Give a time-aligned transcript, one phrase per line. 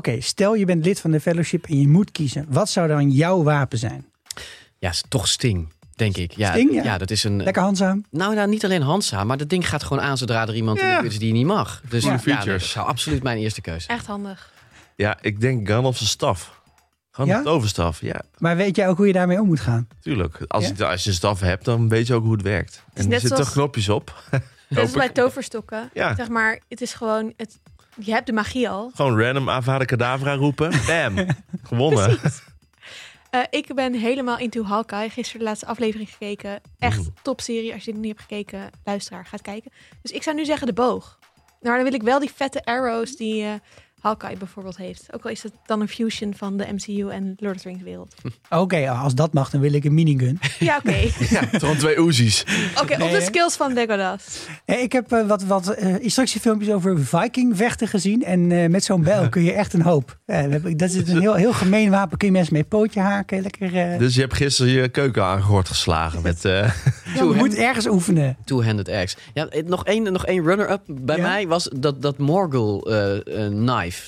[0.00, 2.46] Oké, stel je bent lid van de fellowship en je moet kiezen.
[2.48, 4.04] Wat zou dan jouw wapen zijn?
[4.78, 6.32] Ja, is toch Sting, denk ik.
[6.32, 6.98] Ja, Sting, ja.
[6.98, 7.42] dat is een...
[7.42, 8.04] Lekker handzaam?
[8.10, 10.86] Nou, nou, niet alleen handzaam, maar dat ding gaat gewoon aan zodra er iemand in
[10.86, 11.02] Ja.
[11.02, 11.82] is die je niet mag.
[11.88, 12.62] Dus Goede ja, features.
[12.62, 13.98] dat zou absoluut mijn eerste keuze zijn.
[13.98, 14.52] Echt handig.
[14.96, 16.60] Ja, ik denk Gandalf zijn staf.
[17.10, 17.38] Gewoon Ja?
[17.38, 18.00] een toverstaf.
[18.00, 19.88] Ja, Maar weet jij ook hoe je daarmee om moet gaan?
[20.00, 20.44] tuurlijk.
[20.46, 20.72] Als, Ja?
[20.76, 22.84] je, als je een staf hebt, dan weet je ook hoe het werkt.
[22.94, 24.14] En er zitten zoals- knopjes op.
[24.68, 25.90] Hoop als bij toverstokken.
[25.94, 26.14] Ja.
[26.14, 27.32] Zeg maar, het is gewoon...
[27.36, 27.58] Het,
[27.98, 28.90] je hebt de magie al.
[28.94, 30.70] Gewoon random Avada Kedavra roepen.
[30.86, 31.26] Bam.
[31.62, 32.18] Gewonnen.
[33.30, 35.10] Eh, ik ben helemaal into Hawkeye.
[35.10, 36.60] Gisteren de laatste aflevering gekeken.
[36.78, 37.72] Echt topserie.
[37.72, 39.72] Als je dit niet hebt gekeken, luisteraar, gaat kijken.
[40.02, 41.18] Dus ik zou nu zeggen de boog.
[41.60, 43.52] Maar dan wil ik wel die vette arrows die eh
[44.00, 45.06] Hawkeye bijvoorbeeld heeft.
[45.10, 47.82] Ook al is het dan een fusion van de MCU en Lord of the Rings
[47.84, 48.14] wereld.
[48.50, 50.38] Oké, als dat mag, dan wil ik een minigun.
[50.58, 50.96] Ja, oké.
[51.34, 52.44] Ja, gewoon twee Uzi's.
[52.80, 54.46] Oké, op Nee, de skills van Legolas.
[54.64, 58.24] Eh, Ik heb eh, wat, wat eh, instructiefilmpjes over Viking-vechten gezien.
[58.24, 60.18] En eh, met zo'n bijl kun je echt een hoop.
[60.26, 60.44] Eh,
[60.76, 62.18] dat is een heel, heel gemeen wapen.
[62.18, 63.42] Kun je mensen mee pootje haken.
[63.42, 63.76] Lekker.
[63.92, 66.44] eh, Dus je hebt gisteren je keuken aangegord geslagen met...
[66.44, 66.72] eh, ja,
[67.14, 68.36] je moet ergens oefenen.
[68.44, 69.16] Two-handed axe.
[69.34, 71.22] Ja, nog één nog één runner-up bij Ja?
[71.22, 73.46] mij was dat, dat Morgul eh,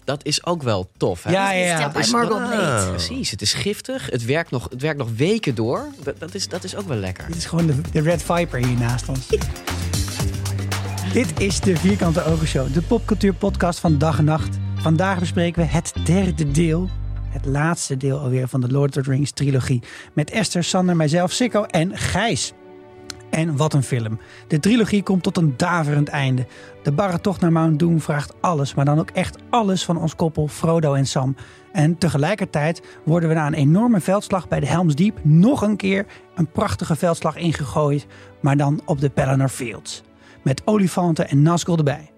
[0.05, 1.23] Dat is ook wel tof.
[1.23, 1.31] Hè?
[1.31, 2.27] Ja, ja, by is- Ah.
[2.27, 2.91] Blade.
[2.91, 4.11] Precies, het is giftig.
[4.11, 5.87] Het werkt nog, het werkt nog weken door.
[6.03, 7.27] Dat, dat, is, dat is ook wel lekker.
[7.27, 9.27] Dit is gewoon de, de Red Viper hier naast ons.
[11.13, 14.57] Dit is de Vierkante Ogen Show, de popcultuurpodcast van dag en nacht.
[14.77, 16.89] Vandaag bespreken we het derde deel,
[17.29, 19.83] het laatste deel alweer van de Lord of the Rings trilogie.
[20.13, 22.53] Met Esther, Sander, mijzelf, Sikko en Gijs.
[23.33, 24.19] En wat een film.
[24.47, 26.47] De trilogie komt tot een daverend einde.
[26.83, 30.17] De barre tocht naar Mount Doom vraagt alles, maar dan ook echt alles van ons
[30.17, 31.37] koppel Frodo en Sam.
[31.73, 36.07] En tegelijkertijd worden we na een enorme veldslag bij de Helm's Deep nog een keer
[36.35, 38.07] een prachtige veldslag ingegooid,
[38.41, 40.03] maar dan op de Pelennor Fields.
[40.43, 42.12] Met olifanten en Nazgul erbij.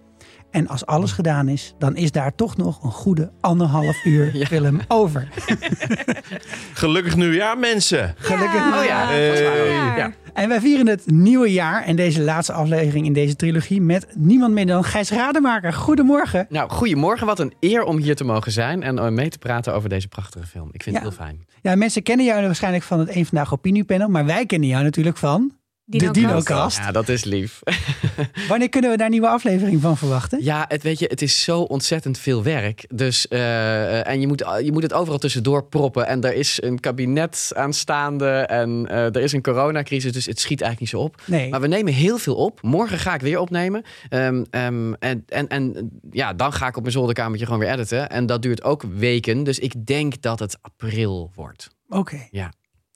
[0.55, 4.47] En als alles gedaan is, dan is daar toch nog een goede anderhalf uur Ja.
[4.47, 5.29] film over.
[6.75, 8.15] Gelukkig nieuwjaar, mensen.
[8.19, 8.61] Gelukkig.
[8.79, 9.45] Oh ja, Hey.
[9.45, 9.67] waar.
[9.69, 9.97] Ja.
[9.97, 10.13] Ja.
[10.35, 14.55] En wij vieren het nieuwe jaar en deze laatste aflevering in deze trilogie met niemand
[14.55, 15.73] minder dan Gijs Rademaker.
[15.73, 16.47] Goedemorgen.
[16.49, 17.27] Nou, goedemorgen.
[17.27, 20.09] Wat een eer om hier te mogen zijn en eh, mee te praten over deze
[20.09, 20.69] prachtige film.
[20.73, 21.03] Ik vind Ja.
[21.03, 21.45] het heel fijn.
[21.63, 25.17] Ja, mensen kennen jou waarschijnlijk van het Eén Vandaag Opiniepanel, maar wij kennen jou natuurlijk
[25.17, 25.53] van
[25.85, 26.79] de Dino-cast.
[26.79, 27.61] Ja, dat is lief.
[28.49, 30.45] Wanneer kunnen we daar een nieuwe aflevering van verwachten?
[30.45, 32.85] Ja, het, weet je, het is zo ontzettend veel werk.
[32.95, 36.07] Dus, eh, en je moet, je moet het overal tussendoor proppen.
[36.07, 40.13] En er is een kabinet aanstaande en eh, er is een coronacrisis.
[40.13, 41.23] Dus het schiet eigenlijk niet zo op.
[41.27, 41.51] Nee.
[41.51, 42.63] Maar we nemen heel veel op.
[42.63, 43.83] Morgen ga ik weer opnemen.
[44.09, 48.11] Ehm, ehm, en, en, en ja, dan ga ik op mijn zolderkamertje gewoon weer editen.
[48.11, 49.45] En dat duurt ook weken.
[49.45, 51.71] Dus ik denk dat het april wordt.
[51.89, 52.29] Oké.
[52.31, 52.53] Ja.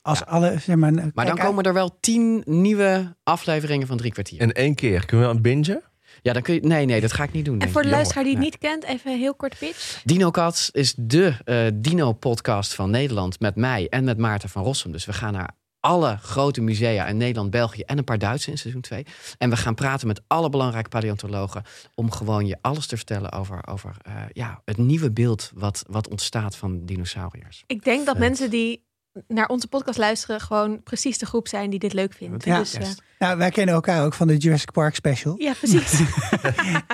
[0.09, 0.93] Als alle, zeg maar...
[1.15, 4.41] Maar dan komen er wel tien nieuwe afleveringen van drie kwartier.
[4.41, 5.07] In één keer.
[5.07, 5.83] Kunnen we aan bingen?
[6.23, 6.61] Ja, dan kun je.
[6.61, 7.55] Nee, nee, dat ga ik niet doen.
[7.55, 8.51] En denk voor de luisteraar die het Nee.
[8.51, 10.03] niet kent, even een heel kort pitch.
[10.05, 14.93] DinoCats is de eh, Dino-podcast van Nederland met mij en met Maarten van Rossum.
[14.93, 18.59] Dus we gaan naar alle grote musea in Nederland, België en een paar Duitse in
[18.59, 19.07] seizoen 2.
[19.39, 21.63] En we gaan praten met alle belangrijke paleontologen
[21.95, 26.09] om gewoon je alles te vertellen over, over eh, ja, het nieuwe beeld wat, wat
[26.09, 27.65] ontstaat van dinosauriërs.
[27.67, 28.25] Ik denk dat Vet.
[28.25, 28.87] mensen die
[29.27, 32.45] naar onze podcast luisteren gewoon precies de groep zijn die dit leuk vindt.
[32.45, 32.59] Ja.
[32.59, 35.34] dus, eh, Nou, wij kennen elkaar ook van de Jurassic Park special.
[35.39, 36.01] ja precies.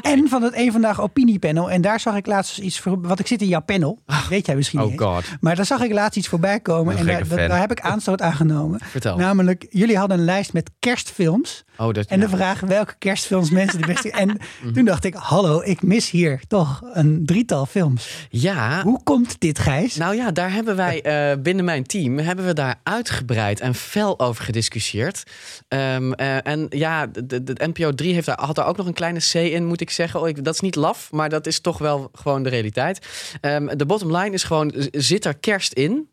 [0.03, 1.71] En van het Eén Vandaag Opiniepanel.
[1.71, 3.01] En daar zag ik laatst iets voor...
[3.01, 3.99] Want ik zit in jouw panel.
[4.07, 5.01] Dat weet jij misschien Oh niet.
[5.01, 6.93] god, Maar daar zag ik laatst iets voorbij komen.
[6.93, 7.49] Een En daar, gekke dat- fan.
[7.49, 8.81] daar heb ik aanstoot aan genomen.
[8.85, 9.17] vertel.
[9.17, 11.65] Namelijk, jullie hadden een lijst met kerstfilms.
[11.77, 12.27] oh, dat, En ja.
[12.27, 14.11] de vraag welke kerstfilms mensen de beste...
[14.11, 14.39] En
[14.73, 18.27] toen dacht ik, hallo, ik mis hier toch een drietal films.
[18.31, 19.97] ja, Hoe komt dit, Gijs?
[19.97, 24.21] Nou ja, daar hebben wij eh, binnen mijn team hebben we daar uitgebreid en fel
[24.21, 25.23] over gediscussieerd.
[25.69, 28.93] Ehm, eh, en ja, de, de, NPO 3 heeft daar, had daar ook nog een
[28.93, 30.21] kleine C in, moet ik zeggen.
[30.21, 33.07] Oh, ik, dat is niet laf, maar dat is toch wel gewoon de realiteit.
[33.41, 36.09] Ehm, de bottom line is gewoon, zit er kerst in?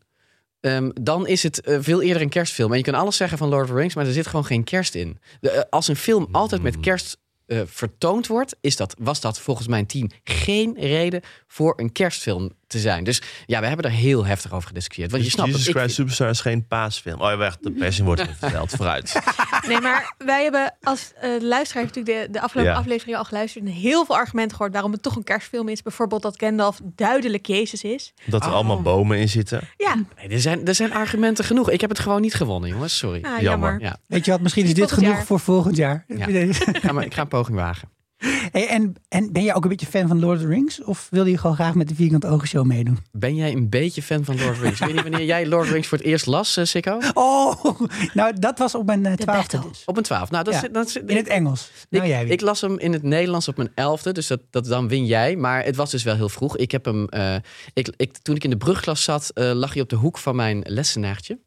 [0.62, 2.70] Ehm, dan is het eh, veel eerder een kerstfilm.
[2.70, 4.64] En je kan alles zeggen van Lord of the Rings, maar er zit gewoon geen
[4.64, 5.18] kerst in.
[5.40, 9.40] De, eh, als een film altijd met kerst eh, vertoond wordt, is dat, was dat
[9.40, 13.04] volgens mijn team geen reden voor een kerstfilm te zijn.
[13.04, 15.10] Dus ja, we hebben er heel heftig over gediscussieerd.
[15.10, 17.20] Want je Dus snapt Jesus Christ Superstar is geen paasfilm.
[17.20, 17.62] Oh ja, wacht.
[17.62, 18.70] De passion wordt verteld.
[18.76, 19.20] Vooruit.
[19.66, 22.78] Nee, maar wij hebben als eh luisteraar heeft natuurlijk de, de afgelopen Ja.
[22.78, 25.82] aflevering al geluisterd en heel veel argumenten gehoord waarom het toch een kerstfilm is.
[25.82, 28.12] Bijvoorbeeld dat Gandalf duidelijk Jezus is.
[28.24, 28.54] Dat er Oh.
[28.54, 29.60] allemaal bomen in zitten.
[29.76, 31.70] Ja, Nee, er, zijn, er zijn argumenten genoeg.
[31.70, 32.98] Ik heb het gewoon niet gewonnen, jongens.
[32.98, 33.22] Sorry.
[33.24, 33.68] ah, Jammer.
[33.70, 33.80] jammer.
[33.80, 35.26] Ja, Weet je wat, misschien is dit Volgend genoeg jaar.
[35.26, 36.04] voor volgend jaar.
[36.08, 36.26] Ja.
[36.26, 37.88] ik, ga, maar- ik ga een poging wagen.
[38.52, 40.82] Hey, en, en ben jij ook een beetje fan van Lord of the Rings?
[40.82, 42.98] Of wil je gewoon graag met de Vierkante Ogen Show meedoen?
[43.12, 44.80] Ben jij een beetje fan van Lord of the Rings?
[44.80, 46.98] Ik weet niet wanneer jij Lord of the Rings voor het eerst las, uh, Sikko?
[47.14, 47.64] Oh,
[48.14, 49.82] nou dat was op mijn uh, twaalfde dus.
[49.86, 50.30] Op een twaalf.
[50.30, 51.70] Nou, dat Ja, dat is, In het Engels.
[51.88, 52.32] Nou, ik, jij weer.
[52.32, 55.36] ik las hem in het Nederlands op mijn elfde, dus dat, dat dan win jij.
[55.36, 56.56] Maar het was dus wel heel vroeg.
[56.56, 57.34] Ik heb hem, eh,
[57.72, 60.36] ik, ik, toen ik in de brugklas zat, eh, lag hij op de hoek van
[60.36, 61.38] mijn lessenaartje.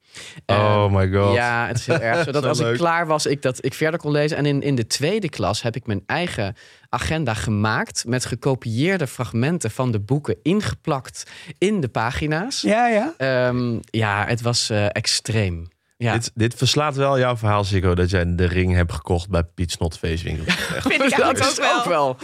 [0.45, 1.33] Oh my god.
[1.33, 2.23] Ja, het is heel erg.
[2.23, 4.38] Zodat Zo als ik klaar was, ik dat ik verder kon lezen.
[4.38, 6.56] En in, in de tweede klas heb ik mijn eigen
[6.89, 12.62] agenda gemaakt met gekopieerde fragmenten van de boeken ingeplakt in de pagina's.
[12.62, 13.53] Ja, Ja, ja.
[13.85, 15.67] ja het was eh, extreem.
[15.97, 16.13] Ja.
[16.13, 19.71] Dit, dit verslaat wel jouw verhaal, Sico, dat jij de ring hebt gekocht bij Piet
[19.71, 20.45] Snot Feestwinkel.
[20.45, 20.88] Echt.
[20.91, 21.77] Vind ik dat ook wel.
[21.77, 22.17] ook wel.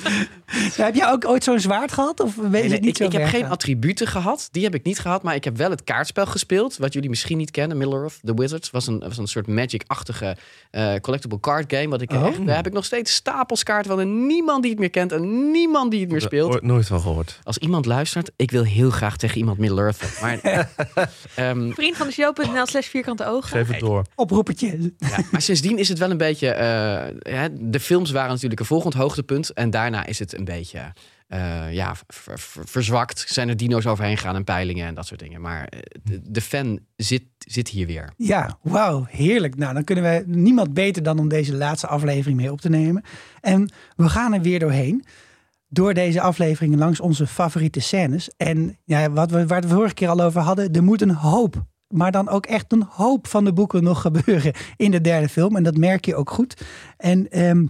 [0.75, 2.19] Heb jij ook ooit zo'n zwaard gehad?
[2.19, 4.48] Of weet je Nee, niet ik, zo ik heb geen attributen gehad.
[4.51, 5.24] Die heb ik niet gehad.
[5.24, 6.77] Maar ik heb wel het kaartspel gespeeld.
[6.77, 7.77] Wat jullie misschien niet kennen.
[7.77, 8.71] Middle-earth, The Wizards.
[8.71, 10.38] Was een, was een soort Magic-achtige
[10.71, 11.88] eh, collectible card game.
[11.88, 12.27] Wat ik Oh.
[12.27, 14.00] echt, daar heb ik nog steeds stapels kaarten van.
[14.00, 15.12] En niemand die het meer kent.
[15.12, 16.51] En niemand die het meer speelt.
[16.53, 17.39] Ooit nooit van gehoord.
[17.44, 20.19] Als iemand luistert, ik wil heel graag tegen iemand Middle-earth.
[20.21, 20.39] Maar,
[21.36, 23.50] ehm, Vriend van de show.nl slash vierkante ogen.
[23.50, 24.06] Geef het door.
[24.15, 24.94] Oproepertje.
[24.98, 26.50] ja, maar sindsdien is het wel een beetje...
[26.50, 29.50] eh, hè, de films waren natuurlijk een volgend hoogtepunt.
[29.53, 30.93] En daarna is het een beetje...
[31.27, 33.25] eh, ja, ver- ver- verzwakt.
[33.27, 35.41] Zijn er dino's overheen gegaan en peilingen en dat soort dingen.
[35.41, 35.79] Maar eh,
[36.23, 38.13] de, fan zit, zit hier weer.
[38.17, 39.55] Ja, wauw, heerlijk.
[39.55, 43.03] Nou, dan kunnen we niemand beter dan om deze laatste aflevering mee op te nemen.
[43.41, 45.03] En we gaan er weer doorheen.
[45.67, 48.29] Door deze aflevering langs onze favoriete scènes.
[48.38, 51.63] En ja, wat we, waar we vorige keer al over hadden, er moet een hoop,
[51.88, 55.55] maar dan ook echt een hoop van de boeken nog gebeuren in de derde film.
[55.55, 56.61] En dat merk je ook goed.
[56.97, 57.65] En ehm,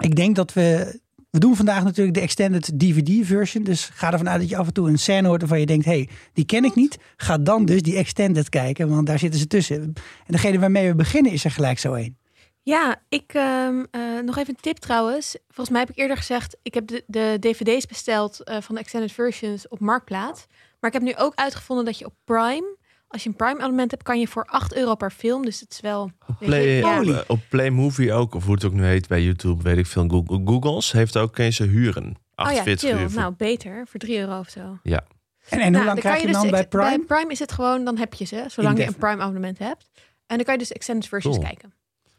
[0.00, 1.00] ik denk dat we.
[1.32, 3.64] We doen vandaag natuurlijk de extended DVD-version.
[3.64, 5.84] Dus ga ervan uit dat je af en toe een scène hoort waarvan je denkt:
[5.84, 6.98] hé, hey, die ken ik niet.
[7.16, 9.76] Ga dan dus die extended kijken, want daar zitten ze tussen.
[9.76, 9.92] En
[10.26, 12.18] degene waarmee we beginnen is er gelijk zo één.
[12.62, 15.36] Ja, ik ehm, eh, nog even een tip trouwens.
[15.46, 18.80] Volgens mij heb ik eerder gezegd, ik heb de, de dvd's besteld eh, van de
[18.80, 20.46] extended versions op Marktplaats.
[20.80, 22.76] Maar ik heb nu ook uitgevonden dat je op Prime,
[23.12, 25.44] als je een Prime abonnement hebt, kan je voor 8 euro per film.
[25.44, 26.10] Dus het is wel...
[26.38, 27.02] Play, ja.
[27.02, 29.86] Eh, op Play Movie ook, of hoe het ook nu heet bij YouTube, weet ik
[29.86, 30.08] veel.
[30.08, 32.04] Google, Googles heeft ook eens ze huren.
[32.04, 33.00] Oh ja, 48 chill.
[33.00, 33.10] uur.
[33.10, 33.86] voor- Nou, beter.
[33.90, 34.78] Voor 3 euro of zo.
[34.82, 35.04] Ja.
[35.48, 36.88] En, en hoe Nou, lang krijg je dus dan bij ex- Prime?
[37.06, 38.94] Bij Prime is het gewoon, dan heb je ze, zolang je een.
[38.96, 39.90] Prime abonnement hebt.
[40.26, 41.48] En dan kan je dus extended versions Cool.
[41.48, 41.72] kijken.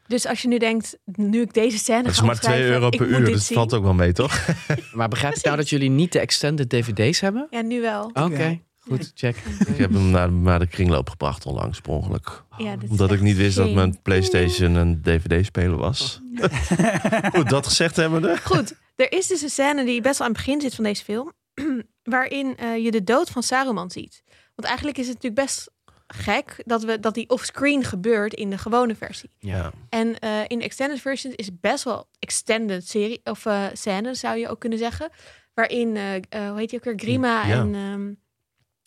[0.07, 2.89] Dus als je nu denkt, nu ik deze scène Dat is maar 2 opschrijven, euro
[2.89, 4.45] per uur, dus dat valt ook wel mee, toch?
[4.93, 7.47] Maar begrijp ik nou dat jullie niet de extended dvd's hebben?
[7.49, 8.05] Ja, nu wel.
[8.13, 9.35] Oké, goed, check.
[9.67, 12.43] ik heb hem naar, naar de kringloop gebracht onlangs, per ongeluk.
[12.57, 16.21] Ja, Omdat ik niet wist dat mijn Playstation een DVD-speler was.
[17.33, 18.37] Goed, dat gezegd hebbende.
[18.43, 21.03] Goed, er is dus een scène die best wel aan het begin zit van deze
[21.03, 21.31] film.
[22.03, 24.23] waarin eh, je de dood van Saruman ziet.
[24.55, 25.71] Want eigenlijk is het natuurlijk best
[26.07, 29.29] gek dat, we, dat die offscreen gebeurt in de gewone versie.
[29.39, 29.71] Ja.
[29.89, 34.13] En eh, in de extended version is het best wel extended serie of eh scène,
[34.13, 35.09] zou je ook kunnen zeggen.
[35.53, 35.87] Waarin,
[36.29, 37.53] hoe heet die ook weer, Grima Ja.
[37.59, 38.11] en ehm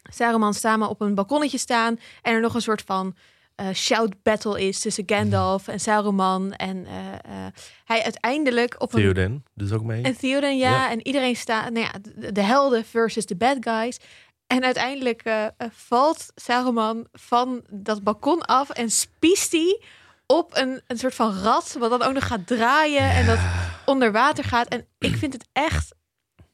[0.08, 1.98] Saruman samen op een balkonnetje staan.
[2.22, 3.16] En er nog een soort van
[3.56, 6.52] eh, shout battle is tussen Gandalf en Saruman.
[6.52, 7.52] En eh, eh,
[7.84, 10.02] hij uiteindelijk op een Theoden doet ook mee.
[10.02, 10.70] en Theoden, ja.
[10.70, 10.90] Ja.
[10.90, 13.98] En iedereen staat, nou ja, de, de helden versus de bad guys.
[14.46, 15.22] En uiteindelijk
[15.70, 19.80] valt Saruman van dat balkon af en spiest hij
[20.26, 23.38] op een, een soort van rat, wat dan ook nog gaat draaien en dat
[23.84, 24.68] onder water gaat.
[24.68, 25.94] En ik vind het echt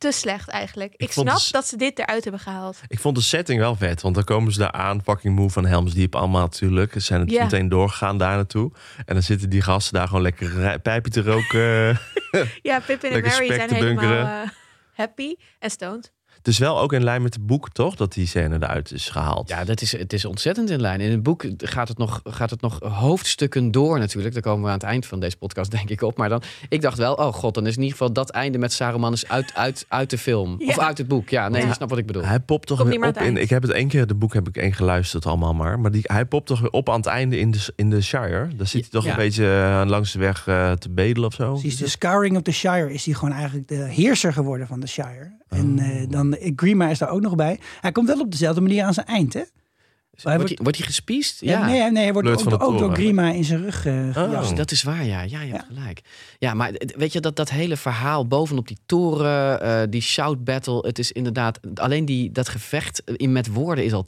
[0.03, 0.95] te slecht eigenlijk.
[0.97, 2.81] Ik, snap dat ze dit eruit hebben gehaald.
[2.89, 5.67] Ik vond de setting wel vet, want dan komen ze daar aan, fucking moe van
[5.67, 6.93] Helms Diep allemaal natuurlijk.
[6.93, 7.43] Ze zijn het Ja.
[7.43, 8.73] meteen doorgegaan daar naartoe.
[9.05, 12.01] En dan zitten die gasten daar gewoon lekker pijpje te roken.
[12.63, 14.49] Ja, Pippin en Mary zijn helemaal eh,
[14.93, 16.13] happy en stoned.
[16.43, 17.95] Het is wel ook in lijn met het boek, toch?
[17.97, 19.49] Dat die scène eruit is gehaald.
[19.49, 21.01] Ja, dat is, het is ontzettend in lijn.
[21.01, 24.35] In het boek gaat het, nog, gaat het nog hoofdstukken door natuurlijk.
[24.35, 26.17] Daar komen we aan het eind van deze podcast denk ik op.
[26.17, 28.73] Maar dan, ik dacht wel, oh god, dan is in ieder geval dat einde met
[28.73, 30.55] Saruman is uit, uit, uit de film.
[30.59, 30.67] Ja.
[30.67, 31.29] Of uit het boek.
[31.29, 31.67] Ja, nee, Ja.
[31.67, 32.25] je snapt wat ik bedoel.
[32.25, 33.37] Hij popt toch Komt weer op aan het in.
[33.37, 35.81] Ik heb het één keer, de boek heb ik één geluisterd allemaal maar.
[35.81, 38.49] Maar die, hij popt toch weer op aan het einde in de, in de Shire.
[38.57, 39.11] Daar zit hij toch Ja.
[39.11, 41.51] een beetje eh, langs de weg eh, te bedelen of zo.
[41.53, 44.87] Precies, de Scouring of the Shire is hij gewoon eigenlijk de heerser geworden van de
[44.87, 45.41] Shire.
[45.53, 45.87] En Oh.
[46.03, 47.59] eh, dan eh, Grima is daar ook nog bij.
[47.81, 49.43] Hij komt wel op dezelfde manier aan zijn eind, hè?
[50.23, 51.41] hij Wordt hij, wordt hij gespiest?
[51.41, 51.51] Ja.
[51.51, 51.67] Ja.
[51.67, 52.95] Nee, nee, hij wordt Leurt ook, ook door.
[52.95, 54.13] Grima in zijn rug Oh.
[54.13, 54.57] gejast.
[54.57, 55.21] Dat is waar, ja.
[55.23, 56.01] Ja, je hebt gelijk.
[56.39, 60.87] Ja, maar weet je, dat, dat hele verhaal bovenop die toren, eh, die shout battle,
[60.87, 64.07] het is inderdaad, alleen die, dat gevecht in met woorden is al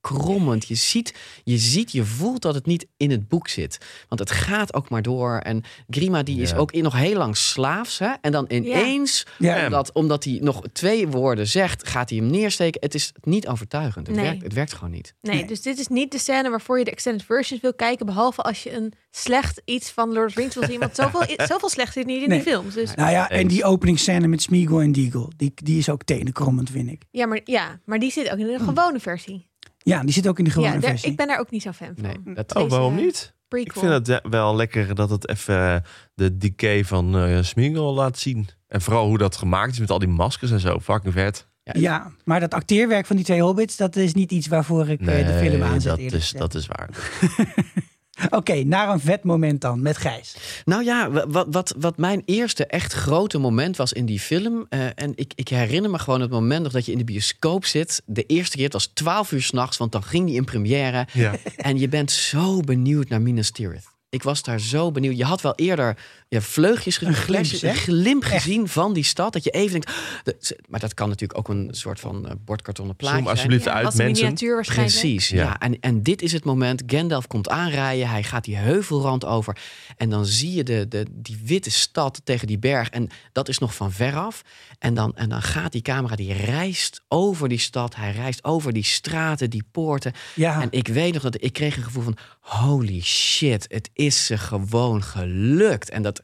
[0.00, 0.68] krommend.
[0.68, 3.78] Je ziet, je ziet, je voelt dat het niet in het boek zit.
[4.08, 5.38] Want het gaat ook maar door.
[5.38, 7.98] En Grima die is ook in, nog heel lang slaafs.
[7.98, 8.10] Hè?
[8.20, 9.64] En dan ineens, Ja.
[9.64, 12.80] omdat, omdat hij nog twee woorden zegt, gaat hij hem neersteken.
[12.80, 14.06] Het is niet overtuigend.
[14.06, 14.24] Het, Nee.
[14.24, 15.14] werkt, het werkt gewoon niet.
[15.20, 15.46] Nee, Nee.
[15.46, 18.06] dus dit is niet de scène waarvoor je de extended versions wil kijken.
[18.06, 20.78] Behalve als je een slecht iets van Lord of the Rings wil zien.
[20.80, 22.42] Want zoveel, zoveel slecht zit niet in Nee.
[22.42, 22.74] die films.
[22.74, 26.70] Dus, Nou ja, en die openingsscène met Smeagol en Deagle, die, die is ook tenenkrommend,
[26.70, 27.02] vind ik.
[27.10, 29.35] ja, maar, ja, maar die zit ook in de gewone versie.
[29.86, 31.10] Ja, die zit ook in de gewone ja, daar- versie.
[31.10, 32.02] ik ben daar ook niet zo fan van.
[32.24, 33.34] Nee, dat, Oh, waarom niet?
[33.48, 33.82] Prequel.
[33.82, 35.76] Ik vind het eh, wel lekker dat het even eh,
[36.14, 38.48] de decay van eh Smeagol laat zien.
[38.68, 40.80] En vooral hoe dat gemaakt is met al die maskers en zo.
[40.80, 41.48] Fucking vet.
[41.62, 45.26] Ja, maar dat acteerwerk van die twee hobbits, dat is niet iets waarvoor ik eh,
[45.26, 45.90] de film aanzet.
[46.00, 46.88] dat, is, dat is waar.
[48.30, 50.36] Oké, naar een vet moment dan, met Gijs.
[50.64, 54.66] Nou ja, wa- wat, wat, wat mijn eerste echt grote moment was in die film.
[54.68, 57.64] eh, en ik, ik herinner me gewoon het moment nog dat je in de bioscoop
[57.64, 58.02] zit.
[58.06, 61.06] De eerste keer, het was 12 uur s'nachts, want dan ging die in première.
[61.12, 61.34] Ja.
[61.56, 63.94] En je bent zo benieuwd naar Minas Tirith.
[64.08, 65.16] Ik was daar zo benieuwd.
[65.16, 65.98] Je had wel eerder
[66.28, 69.32] ja, vleugjes gezien, Een glimp, een gezien van die stad.
[69.32, 69.90] Dat je even denkt.
[70.24, 73.72] de- maar dat kan natuurlijk ook een soort van eh, bordkartonnen plaatje Zoom alsjeblieft Ja,
[73.72, 74.06] uit, mensen.
[74.24, 74.98] miniatuur waarschijnlijk.
[74.98, 75.42] Precies, Ja.
[75.42, 75.58] ja.
[75.58, 76.82] En, en dit is het moment.
[76.86, 78.08] Gandalf komt aanrijden.
[78.08, 79.56] Hij gaat die heuvelrand over.
[79.96, 82.88] En dan zie je de, de, die witte stad tegen die berg.
[82.90, 84.42] En dat is nog van veraf.
[84.78, 87.94] En dan, en dan gaat die camera, die reist over die stad.
[87.94, 90.12] Hij reist over die straten, die poorten.
[90.34, 92.16] Ja, En ik weet nog dat ik kreeg een gevoel van...
[92.46, 95.90] holy shit, het is ze gewoon gelukt.
[95.90, 96.22] En dat...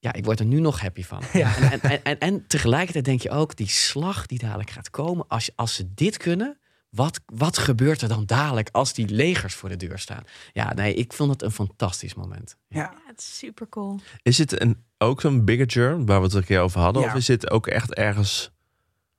[0.00, 1.22] Ja, ik word er nu nog happy van.
[1.32, 1.56] Ja.
[1.56, 5.24] En, en, en, en, en tegelijkertijd denk je ook, die slag die dadelijk gaat komen,
[5.28, 6.58] als, je- als ze dit kunnen,
[6.90, 10.22] wat, wat gebeurt er dan dadelijk als die legers voor de deur staan?
[10.52, 12.56] Ja, nee, ik vond het een fantastisch moment.
[12.68, 12.80] ja.
[12.80, 14.00] Ja, het is super cool.
[14.22, 17.02] Is het een, ook zo'n bigature waar we het er een keer over hadden?
[17.02, 17.08] Ja.
[17.08, 18.50] Of is dit ook echt ergens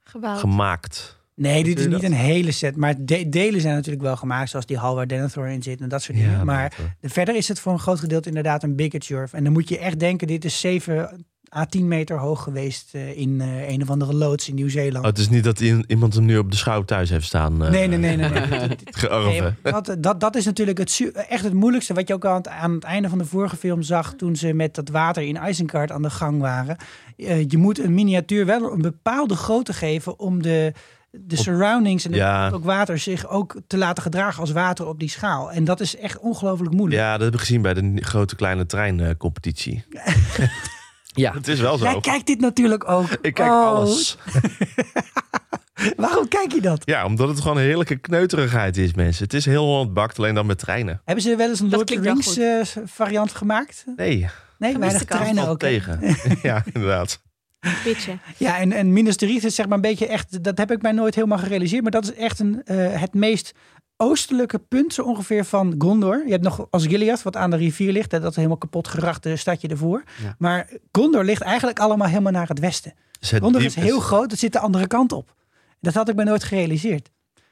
[0.03, 0.39] Gebouwd.
[0.39, 1.18] gemaakt?
[1.39, 2.75] Nee, dit is niet een hele set.
[2.75, 5.89] Maar de- delen zijn natuurlijk wel gemaakt, zoals die hal waar Denethor in zit en
[5.89, 6.45] dat soort dingen.
[6.45, 9.27] maar dat, eh, verder is het voor een groot gedeelte inderdaad een bigature.
[9.31, 13.17] En dan moet je echt denken, dit is 7 à 10 meter hoog geweest eh,
[13.17, 15.05] in eh, een of andere loods in Nieuw-Zeeland.
[15.05, 17.57] Oh, het is niet dat iemand hem nu op de schouw thuis heeft staan.
[17.57, 18.29] nee, nee, nee, nee.
[18.29, 18.47] nee.
[18.49, 19.57] Nee, Geërven.
[19.63, 21.93] dat, dat, dat is natuurlijk het, echt het moeilijkste.
[21.93, 24.13] Wat je ook aan het, aan het einde van de vorige film zag.
[24.13, 26.77] toen ze met dat water in Isengard aan de gang waren.
[27.47, 30.19] Je moet een miniatuur wel een bepaalde grootte geven.
[30.19, 30.73] om de,
[31.11, 32.49] de surroundings en Ja.
[32.49, 35.51] ook water zich ook te laten gedragen als water op die schaal.
[35.51, 37.01] En dat is echt ongelooflijk moeilijk.
[37.01, 39.85] Ja, dat heb ik gezien bij de grote kleine treincompetitie.
[41.13, 41.83] Ja, het is wel zo.
[41.83, 43.07] Jij kijkt dit natuurlijk ook.
[43.21, 44.17] Ik kijk Oh, alles.
[45.97, 46.81] Waarom kijk je dat?
[46.85, 49.23] Ja, omdat het gewoon een heerlijke kneuterigheid is, mensen.
[49.23, 51.01] Het is heel Holland bakt, alleen dan met treinen.
[51.05, 53.83] Hebben ze wel eens een Lord of Rings eh, variant gemaakt?
[53.95, 55.59] Nee, Nee, weinig treinen ook.
[55.59, 55.99] tegen.
[56.41, 57.21] ja, inderdaad.
[57.83, 58.21] Pitchen.
[58.37, 60.91] Ja, en, en Minas Tirith is zeg maar een beetje echt, dat heb ik mij
[60.91, 63.53] nooit helemaal gerealiseerd, maar dat is echt een, eh, het meest
[63.97, 66.23] oostelijke punt zo ongeveer van Gondor.
[66.25, 68.87] Je hebt nog Osgiliath, wat aan de rivier ligt, hè, dat is een helemaal kapot
[68.87, 70.03] gerachte stadje ervoor.
[70.23, 70.35] Ja.
[70.37, 72.93] Maar Gondor ligt eigenlijk allemaal helemaal naar het westen.
[73.19, 75.35] Dus het Gondor diep is heel groot, het zit de andere kant op.
[75.81, 77.09] Dat had ik mij nooit gerealiseerd.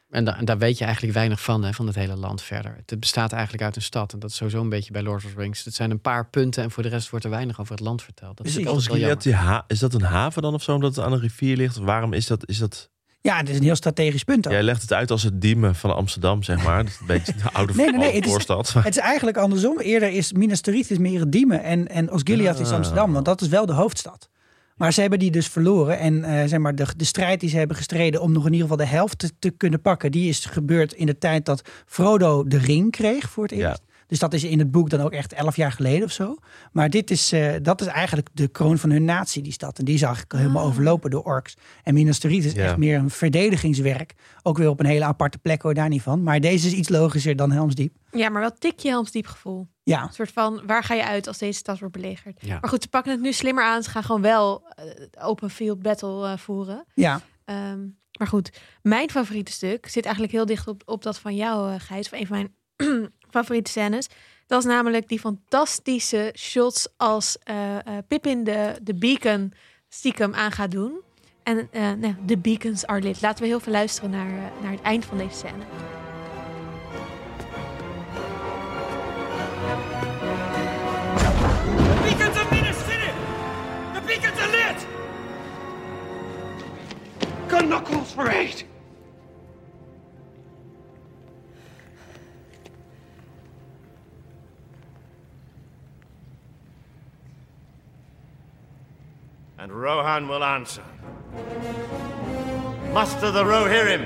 [0.09, 2.77] En, da- en daar weet je eigenlijk weinig van, hè, van het hele land verder.
[2.85, 4.13] Het bestaat eigenlijk uit een stad.
[4.13, 5.63] En dat is sowieso een beetje bij Lord of the Rings.
[5.65, 8.01] Het zijn een paar punten en voor de rest wordt er weinig over het land
[8.01, 8.37] verteld.
[8.37, 9.19] Dat is jammer.
[9.19, 11.77] die ha- is dat een haven dan of zo, omdat het aan een rivier ligt?
[11.77, 12.47] Waarom is dat?
[12.49, 12.89] Is dat...
[13.21, 14.53] Ja, het is een heel strategisch punt ook.
[14.53, 16.83] Jij legt het uit als het diemen van Amsterdam, zeg maar.
[16.83, 18.73] Dat is een beetje de oude Nee, nee, nee, oude het is- voorstad.
[18.73, 19.79] Het is eigenlijk andersom.
[19.79, 22.75] Eerder is Minas Tirith is meer het Diemen en, en Osgiliath is Ah.
[22.75, 24.29] Amsterdam, want dat is wel de hoofdstad.
[24.77, 25.99] Maar ze hebben die dus verloren.
[25.99, 28.67] En eh, zeg maar, de, de strijd die ze hebben gestreden om nog in ieder
[28.69, 32.43] geval de helft te, te kunnen pakken, die is gebeurd in de tijd dat Frodo
[32.47, 33.69] de ring kreeg voor het Ja.
[33.69, 33.81] eerst.
[34.07, 36.37] Dus dat is in het boek dan ook echt elf jaar geleden of zo.
[36.71, 39.79] Maar dit is, eh, dat is eigenlijk de kroon van hun natie, die stad.
[39.79, 40.67] En die is eigenlijk helemaal Ah.
[40.67, 41.55] overlopen door orks.
[41.83, 42.63] En Minas Tirith is Ja.
[42.63, 44.13] echt meer een verdedigingswerk.
[44.43, 46.23] Ook weer op een hele aparte plek hoor, daar niet van.
[46.23, 47.93] Maar deze is iets logischer dan Helm's Diep.
[48.11, 49.67] Ja, maar wel tikje Helmsdiep gevoel.
[49.83, 52.37] Ja, Een soort van, waar ga je uit als deze stad wordt belegerd?
[52.41, 52.57] Ja.
[52.61, 53.83] Maar goed, ze pakken het nu slimmer aan.
[53.83, 54.85] Ze gaan gewoon wel eh,
[55.27, 56.85] open field battle eh, voeren.
[56.93, 57.21] ja.
[57.45, 57.79] Ehm,
[58.19, 61.79] maar goed, mijn favoriete stuk zit eigenlijk heel dicht op, op dat van jou, eh,
[61.79, 62.05] Gijs.
[62.11, 62.51] Of een van mijn
[63.29, 64.07] favoriete scènes.
[64.47, 69.53] Dat is namelijk die fantastische shots als eh eh, Pippin de, de beacon
[69.89, 71.01] stiekem aan gaat doen.
[71.43, 73.21] En eh, nou, de beacons are lit.
[73.21, 75.63] Laten we heel veel luisteren naar, naar het eind van deze scène.
[82.03, 82.35] Beacons!
[83.93, 84.85] The beacons are lit!
[87.47, 88.76] Knuckles for!
[99.57, 100.83] En Rohan will answer.
[102.93, 104.01] Muster the Rohirrim.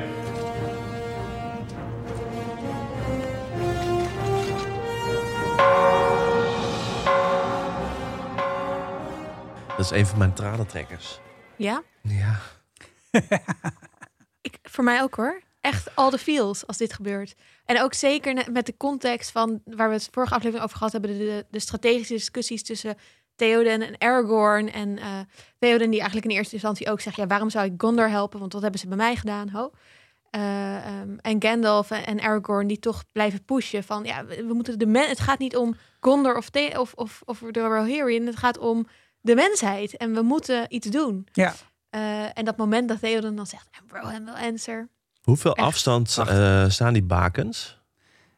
[9.68, 11.20] Dat is een van mijn tranentrekkers.
[11.56, 11.84] Ja?
[12.02, 12.40] Ja.
[14.42, 15.42] ik, voor mij ook hoor.
[15.62, 17.36] Echt all the feels als dit gebeurt.
[17.66, 21.18] En ook zeker met de context van waar we het vorige aflevering over gehad hebben,
[21.18, 22.98] de, de strategische discussies tussen
[23.36, 24.72] Theoden en Aragorn.
[24.72, 25.20] En eh
[25.60, 27.16] Theoden die eigenlijk in eerste instantie ook zegt...
[27.16, 28.40] ja, waarom zou ik Gondor helpen?
[28.40, 29.50] Want wat hebben ze bij mij gedaan?
[29.50, 29.72] Ho.
[30.30, 34.04] Eh, ehm, en Gandalf en, en Aragorn die toch blijven pushen van...
[34.04, 37.22] ja, we, we moeten de men het gaat niet om Gondor of, The of, of,
[37.26, 38.26] of de Rohirrim.
[38.26, 38.88] Het gaat om
[39.22, 39.98] de mensheid.
[39.98, 41.28] En we moeten iets doen.
[41.32, 41.54] Ja.
[41.90, 43.70] Eh, en dat moment dat Theoden dan zegt...
[43.88, 44.90] Rohan will answer.
[45.22, 47.80] Hoeveel Echt afstand eh, staan die bakens?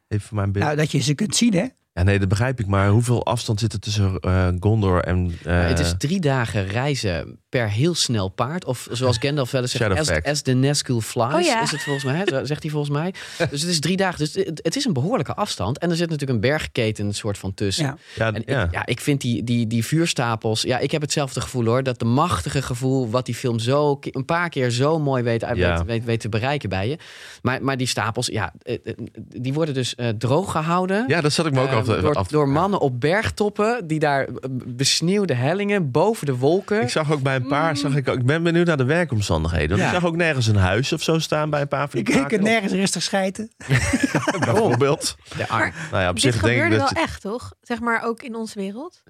[0.08, 0.64] Even voor mijn beeld.
[0.64, 1.66] Nou, dat je ze kunt zien, hè?
[1.94, 2.66] Ja, nee, dat begrijp ik.
[2.66, 5.38] Maar hoeveel afstand zit er tussen eh, Gondor en...
[5.44, 8.64] eh, het is drie dagen reizen per heel snel paard.
[8.64, 11.62] Of zoals Gandalf wel eens zegt, as, as the Nazgul flies, Oh ja.
[11.62, 12.24] is het volgens mij.
[12.44, 13.14] Zegt hij volgens mij.
[13.50, 14.18] Dus het is drie dagen.
[14.18, 15.78] Dus het, het is een behoorlijke afstand.
[15.78, 17.84] En er zit natuurlijk een bergketen soort van tussen.
[17.84, 17.96] Ja.
[18.14, 18.64] ja, En ja.
[18.64, 20.62] Ik, ja, ik vind die, die, die vuurstapels.
[20.62, 21.82] Ja, ik heb hetzelfde gevoel hoor.
[21.82, 23.10] Dat de machtige gevoel.
[23.10, 25.76] wat die film zo een paar keer zo mooi weet, uit, Ja.
[25.76, 26.98] weet, weet, weet te bereiken bij je.
[27.42, 28.94] Maar, maar die stapels, ja, eh, eh,
[29.40, 31.04] die worden dus eh, droog gehouden.
[31.08, 33.86] ja, dat zat ik me ook Eh, af, door, af door mannen op bergtoppen.
[33.86, 34.32] die daar eh,
[34.66, 36.82] besneeuwde hellingen boven de wolken.
[36.82, 39.76] Ik zag ook bij een paar, zag ik, ook, ik ben benieuwd naar de werkomstandigheden.
[39.76, 39.84] Ja.
[39.86, 42.14] ik zag ook nergens een huis of zo staan bij een paar van Ik, die
[42.16, 43.50] ik kan nergens rustig schijten.
[44.44, 45.16] Bijvoorbeeld.
[45.36, 45.72] De arm.
[45.90, 46.92] Nou ja, op Dit zich denk ik gebeurde dat...
[46.92, 47.52] wel echt, toch?
[47.60, 49.02] Zeg maar ook in onze wereld.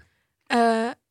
[0.46, 0.58] Eh,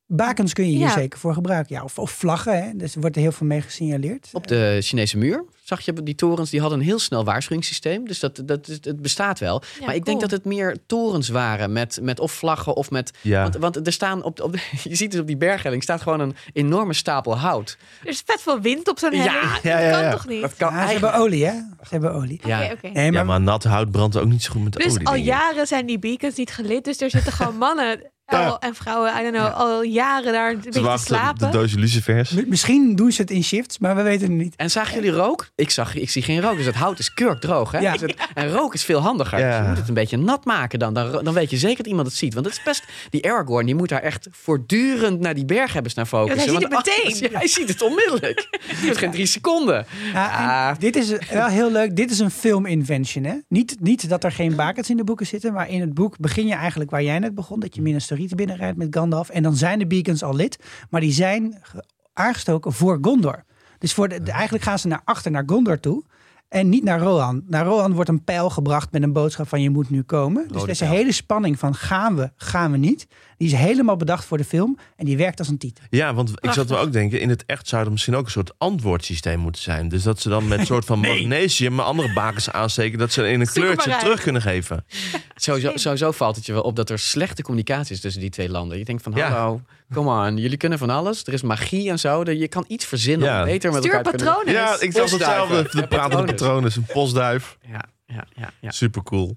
[0.06, 0.92] Bakens kun je hier Ja.
[0.92, 1.74] zeker voor gebruiken.
[1.76, 2.70] Ja, of, of vlaggen, hè?
[2.76, 4.28] Dus er wordt er heel veel mee gesignaleerd.
[4.32, 8.06] Op de Chinese muur zag je die torens, die hadden een heel snel waarschuwingssysteem.
[8.08, 9.62] Dus dat, dat, het bestaat wel.
[9.80, 13.10] Ja, maar ik denk dat het meer torens waren met, met of vlaggen of met...
[13.20, 13.42] Ja.
[13.42, 16.34] Want, want er staan op, op je ziet dus op die berghelling staat gewoon een
[16.52, 17.76] enorme stapel hout.
[18.02, 19.62] er is vet veel wind op zo'n Ja, helling.
[19.62, 20.10] ja, ja, dat kan ja.
[20.10, 20.40] toch niet?
[20.40, 21.52] Dat kan Ja, ze hebben olie, hè?
[21.52, 22.40] Ze hebben olie.
[22.44, 22.62] Ja.
[22.64, 22.88] Oké, oké.
[22.88, 25.06] Nee, maar, Ja, maar nat hout brandt ook niet zo goed met Dus olie.
[25.06, 26.84] al jaren zijn die beacons niet gelid.
[26.84, 28.56] Dus er zitten gewoon mannen Ja.
[28.60, 31.24] en vrouwen, I don't know, al jaren daar een Te beetje te wachten op de
[31.38, 31.50] slapen.
[31.60, 32.30] doosje lucifers.
[32.46, 34.56] misschien doen ze het in shifts, maar we weten het niet.
[34.56, 35.48] En zagen jullie rook?
[35.54, 37.70] Ik, zag, ik zie geen rook, dus het hout is kurkdroog.
[37.72, 37.78] Hè?
[37.78, 37.92] Ja.
[37.92, 39.38] Dus het- en rook is veel handiger.
[39.38, 39.48] Ja.
[39.50, 40.94] Dus je moet het een beetje nat maken dan.
[40.94, 42.34] Dan, dan weet je zeker dat iemand het ziet.
[42.34, 42.84] Want het is best...
[43.10, 46.38] Die Aragorn, die moet daar echt voortdurend naar die berghebbers naar focussen.
[46.38, 47.30] hij ziet het Want meteen.
[47.38, 48.48] hij ziet het onmiddellijk.
[48.68, 49.86] Die heeft geen drie seconden.
[50.14, 50.70] Ah.
[50.78, 51.96] Dit is wel heel leuk.
[51.96, 53.24] Dit is een film invention.
[53.24, 53.34] Hè?
[53.48, 56.46] Niet, niet dat er geen bakens in de boeken zitten, maar in het boek begin
[56.46, 57.60] je eigenlijk waar jij net begon.
[57.60, 59.28] Dat je Minas Tirith binnenrijdt met Gandalf.
[59.28, 60.58] En dan zijn de beacons al lid,
[60.90, 63.44] maar die zijn ge- aangestoken voor Gondor.
[63.78, 66.04] Dus voor de, eigenlijk gaan ze naar achter naar Gondor toe.
[66.48, 67.42] En niet naar Rohan.
[67.46, 70.48] Naar Rohan wordt een pijl gebracht met een boodschap van je moet nu komen.
[70.48, 70.98] Dus is een pijl.
[70.98, 73.06] hele spanning van gaan we, gaan we niet.
[73.44, 74.78] Die is helemaal bedacht voor de film.
[74.96, 75.84] En die werkt als een titel.
[75.90, 78.30] Ja, want ik zat me ook denken, in het echt zou er misschien ook een
[78.30, 79.88] soort antwoordsysteem moeten zijn.
[79.88, 83.40] Dus dat ze dan met een soort van magnesium andere bakens aansteken, dat ze in
[83.40, 84.84] een kleurtje terug kunnen geven.
[85.36, 88.48] Sowieso, sowieso valt het je wel op dat er slechte communicatie is tussen die twee
[88.50, 88.78] landen.
[88.78, 89.30] Je denkt van, Ja.
[89.30, 89.60] hallo,
[89.92, 91.24] come on, jullie kunnen van alles.
[91.26, 92.22] Er is magie en zo.
[92.30, 93.38] Je kan iets verzinnen Ja.
[93.38, 94.34] om beter met Stuur elkaar te kunnen...
[94.34, 94.60] patronen.
[94.62, 95.62] Ja, ik dacht hetzelfde.
[95.62, 96.26] De Ja, pratende patronen.
[96.26, 97.56] patroon is een postduif.
[97.68, 98.70] Ja, ja, ja, ja.
[98.70, 99.36] Super cool.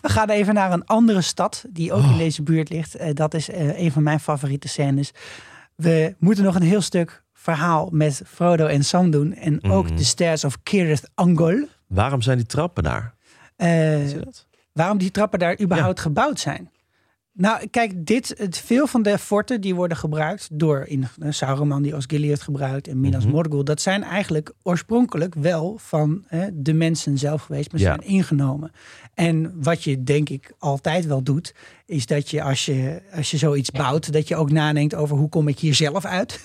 [0.00, 2.94] We gaan even naar een andere stad die ook in deze buurt ligt.
[2.94, 5.10] Eh, dat is eh, een van mijn favoriete scènes.
[5.74, 9.34] We moeten nog een heel stuk verhaal met Frodo en Sam doen.
[9.34, 9.96] En ook Mhm.
[9.96, 11.68] de stairs of Kirith Ungol.
[11.86, 13.14] Waarom zijn die trappen daar?
[14.24, 14.46] Dat?
[14.72, 16.70] waarom die trappen daar überhaupt gebouwd zijn.
[17.34, 21.82] Nou, kijk, dit, het, veel van de forten die worden gebruikt door in, eh, Sauron
[21.82, 23.32] die Osgiliath gebruikt en Minas Mhm.
[23.34, 23.64] Morgul.
[23.64, 27.94] Dat zijn eigenlijk oorspronkelijk wel van de mensen zelf geweest, maar ze Ja.
[27.94, 28.70] zijn ingenomen.
[29.14, 31.54] En wat je denk ik altijd wel doet,
[31.86, 35.28] is dat je als je, als je zoiets bouwt, dat je ook nadenkt over hoe
[35.28, 36.40] kom ik hier zelf uit?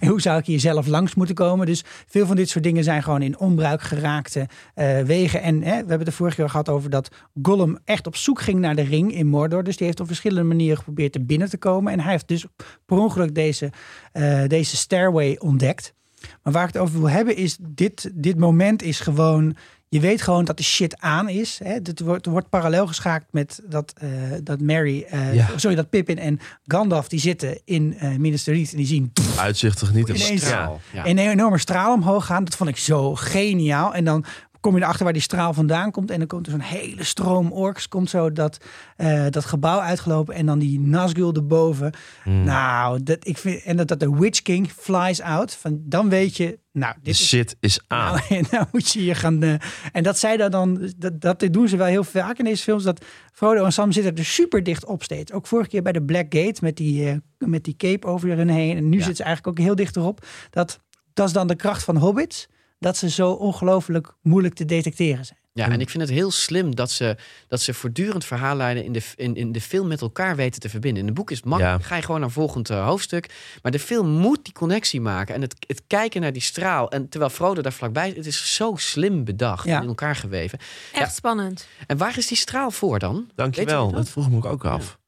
[0.00, 1.66] en hoe zou ik hier zelf langs moeten komen?
[1.66, 5.42] Dus veel van dit soort dingen zijn gewoon in onbruik geraakte eh, wegen.
[5.42, 7.08] En we hebben het de vorige keer gehad over dat
[7.42, 9.64] Gollum echt op zoek ging naar de ring in Mordor.
[9.64, 11.92] Dus die heeft op verschillende manieren geprobeerd er binnen te komen.
[11.92, 12.46] En hij heeft dus
[12.86, 13.70] per ongeluk deze,
[14.12, 15.94] eh, deze stairway ontdekt.
[16.42, 19.56] Maar waar ik het over wil hebben is, dit, dit moment is gewoon...
[19.90, 21.60] Je weet gewoon dat de shit aan is.
[21.64, 21.72] Hè?
[21.72, 24.08] Het wordt, wordt parallel geschaakt met dat, eh,
[24.42, 25.48] dat Mary, eh, Ja.
[25.56, 29.78] sorry, dat Pippin en Gandalf die zitten in eh Minas Tirith en die zien Uitzicht
[29.78, 30.08] toch niet?
[30.08, 30.36] Ja.
[30.36, 30.80] Straal.
[30.92, 31.06] Ja.
[31.06, 32.44] een enorme straal omhoog gaan.
[32.44, 33.94] Dat vond ik zo geniaal.
[33.94, 34.24] En dan
[34.60, 36.10] kom je erachter waar die straal vandaan komt.
[36.10, 37.88] En dan komt er zo'n hele stroom orks.
[37.88, 38.58] Komt zo dat,
[38.96, 40.34] eh, dat gebouw uitgelopen.
[40.34, 41.92] En dan die Nazgul erboven.
[42.22, 42.44] Hmm.
[42.44, 45.54] Nou, dat, ik vind, en dat, dat de Witch King flies out.
[45.54, 48.14] Van, dan weet je, nou, dit shit is aan.
[48.14, 49.42] nou, en nou moet je hier gaan.
[49.42, 49.54] eh,
[49.92, 50.92] en dat zij dat dan.
[50.96, 52.82] Dat, dat doen ze wel heel vaak in deze films.
[52.82, 55.32] Dat Frodo en Sam zitten er super dicht op steeds.
[55.32, 58.48] Ook vorige keer bij de Black Gate met die, eh, met die cape over hun
[58.48, 58.76] heen.
[58.76, 60.26] En nu zitten ze eigenlijk ook heel dicht erop.
[60.50, 60.80] Dat,
[61.12, 62.48] dat is dan de kracht van hobbits.
[62.78, 65.38] Dat ze zo ongelooflijk moeilijk te detecteren zijn.
[65.52, 67.16] Ja, en ik vind het heel slim dat ze,
[67.48, 71.00] dat ze voortdurend verhaallijnen in de, in, in de film met elkaar weten te verbinden.
[71.00, 71.86] In het boek is het makkelijk, Ja.
[71.86, 73.34] ga je gewoon naar een volgend eh, hoofdstuk.
[73.62, 75.34] Maar de film moet die connectie maken.
[75.34, 76.90] En het, het kijken naar die straal.
[76.90, 79.76] En terwijl Frodo daar vlakbij is, het is zo slim bedacht Ja.
[79.76, 80.58] en in elkaar geweven.
[80.92, 81.08] Echt Ja.
[81.08, 81.66] spannend.
[81.86, 83.30] En waar is die straal voor dan?
[83.34, 83.94] Dankjewel, dat?
[83.96, 84.08] dat?
[84.08, 84.98] vroeg ik me ook af.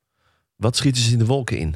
[0.57, 1.75] Wat schieten ze in de wolken in?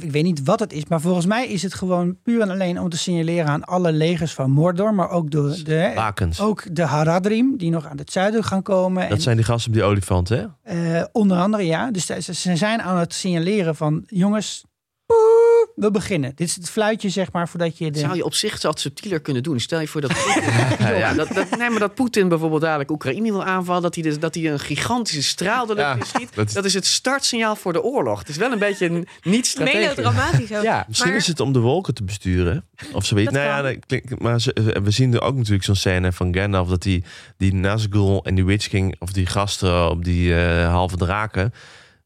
[0.00, 2.80] Ik weet niet wat het is, maar volgens mij is het gewoon puur en alleen
[2.80, 6.40] om te signaleren aan alle legers van Mordor, maar ook de, de, Bakens.
[6.40, 9.02] ook de Haradrim, die nog aan het zuiden gaan komen.
[9.02, 10.98] Dat En, zijn die gasten op die olifanten, hè?
[10.98, 11.90] eh, onder andere, ja.
[11.90, 14.64] Dus ze, ze zijn aan het signaleren van, jongens,
[15.06, 16.32] poe, we beginnen.
[16.34, 17.98] Dit is het fluitje, zeg maar, voordat je de...
[17.98, 19.60] Zou je op zich wat subtieler kunnen doen?
[19.60, 20.10] Stel je voor dat
[20.78, 24.18] ja, dat, dat, nee, maar dat Poetin bijvoorbeeld dadelijk Oekraïne wil aanvallen, dat hij, dus,
[24.18, 26.34] dat hij een gigantische straal de lucht Ja, in schiet.
[26.34, 28.18] dat- Dat is het startsignaal voor de oorlog.
[28.18, 29.96] Het is wel een beetje niet strategisch.
[29.96, 30.62] Melodramatisch ook.
[30.62, 30.84] Ja.
[30.88, 32.64] Misschien Maar- is het om de wolken te besturen.
[32.92, 33.32] Of zoiets.
[33.32, 36.68] Nou ja, maar ze- we zien er ook natuurlijk zo'n scène van Gandalf...
[36.68, 37.04] dat die,
[37.36, 38.94] die Nazgul en die Witch King...
[38.98, 41.52] of die gasten op die eh, halve draken...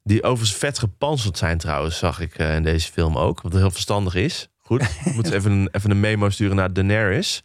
[0.04, 1.98] die overigens vet gepantserd zijn trouwens...
[1.98, 3.40] zag ik eh, in deze film ook.
[3.40, 4.48] Wat heel verstandig is.
[4.66, 7.42] Goed, we moeten even een, even een memo sturen naar Daenerys...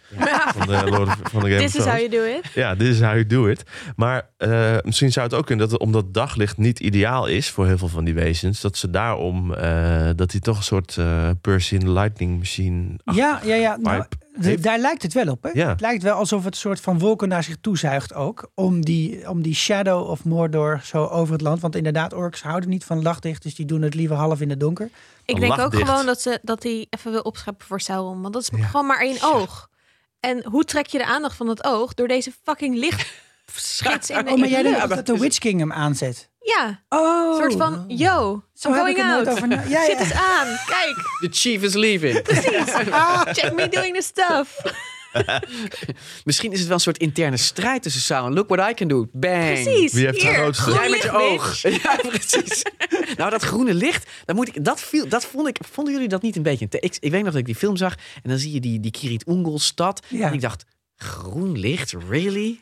[0.55, 2.51] van de Lord of, van de Game This of is how you do it.
[2.53, 3.63] Ja, dit is how you do it.
[3.95, 7.77] Maar eh, misschien zou het ook kunnen dat omdat daglicht niet ideaal is voor heel
[7.77, 11.73] veel van die wezens, dat ze daarom eh, dat hij toch een soort eh Percy
[11.73, 12.99] in the Lightning Machine.
[13.03, 13.77] Ja, ja, ja.
[13.77, 14.03] Nou,
[14.62, 15.43] daar lijkt het wel op.
[15.43, 15.49] Hè?
[15.53, 15.69] Ja.
[15.69, 18.51] Het lijkt wel alsof het soort van wolken naar zich toezuigt ook.
[18.53, 21.62] Om die, om die shadow of Mordor zo over het land.
[21.62, 23.43] Want inderdaad, orks houden niet van lachdicht.
[23.43, 24.89] Dus die doen het liever half in het donker.
[25.29, 25.83] Ik denk ook dicht.
[25.89, 28.21] gewoon dat ze dat hij even wil opscheppen voor Sauron.
[28.21, 28.65] Want dat is Ja.
[28.65, 29.67] gewoon maar één oog.
[30.19, 31.93] En hoe trek je de aandacht van dat oog?
[31.93, 35.37] Door deze fucking lichtschits in de Oh, maar in jij de denkt dat de Witch
[35.37, 36.29] King hem aanzet.
[36.39, 37.29] Ja, Oh.
[37.29, 39.27] een soort van, yo, Zo I'm heb going out.
[39.29, 40.95] over na- Ja, Zit eens aan, kijk.
[41.19, 42.15] The chief is leaving.
[43.37, 44.61] Check me doing the stuff.
[46.23, 48.33] Misschien is het wel een soort interne strijd tussen Sauron.
[48.33, 49.07] Look what I can do.
[49.11, 49.43] Bang.
[49.63, 49.93] Precies.
[49.93, 50.63] Wie heeft de grootste?
[50.63, 51.61] groen Jij met je oog.
[51.83, 52.63] Ja, precies.
[53.17, 55.57] nou, dat groene licht, dat, moet ik, dat, viel, dat vond ik.
[55.71, 56.67] Vonden jullie dat niet een beetje?
[56.67, 58.79] te- Ik, ik weet nog dat ik die film zag en dan zie je die,
[58.79, 60.05] die Kirit Ungol stad.
[60.07, 60.27] Ja.
[60.27, 60.63] En ik dacht,
[60.95, 61.93] groen licht?
[62.09, 62.59] Really?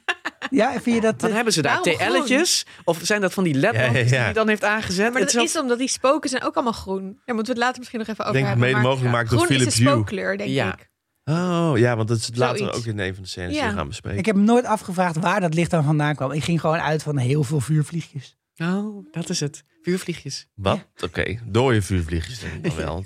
[0.50, 1.24] Ja, vind je dat...
[1.24, 1.78] Eh, hebben ze daar?
[1.82, 1.98] groen?
[1.98, 2.66] TL'tjes?
[2.84, 4.10] Of zijn dat van die ledlampjes Ja, ja, ja.
[4.10, 5.12] die hij dan heeft aangezet?
[5.14, 7.20] Maar Het dat is omdat die spoken zijn ook allemaal groen.
[7.26, 8.68] Daar moeten we het later misschien nog even Ik over denk hebben.
[8.68, 10.74] mede mogelijk gemaakt door groen Philip is een spookkleur, denk Ja.
[10.74, 10.87] ik.
[11.30, 12.78] Oh ja, want dat is later Zoiets.
[12.78, 13.62] ook in een van de scènes Ja.
[13.62, 14.20] die we gaan bespreken.
[14.20, 16.32] Ik heb me nooit afgevraagd waar dat licht dan vandaan kwam.
[16.32, 18.38] Ik ging gewoon uit van heel veel vuurvliegjes.
[18.58, 19.64] Oh, dat is het.
[19.82, 20.48] Vuurvliegjes.
[20.56, 20.88] Wat?
[21.04, 23.04] Oké, dode vuurvliegjes denk ik dan wel.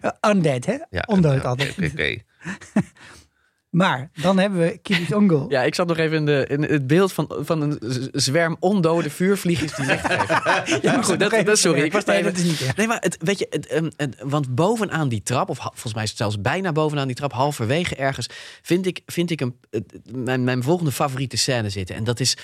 [0.00, 0.76] Eh, undead, hè?
[0.90, 1.70] Ja, Ondood ja, altijd.
[1.70, 2.16] Oké, oké.
[3.70, 5.46] Maar dan hebben we Kirit Ungol.
[5.50, 7.78] Ja, ik zat nog even in, de, in het beeld van, van een
[8.12, 10.38] zwerm ondode vuurvliegjes die licht geven.
[10.82, 11.80] Ja, maar goed, dat, dat, sorry.
[11.82, 12.44] Ik was daar even...
[12.46, 12.72] niet.
[12.76, 16.02] Nee, maar het, weet je, het, ehm, het- want bovenaan die trap, of volgens mij
[16.02, 18.26] is het zelfs bijna bovenaan die trap, halverwege ergens,
[18.62, 19.56] vind ik, vind ik een,
[20.12, 21.96] mijn, mijn volgende favoriete scène zitten.
[21.96, 22.36] En dat is,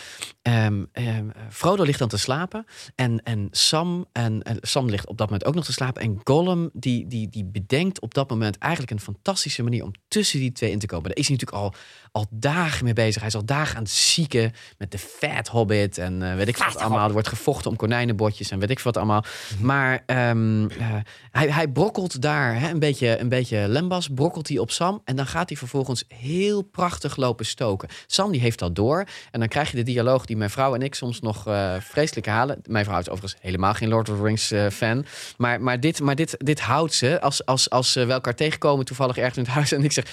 [0.43, 5.19] ehm, ehm, Frodo ligt dan te slapen en, en Sam, en, en Sam ligt op
[5.19, 6.03] dat moment ook nog te slapen.
[6.03, 10.39] En Gollum, die, die, die bedenkt op dat moment eigenlijk een fantastische manier om tussen
[10.39, 11.15] die twee in te komen.
[11.17, 11.75] Is natuurlijk al,
[12.17, 13.19] al dagen mee bezig.
[13.19, 16.57] Hij is al dagen aan het zieken met de Fat Hobbit en eh, weet ik
[16.57, 17.07] wat allemaal.
[17.07, 19.25] Er wordt gevochten om konijnenbotjes en weet ik wat allemaal.
[19.61, 20.95] Maar ehm, eh,
[21.31, 25.01] hij, hij brokkelt daar hè, een, beetje, een beetje lembas, brokkelt hij op Sam.
[25.05, 27.89] En dan gaat hij vervolgens heel prachtig lopen stoken.
[28.07, 29.05] Sam die heeft dat door.
[29.31, 32.27] En dan krijg je de dialoog die mijn vrouw en ik soms nog eh, vreselijk
[32.27, 32.59] halen.
[32.69, 35.05] Mijn vrouw is overigens helemaal geen Lord of the Rings fan.
[35.37, 39.17] Maar, maar, dit, maar dit, dit houdt ze als, als, als we elkaar tegenkomen toevallig
[39.17, 39.73] ergens in het huis.
[39.73, 40.05] En ik zeg,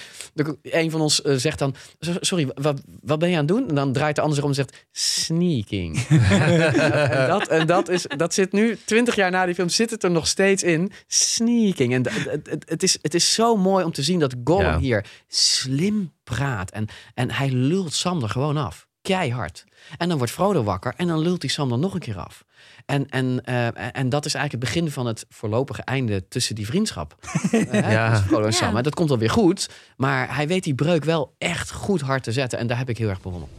[0.62, 3.68] een van ons zegt dan, "So- sorry, wat, wat ben je aan het doen?
[3.68, 5.98] En dan draait de ander zich om en zegt, sneaking.
[6.08, 10.02] en dat, en dat, is, dat zit nu, twintig jaar na die film, zit het
[10.02, 10.92] er nog steeds in.
[11.06, 11.92] Sneaking.
[11.92, 14.78] En het, het, is, het is zo mooi om te zien dat Gollum Ja.
[14.78, 16.70] hier slim praat.
[16.70, 18.86] En, en hij lult Sam er gewoon af.
[19.02, 19.64] Keihard.
[19.98, 22.44] En dan wordt Frodo wakker en dan lult hij Sam dan nog een keer af.
[22.86, 23.66] En, en, eh,
[23.96, 27.14] en dat is eigenlijk het begin van het voorlopige einde tussen die vriendschap.
[27.52, 28.08] Eh, Ja.
[28.10, 28.52] tussen Frodo en.
[28.52, 28.76] Sam.
[28.76, 29.68] En dat komt wel weer goed.
[29.96, 32.58] Maar hij weet die breuk wel echt goed hard te zetten.
[32.58, 33.52] En daar heb ik heel erg bewonderd.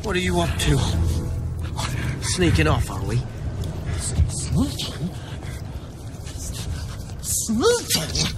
[0.00, 0.78] What are you up to?
[2.20, 3.18] Sneaking off, are we?
[7.20, 8.28] Sneaking?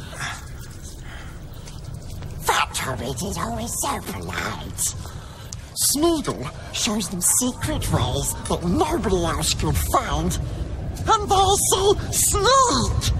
[2.45, 4.95] That hobbit is always so polite.
[5.75, 10.39] Smeagol shows them secret ways that nobody else could find.
[11.07, 13.13] And they say sneak!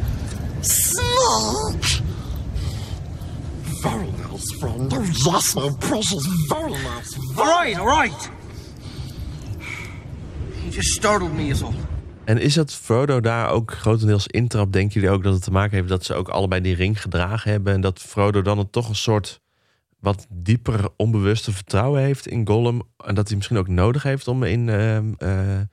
[0.63, 2.03] Sneak!
[3.83, 4.93] Very nice, friend.
[4.93, 7.19] Oh, yes, my precious, very nice.
[7.37, 8.31] All right, all right.
[10.65, 11.75] You just startled me, is all.
[12.25, 14.73] En is dat Frodo daar ook grotendeels intrap?
[14.73, 17.51] Denken jullie ook dat het te maken heeft dat ze ook allebei die ring gedragen
[17.51, 17.73] hebben?
[17.73, 19.41] En dat Frodo dan het toch een soort
[20.05, 22.83] wat dieper onbewuste vertrouwen heeft in Gollum.
[23.05, 25.65] En dat hij misschien ook nodig heeft om in eh, eh,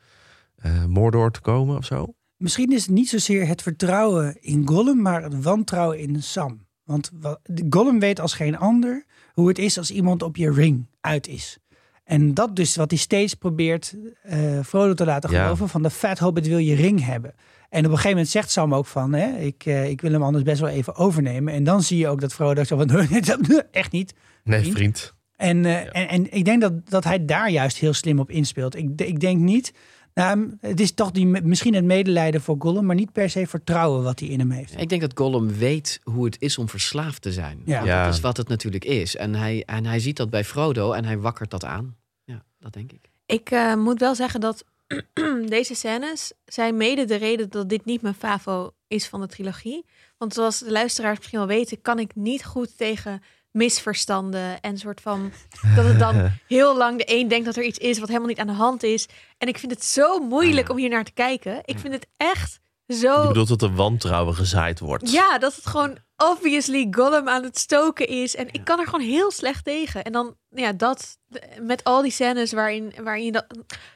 [0.87, 2.13] Mordor te komen of zo.
[2.37, 6.65] Misschien is het niet zozeer het vertrouwen in Gollum, maar het wantrouwen in Sam.
[6.83, 10.51] Want wa- de Gollum weet als geen ander hoe het is als iemand op je
[10.51, 11.57] ring uit is.
[12.03, 15.43] En dat dus wat hij steeds probeert eh Frodo te laten Ja.
[15.43, 17.33] geloven van de Fat Hobbit wil je ring hebben.
[17.71, 20.23] En op een gegeven moment zegt Sam ook van, hè, ik, eh, ik wil hem
[20.23, 21.53] anders best wel even overnemen.
[21.53, 22.89] En dan zie je ook dat Frodo zo van,
[23.71, 24.13] echt niet.
[24.43, 25.13] Nee, Vriend.
[25.35, 28.75] En, eh, en, en ik denk dat, dat hij daar juist heel slim op inspeelt.
[28.75, 29.73] Ik, ik denk niet.
[30.13, 34.03] Nou, het is toch die, misschien het medelijden voor Gollum, maar niet per se vertrouwen
[34.03, 34.81] wat hij in hem heeft.
[34.81, 37.61] Ik denk dat Gollum weet hoe het is om verslaafd te zijn.
[37.65, 37.83] Ja.
[37.83, 38.05] Ja.
[38.05, 39.15] Dat is wat het natuurlijk is.
[39.15, 41.95] En hij, en hij ziet dat bij Frodo en hij wakkert dat aan.
[42.23, 43.09] Ja, dat denk ik.
[43.25, 44.65] Ik eh, moet wel zeggen dat
[45.45, 49.85] deze scènes zijn mede de reden dat dit niet mijn favo is van de trilogie.
[50.17, 55.01] Want zoals de luisteraars misschien wel weten, kan ik niet goed tegen misverstanden en soort
[55.01, 55.31] van
[55.75, 58.39] dat het dan heel lang de een denkt dat er iets is wat helemaal niet
[58.39, 59.07] aan de hand is.
[59.37, 61.61] En ik vind het zo moeilijk om hier naar te kijken.
[61.65, 63.27] Ik vind het echt Je zo.
[63.27, 65.11] bedoelt dat er wantrouwen gezaaid wordt.
[65.11, 68.35] Ja, dat het gewoon obviously Gollum aan het stoken is.
[68.35, 70.03] En ik kan er gewoon heel slecht tegen.
[70.03, 71.17] En dan, ja, dat
[71.61, 73.45] met al die scènes waarin, waarin je dat...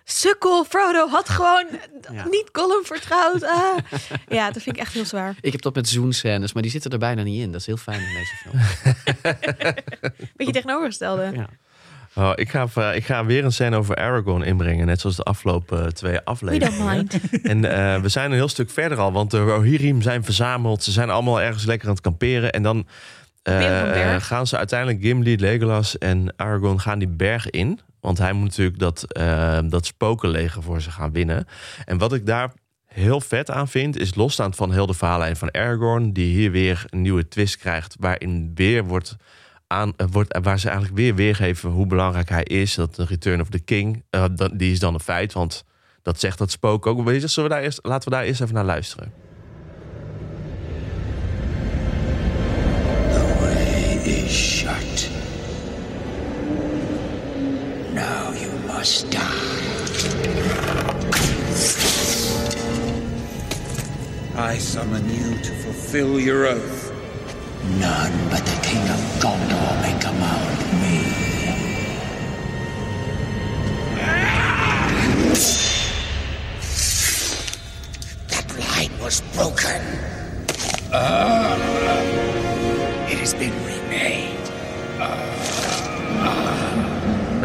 [0.04, 1.66] Sukkel, Frodo had gewoon
[2.12, 2.28] Ja.
[2.30, 3.44] niet Gollum vertrouwd.
[3.44, 3.78] Ah.
[4.28, 5.36] Ja, dat vind ik echt heel zwaar.
[5.42, 7.52] Ik heb dat met zoenscènes, maar die zitten er bijna niet in.
[7.52, 8.62] Dat is heel fijn in deze film.
[10.36, 11.32] Beetje tegenovergestelde.
[11.34, 11.50] Ja.
[12.16, 15.24] Oh, ik, ga, eh, ik ga weer een scène over Aragorn inbrengen, net zoals de
[15.24, 16.78] afgelopen eh, twee We afleveringen.
[16.78, 17.20] don't mind.
[17.52, 20.84] En eh, we zijn een heel stuk verder al, want de Rohirrim zijn verzameld.
[20.84, 22.52] Ze zijn allemaal ergens lekker aan het kamperen.
[22.52, 22.88] En dan
[24.20, 27.80] gaan ze uiteindelijk, Gimli, Legolas en Aragorn gaan die berg in.
[28.06, 31.48] Want hij moet natuurlijk dat, eh, dat spokenleger voor ze gaan winnen.
[31.86, 32.52] En wat ik daar
[32.86, 36.86] heel vet aan vind, is losstaand van heel de verhaallijn van Aragorn, die hier weer
[36.90, 39.16] een nieuwe twist krijgt, waarin weer wordt
[39.68, 42.76] aan, eh, wordt, eh, waar ze eigenlijk weer weergeven hoe belangrijk hij is.
[42.76, 45.64] Dat de Return of the King, eh, die is dan een feit, want
[46.02, 47.10] dat zegt dat spook ook.
[47.10, 49.14] Zullen we daar eerst, laten we daar eerst even naar luisteren.
[53.12, 55.10] The way is shut.
[57.94, 59.64] Now you must die.
[64.38, 66.85] I summon you to fulfill your oath.
[67.74, 70.98] None but the King of Gondor may command me.
[78.30, 79.82] That line was broken.
[80.94, 81.58] Ah.
[83.10, 84.50] It has been remade.
[85.00, 85.18] Ah.
[86.22, 86.75] Ah.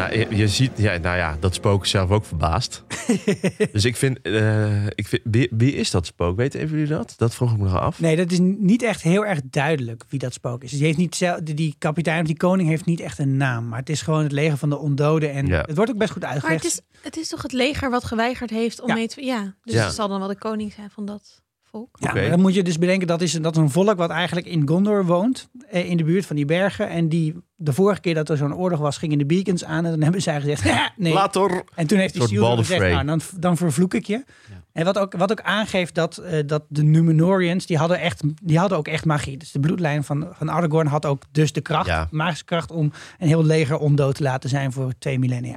[0.00, 2.84] Nou, je, je ziet, ja, nou ja, dat spook is zelf ook verbaasd.
[3.72, 6.36] dus ik vind, eh, ik vind wie, wie is dat spook?
[6.36, 7.14] Weten even jullie dat?
[7.16, 8.00] Dat vroeg ik me nog af.
[8.00, 10.68] Nee, dat is niet echt heel erg duidelijk wie dat spook is.
[10.70, 13.68] Dus die, heeft niet zelf, die- kapitein of die koning heeft niet echt een naam.
[13.68, 15.32] Maar het is gewoon het leger van de ondoden.
[15.32, 15.60] En Ja.
[15.66, 16.62] het wordt ook best goed Maar uitgelegd.
[16.64, 18.94] het is, het is toch het leger wat geweigerd heeft om Ja.
[18.94, 19.24] mee te...
[19.24, 19.84] Ja, dus Ja.
[19.84, 21.96] het zal dan wel de koning zijn van dat volk.
[22.00, 24.46] Ja, maar dan moet je dus bedenken dat is, dat is een volk wat eigenlijk
[24.46, 25.48] in Gondor woont.
[25.70, 26.88] eh, In de buurt van die bergen.
[26.88, 29.84] En die de vorige keer dat er zo'n oorlog was, gingen de beacons aan.
[29.84, 31.12] En dan hebben zij gezegd, "Ja, nee.
[31.12, 31.62] Later.
[31.74, 34.24] En toen heeft die Balder gezegd, nou, dan, dan vervloek ik je.
[34.72, 38.58] En wat ook, wat ook aangeeft dat, eh, dat de Numenorians, die hadden, echt, die
[38.58, 39.36] hadden ook echt magie.
[39.36, 42.08] Dus de bloedlijn van, van Aragorn had ook dus de kracht, Ja.
[42.10, 45.56] magische kracht, om een heel leger ondood te laten zijn voor twee millennia.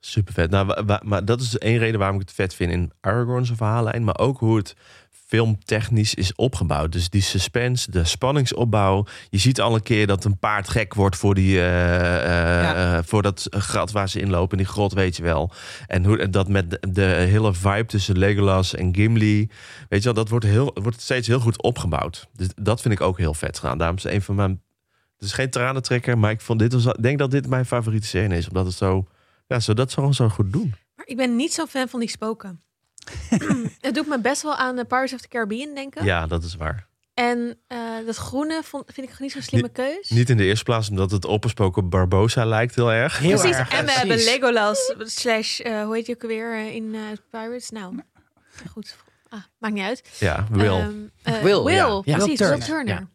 [0.00, 0.50] Super vet.
[0.50, 4.04] Nou, maar dat is één reden waarom ik het vet vind in Aragorn's verhaallijn.
[4.04, 4.76] Maar ook hoe het
[5.32, 6.92] filmtechnisch is opgebouwd.
[6.92, 9.06] Dus die suspense, de spanningsopbouw.
[9.30, 12.96] Je ziet al een keer dat een paard gek wordt voor, die, eh, eh, Ja.
[12.98, 14.56] eh, voor dat gat waar ze inlopen.
[14.56, 15.52] Die grot, weet je wel.
[15.86, 19.48] En hoe dat met de, de hele vibe tussen Legolas en Gimli.
[19.88, 22.28] Weet je wel, dat wordt, heel, wordt steeds heel goed opgebouwd.
[22.32, 23.78] Dus dat vind ik ook heel vet gedaan.
[23.78, 24.62] Daarom is een van mijn...
[25.18, 28.36] Het is geen tranentrekker, maar ik vond dit was, denk dat dit mijn favoriete scène
[28.36, 28.48] is.
[28.48, 29.06] Omdat het zo...
[29.46, 30.74] Ja, zo, dat gewoon zo goed doen.
[30.96, 32.60] Maar ik ben niet zo'n fan van die spoken.
[33.80, 36.04] het doet me best wel aan de Pirates of the Caribbean denken.
[36.04, 36.86] Ja, dat is waar.
[37.14, 40.10] En eh, dat groene vond, vind ik niet zo'n slimme keus.
[40.10, 43.18] Niet in de eerste plaats omdat het opgesproken op Barbosa lijkt heel erg.
[43.18, 43.72] Heel Precies, erg.
[43.72, 44.16] en we hebben.
[44.16, 47.70] Legolas slash, eh, hoe heet je ook alweer eh, in eh, Pirates?
[47.70, 48.02] Nou,
[48.70, 48.96] goed.
[49.28, 50.16] Ah, maakt niet uit.
[50.18, 50.66] Ja, Will.
[50.66, 52.02] Ehm, eh, Will, Will, ja.
[52.04, 52.16] Ja.
[52.16, 53.08] precies, Will Will Turner.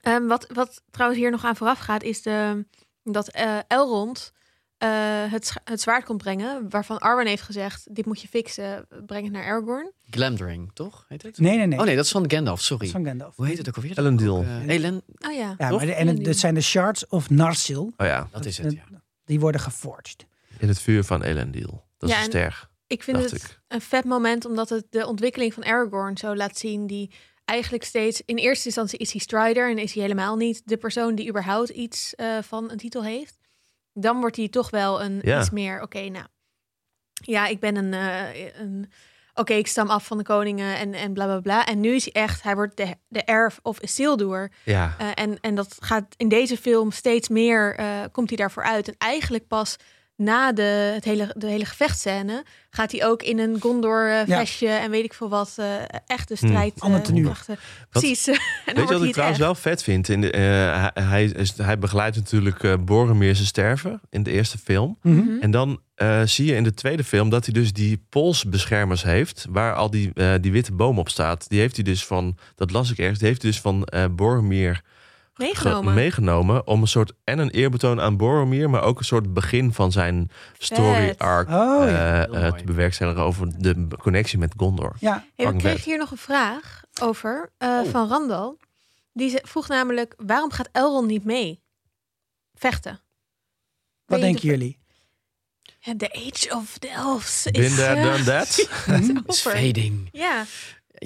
[0.00, 2.66] Ehm, wat, wat trouwens hier nog aan vooraf gaat, is de,
[3.04, 4.32] dat eh, Elrond
[4.80, 4.88] eh,
[5.32, 9.32] het, het zwaard komt brengen, waarvan Arwen heeft gezegd, dit moet je fixen, breng het
[9.32, 9.92] naar Aragorn.
[10.10, 11.04] Glamdring, toch?
[11.08, 11.38] Heet het?
[11.38, 11.78] Nee, nee, nee.
[11.78, 12.88] Oh nee, dat is van Gandalf, sorry.
[12.88, 13.36] van Gandalf.
[13.36, 13.98] Hoe heet het ook alweer?
[13.98, 14.36] Elendil.
[14.36, 15.02] Ook, eh, Elen...
[15.28, 15.54] Oh ja.
[15.58, 17.92] Ja, maar de, en het, dat zijn de shards of Narsil.
[17.96, 18.84] Oh ja, Dat is het, ja.
[19.24, 20.26] Die worden geforged.
[20.58, 21.84] in het vuur van Elendil.
[21.98, 22.68] Dat Ja, is en- ster.
[22.86, 23.60] Ik vind Dacht het ik.
[23.68, 27.10] een vet moment, omdat het de ontwikkeling van Aragorn zo laat zien, die
[27.44, 28.22] eigenlijk steeds...
[28.24, 31.68] In eerste instantie is hij Strider en is hij helemaal niet de persoon die überhaupt
[31.68, 33.38] iets eh, van een titel heeft.
[34.00, 35.40] Dan wordt hij toch wel een Ja.
[35.40, 36.24] iets meer, oké, nou...
[37.12, 37.94] Ja, ik ben een...
[37.94, 38.90] eh, een
[39.34, 41.66] Oké, ik stam af van de koningen en, en bla bla bla.
[41.66, 44.52] En nu is hij echt, hij wordt de, de heir of Isildur.
[44.64, 44.94] Ja.
[44.98, 48.88] Eh, en, en dat gaat in deze film steeds meer, eh, komt hij daarvoor uit.
[48.88, 49.76] En eigenlijk pas
[50.20, 54.26] na de, het hele, de hele gevechtscène gaat hij ook in een Gondor eh,
[54.58, 54.80] Ja.
[54.82, 55.74] en weet ik veel wat, eh
[56.06, 56.48] echte Hmm.
[56.48, 56.72] strijd.
[56.76, 57.24] eh, Ander tenue.
[57.24, 57.56] krachten.
[57.90, 58.24] Precies.
[58.26, 59.38] Weet je wat ik trouwens echt.
[59.38, 60.08] wel vet vind?
[60.08, 60.40] In de, eh,
[60.94, 64.98] hij, hij, is- hij begeleidt natuurlijk eh Boromir zijn sterven in de eerste film.
[65.02, 65.28] Mhm.
[65.40, 69.46] En dan eh, zie je in de tweede film dat hij dus die polsbeschermers heeft,
[69.50, 71.48] waar al die, eh, die witte boom op staat.
[71.48, 74.04] Die heeft hij dus van, dat las ik ergens, die heeft hij dus van eh,
[74.10, 74.80] Boromir
[75.46, 75.94] Meegenomen.
[75.94, 79.92] meegenomen om een soort en een eerbetoon aan Boromir, maar ook een soort begin van
[79.92, 81.54] zijn story arc Oh,
[81.88, 82.26] ja.
[82.26, 84.92] eh, eh, te bewerkstelligen over de connectie met Gondor.
[84.98, 87.90] Ja, Hey, we kregen hier nog een vraag over eh, Oh.
[87.90, 88.58] van Randal.
[89.12, 91.60] Die ze- vroeg namelijk, waarom gaat Elrond niet mee
[92.54, 93.00] vechten?
[94.06, 94.78] wat denken de- jullie?
[95.80, 97.74] Ja, The Age of the Elves Been is...
[97.74, 98.48] there, eh, done that.
[99.28, 99.50] Is over.
[99.50, 100.08] fading.
[100.12, 100.44] Ja,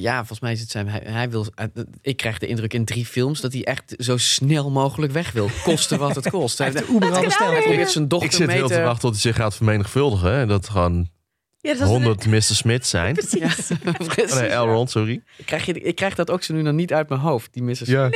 [0.00, 0.88] Ja, volgens mij is het zijn.
[0.88, 1.46] Hij, hij wil.
[1.54, 1.64] eh,
[2.02, 5.48] Ik krijg de indruk in drie films dat hij echt zo snel mogelijk weg wil.
[5.62, 6.58] Koste wat het kost.
[6.58, 7.50] Hij, heeft de Uber al besteld.
[7.52, 8.74] hij probeert zijn dochter Ik zit heel te.
[8.74, 10.32] te wachten tot hij zich gaat vermenigvuldigen.
[10.32, 11.08] En dat gewoon
[11.60, 12.42] ja dat was 100 Mr.
[12.42, 13.16] Smith zijn.
[13.30, 13.48] Ja,
[14.14, 14.34] precies.
[14.34, 15.22] Nee, Elrond, sorry.
[15.36, 17.62] Ik krijg, je, ik krijg dat ook zo nu nog niet uit mijn hoofd, die
[17.62, 17.80] Mrs.
[17.80, 18.10] Ja.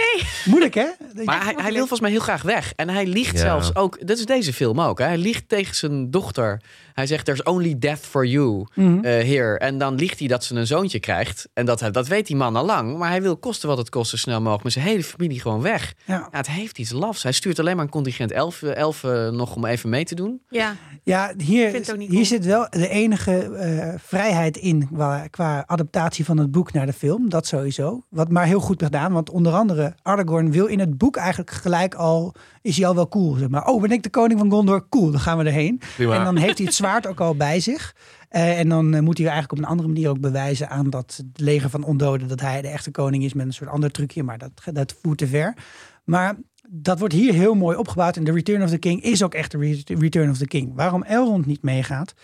[0.44, 0.86] Moeilijk, hè?
[1.24, 2.72] Maar hij, hij wil volgens mij heel graag weg.
[2.76, 3.38] En hij liegt Ja.
[3.40, 4.06] zelfs ook.
[4.06, 4.98] Dat is deze film ook.
[4.98, 5.04] Hè?
[5.04, 6.60] Hij liegt tegen zijn dochter.
[6.98, 9.58] Hij zegt: There's only death for you eh, here.
[9.58, 11.48] En dan liegt hij dat ze een zoontje krijgt.
[11.52, 12.96] En dat, dat weet die man al lang.
[12.98, 14.64] Maar hij wil kosten wat het kost zo snel mogelijk.
[14.64, 15.94] Met zijn hele familie gewoon weg.
[16.04, 16.14] Ja.
[16.14, 17.22] Ja, het heeft iets lafs.
[17.22, 20.40] Hij stuurt alleen maar een contingent elfen, elfen nog om even mee te doen.
[20.48, 22.24] Ja, Ja, hier, hier cool.
[22.24, 26.92] zit wel de enige eh, vrijheid in qua, qua adaptatie van het boek naar de
[26.92, 27.28] film.
[27.28, 28.02] Dat sowieso.
[28.08, 29.12] Wat maar heel goed gedaan.
[29.12, 33.08] Want onder andere Aragorn wil in het boek eigenlijk gelijk al, is hij al wel
[33.08, 33.34] cool.
[33.34, 34.88] Zeg maar, oh ben ik de koning van Gondor?
[34.88, 35.80] Cool, dan gaan we erheen.
[35.96, 36.14] Prima.
[36.18, 37.94] En dan heeft hij het zwaard ook al bij zich.
[38.28, 41.24] Eh, en dan eh, moet hij eigenlijk op een andere manier ook bewijzen aan dat
[41.34, 44.22] leger van ondoden dat hij de echte koning is met een soort ander trucje.
[44.22, 45.56] Maar dat, dat voert te ver.
[46.04, 46.36] Maar
[46.68, 48.16] dat wordt hier heel mooi opgebouwd.
[48.16, 50.72] En The Return of the King is ook echt de Re- Return of the King.
[50.74, 52.14] Waarom Elrond niet meegaat,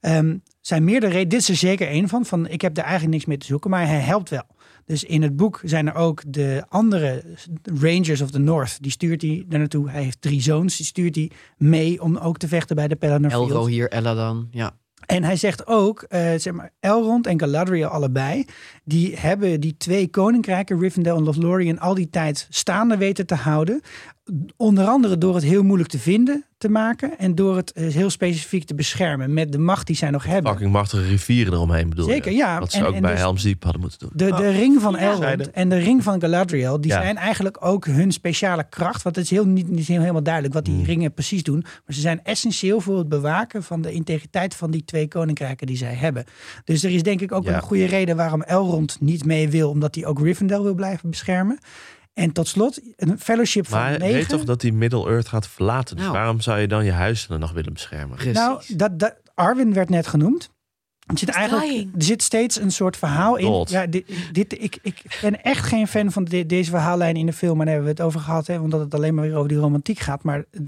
[0.00, 1.28] ehm, zijn meerdere redenen.
[1.28, 2.48] Dit is er zeker één van, van.
[2.48, 4.46] Ik heb er eigenlijk niks mee te zoeken, maar hij helpt wel.
[4.84, 7.24] Dus in het boek zijn er ook de andere
[7.62, 8.82] Rangers of the North.
[8.82, 9.90] Die stuurt hij daar naartoe.
[9.90, 10.76] Hij heeft drie zoons.
[10.76, 13.50] Die stuurt hij mee om ook te vechten bij de Pelennor Field.
[13.50, 14.48] Elro hier, Ella dan.
[14.50, 14.76] Ja.
[15.06, 18.44] En hij zegt ook, eh, zeg maar, Elrond en Galadriel allebei,
[18.84, 23.80] die hebben die twee koninkrijken, Rivendell en Lothlorien, al die tijd staande weten te houden.
[24.56, 28.10] Onder andere door het heel moeilijk te vinden te maken en door het eh, heel
[28.10, 30.52] specifiek te beschermen met de macht die zij nog hebben.
[30.52, 32.36] Fucking machtige rivieren eromheen bedoel Zeker, je?
[32.36, 32.58] ja.
[32.58, 34.10] Wat ze En- ook en bij dus- Helm's Deep hadden moeten doen.
[34.14, 34.56] De, de Oh.
[34.56, 34.96] ring van.
[34.96, 37.00] Elrond en de ring van Galadriel, die Ja.
[37.02, 39.02] zijn eigenlijk ook hun speciale kracht.
[39.02, 40.84] Want het is heel, niet, niet helemaal duidelijk wat die Hmm.
[40.84, 41.60] ringen precies doen.
[41.60, 45.76] Maar ze zijn essentieel voor het bewaken van de integriteit van die twee koninkrijken die
[45.76, 46.24] zij hebben.
[46.64, 47.54] Dus er is denk ik ook Ja.
[47.54, 49.70] een goede reden waarom Elrond niet mee wil.
[49.70, 51.58] Omdat hij ook Rivendell wil blijven beschermen.
[52.14, 54.14] En tot slot, een fellowship van Maar hij negen.
[54.16, 55.96] weet toch dat hij Middle-earth gaat verlaten.
[55.96, 56.16] Dus Nou.
[56.16, 58.16] waarom zou je dan je huis dan nog willen beschermen?
[58.16, 58.34] Precies.
[58.34, 60.50] Nou, dat, dat, Arwen werd net genoemd.
[61.06, 63.64] Er zit, eigenlijk, er zit steeds een soort verhaal in.
[63.68, 67.32] Ja, dit, dit, ik, ik ben echt geen fan van de- deze verhaallijn in de
[67.32, 67.56] film.
[67.56, 68.46] Maar daar hebben we het over gehad.
[68.46, 70.22] Hè, omdat het alleen maar weer over die romantiek gaat.
[70.22, 70.60] Maar eh,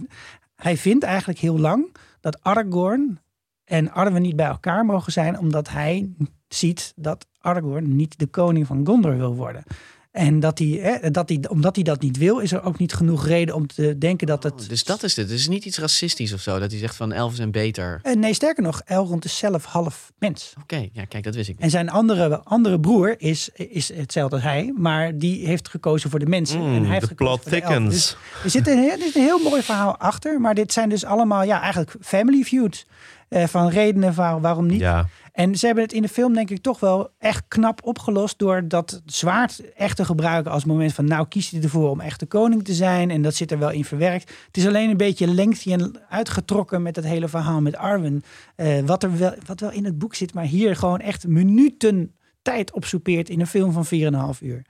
[0.57, 3.19] hij vindt eigenlijk heel lang dat Aragorn
[3.65, 5.39] en Arwen niet bij elkaar mogen zijn.
[5.39, 6.09] Omdat hij
[6.49, 9.65] ziet dat Aragorn niet de koning van Gondor wil worden.
[10.11, 12.95] En dat hij, hè, dat hij, omdat hij dat niet wil, is er ook niet
[12.95, 14.53] genoeg reden om te denken dat het...
[14.53, 15.31] Oh, dus dat is het.
[15.31, 16.59] Het is niet iets racistisch of zo.
[16.59, 18.01] Dat hij zegt van elfen zijn beter.
[18.03, 20.55] Eh, nee, sterker nog, Elrond is zelf half mens.
[20.63, 21.65] Oké, ja, kijk, dat wist ik niet.
[21.65, 26.19] En zijn andere, andere broer is, is hetzelfde als hij, maar die heeft gekozen voor
[26.19, 26.61] de mensen.
[26.61, 27.91] en hij heeft de gekozen plot thickens.
[27.93, 30.89] Dus er zit een, heel- er is een heel mooi verhaal achter, maar dit zijn
[30.89, 32.87] dus allemaal ja, eigenlijk family feuds.
[33.29, 34.81] Eh, van redenen waar, waarom niet.
[34.81, 38.39] Ja, En ze hebben het in de film denk ik toch wel echt knap opgelost
[38.39, 42.21] door dat zwaard echt te gebruiken als moment van nou kies je ervoor om echt
[42.21, 44.33] de koning te zijn en dat zit er wel in verwerkt.
[44.47, 48.23] Het is alleen een beetje lengthy en uitgetrokken met het hele verhaal met Arwen.
[48.57, 52.15] eh, wat er wel, wat wel in het boek zit, maar hier gewoon echt minuten
[52.43, 54.63] tijd opsoepeert in een film van 4,5 uur.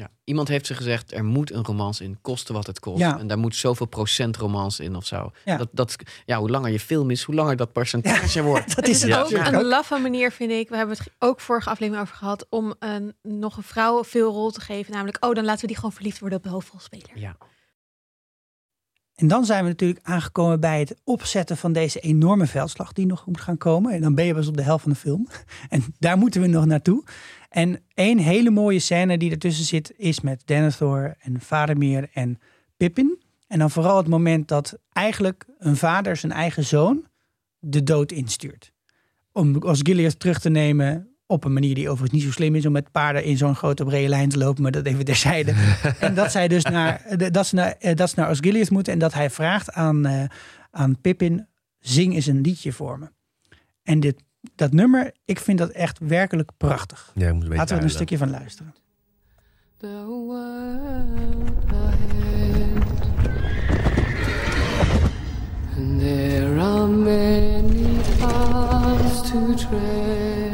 [0.00, 0.10] Ja.
[0.24, 2.98] Iemand heeft ze gezegd, er moet een romance in, koste wat het kost.
[2.98, 3.18] Ja.
[3.18, 5.32] En daar moet zoveel procent romance in of zo.
[5.44, 5.56] Ja.
[5.56, 8.76] Dat, dat, ja, hoe langer je film is, hoe langer dat percentage wordt.
[8.76, 10.68] Dat is Het ook een laffe manier, vind ik.
[10.68, 12.46] We hebben het ook vorige aflevering over gehad.
[12.48, 14.92] om een, nog een vrouw veel rol te geven.
[14.92, 17.10] Namelijk, oh, dan laten we die gewoon verliefd worden op de hoofdrolspeler.
[17.14, 17.36] Ja.
[19.20, 23.26] En dan zijn we natuurlijk aangekomen bij het opzetten van deze enorme veldslag die nog
[23.26, 23.92] moet gaan komen.
[23.92, 25.28] En dan ben je pas op de helft van de film.
[25.68, 27.04] En daar moeten we nog naartoe.
[27.48, 32.38] En één hele mooie scène die ertussen zit is met Denethor en Vadermeer en
[32.76, 33.22] Pippin.
[33.46, 37.04] En dan vooral het moment dat eigenlijk een vader zijn eigen zoon
[37.58, 38.72] de dood instuurt.
[39.32, 42.72] Om Osgiliath terug te nemen op een manier die overigens niet zo slim is om
[42.72, 45.54] met paarden in zo'n grote brede lijn te lopen, maar dat even terzijde.
[46.00, 48.98] en dat zij dus naar, dat ze naar, eh, dat ze naar Osgiliath moeten en
[48.98, 50.22] dat hij vraagt aan, uh,
[50.70, 51.46] aan Pippin,
[51.78, 53.10] zing eens een liedje voor me.
[53.82, 54.22] En dit,
[54.54, 57.12] dat nummer, ik vind dat echt werkelijk prachtig.
[57.14, 58.74] Ja, moet een Laten we er een stukje van luisteren.
[59.76, 63.08] The world ahead.
[65.76, 70.49] And there are many paths to tread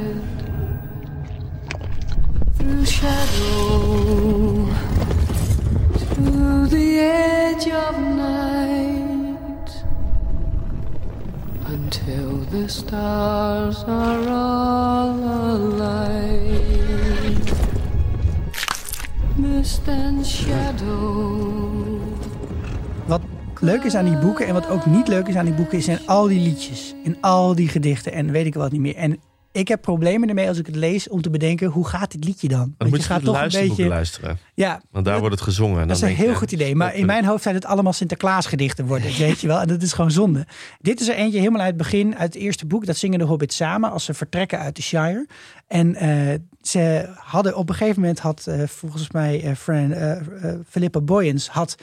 [23.07, 23.20] Wat
[23.61, 26.07] leuk is aan die boeken en wat ook niet leuk is aan die boeken, zijn
[26.07, 28.96] al die liedjes en al die gedichten en weet ik wat niet meer.
[28.96, 29.20] En
[29.57, 32.48] ik heb problemen ermee als ik het lees om te bedenken hoe gaat dit liedje
[32.48, 32.74] dan?
[32.76, 34.38] Dan moet je gaat toch een beetje luisteren.
[34.54, 35.80] Ja, Want daar wordt het gezongen.
[35.80, 36.74] En dat is een heel je, goed idee.
[36.74, 39.61] Maar in mijn hoofd zijn het allemaal Sinterklaasgedichten worden, weet je wel.
[39.61, 40.46] En dat is gewoon zonde.
[40.80, 42.86] Dit is er eentje helemaal uit het begin, uit het eerste boek.
[42.86, 45.26] Dat zingen de Hobbits samen als ze vertrekken uit de Shire.
[45.66, 51.00] En eh, ze hadden op een gegeven moment had eh, volgens mij Fran, eh, Philippa
[51.00, 51.76] Boyens had,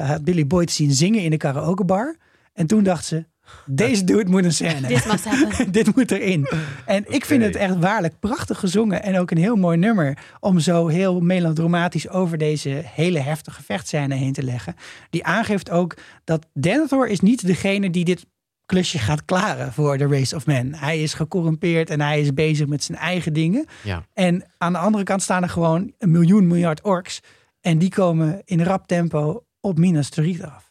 [0.00, 2.16] had Billy Boyd zien zingen in de karaokebar.
[2.52, 3.24] En toen dacht ze,
[3.66, 4.88] deze dude moet een scène.
[4.88, 5.72] Dit must happen.
[5.72, 6.48] Dit moet erin.
[6.86, 9.02] En ik vind het echt waarlijk prachtig gezongen.
[9.02, 14.14] En ook een heel mooi nummer om zo heel melodramatisch over deze hele heftige vechtscène
[14.14, 14.74] heen te leggen.
[15.10, 18.26] Die aangeeft ook dat Denethor is niet degene die dit
[18.66, 20.74] klusje gaat klaren voor de Race of Men.
[20.74, 23.66] Hij is gecorrumpeerd en hij is bezig met zijn eigen dingen.
[23.82, 24.06] Ja.
[24.12, 27.20] En aan de andere kant staan er gewoon een miljoen miljard orks.
[27.60, 30.63] En die komen in rap tempo op Minas Tirith af.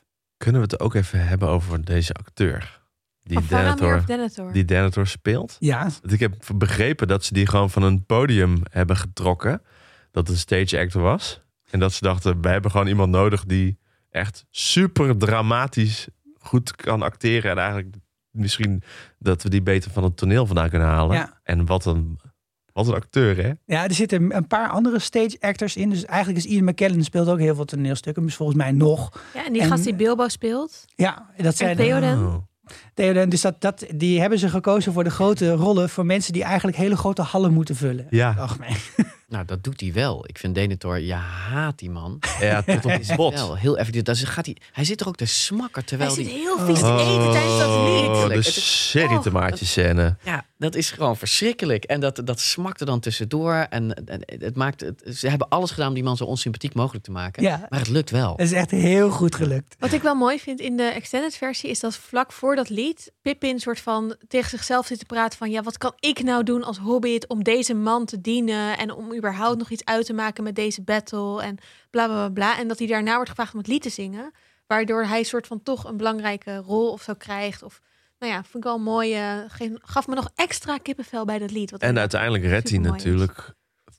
[0.43, 2.81] Kunnen we het ook even hebben over deze acteur?
[3.23, 4.53] Die Van Denethor, Denethor?
[4.53, 5.55] die Denethor speelt?
[5.59, 9.61] Ja, Want Ik heb begrepen dat ze die gewoon van een podium hebben getrokken.
[10.11, 11.41] Dat het een stage actor was.
[11.69, 13.79] En dat ze dachten, wij hebben gewoon iemand nodig die
[14.09, 16.07] echt super dramatisch
[16.39, 17.51] goed kan acteren.
[17.51, 17.95] En eigenlijk
[18.29, 18.83] misschien
[19.19, 21.15] dat we die beter van het toneel vandaan kunnen halen.
[21.15, 21.39] Ja.
[21.43, 22.19] En wat een,
[22.73, 23.51] wat een acteur, hè?
[23.65, 25.89] Ja, er zitten een paar andere stage actors in.
[25.89, 28.25] Dus eigenlijk is Ian McKellen speelt ook heel veel toneelstukken.
[28.25, 29.21] Dus volgens mij nog.
[29.33, 30.85] Ja, en die En- gast die Bilbo speelt.
[30.95, 32.25] Ja, dat zijn Theoden.
[32.25, 32.35] Oh.
[32.93, 33.29] Theoden.
[33.29, 36.77] Dus dat, dat, die hebben ze gekozen voor de grote rollen voor mensen die eigenlijk
[36.77, 38.07] hele grote hallen moeten vullen.
[38.09, 38.35] Ja.
[38.39, 38.57] Ach.
[39.33, 40.23] Nou, dat doet hij wel.
[40.27, 42.19] Ik vind Denethor, je haat die man.
[42.39, 43.33] Ja, tot op het bot.
[43.33, 44.01] Wel, heel effectief.
[44.03, 46.33] Dat is- gaat hij, hij zit er ook te smakken Hij terwijl zit die...
[46.33, 48.29] heel vies te eten tijdens dat Oh, lied.
[48.29, 50.15] de Het sherry tomaatjes scène.
[50.23, 51.83] Ja, dat is gewoon verschrikkelijk.
[51.83, 53.53] En dat, dat smakt er dan tussendoor.
[53.69, 57.03] En, en het maakt, het, ze hebben alles gedaan om die man zo onsympathiek mogelijk
[57.05, 57.43] te maken.
[57.43, 57.65] Ja.
[57.69, 58.29] Maar het lukt wel.
[58.35, 59.75] Dat is echt heel goed gelukt.
[59.79, 63.11] Wat ik wel mooi vind in de extended versie is dat vlak voor dat lied
[63.21, 66.63] Pippin soort van tegen zichzelf zit te praten van ja, wat kan ik nou doen
[66.63, 70.43] als hobbit om deze man te dienen en om überhaupt nog iets uit te maken
[70.43, 71.57] met deze battle en
[71.89, 72.29] bla bla bla.
[72.29, 72.57] bla.
[72.59, 74.31] En dat hij daarna wordt gevraagd om het lied te zingen,
[74.67, 77.63] waardoor hij soort van toch een belangrijke rol of zo krijgt.
[77.63, 77.81] Of
[78.19, 79.15] nou ja, vond ik wel mooi.
[79.47, 81.71] geef- gaf me nog extra kippenvel bij dat lied.
[81.71, 83.53] Wat En uiteindelijk redt hij natuurlijk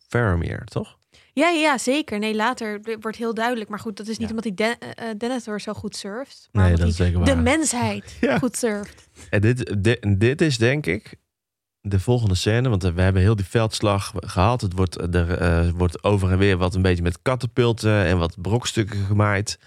[0.08, 0.98] Faramir, toch?
[1.32, 2.18] Ja, ja, zeker.
[2.18, 3.70] Nee, later wordt heel duidelijk.
[3.70, 4.34] Maar goed, dat is niet Ja.
[4.36, 6.48] omdat hij Den eh, Denethor zo goed surft.
[6.52, 7.26] Maar Nee, dat is zeker waar.
[7.36, 8.38] de mensheid Ja.
[8.38, 9.08] goed surft.
[9.30, 11.14] En dit, dit, dit is denk ik
[11.86, 12.68] de volgende scène.
[12.68, 14.60] Want we hebben heel die veldslag gehad.
[14.60, 18.40] Het wordt, er eh, wordt over en weer wat een beetje met katapulten en wat
[18.42, 19.58] brokstukken gemaaid.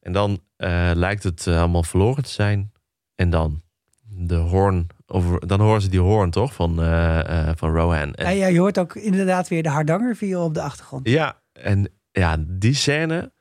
[0.00, 2.72] En dan eh, lijkt het eh, allemaal verloren te zijn.
[3.14, 3.62] En dan
[4.16, 4.86] de hoorn.
[5.06, 8.14] Over, dan horen ze die hoorn toch van, eh, eh, van Rohan.
[8.14, 11.08] En, En ja, je hoort ook inderdaad weer de hardanger viool op de achtergrond.
[11.08, 13.32] Ja, en ja, die scène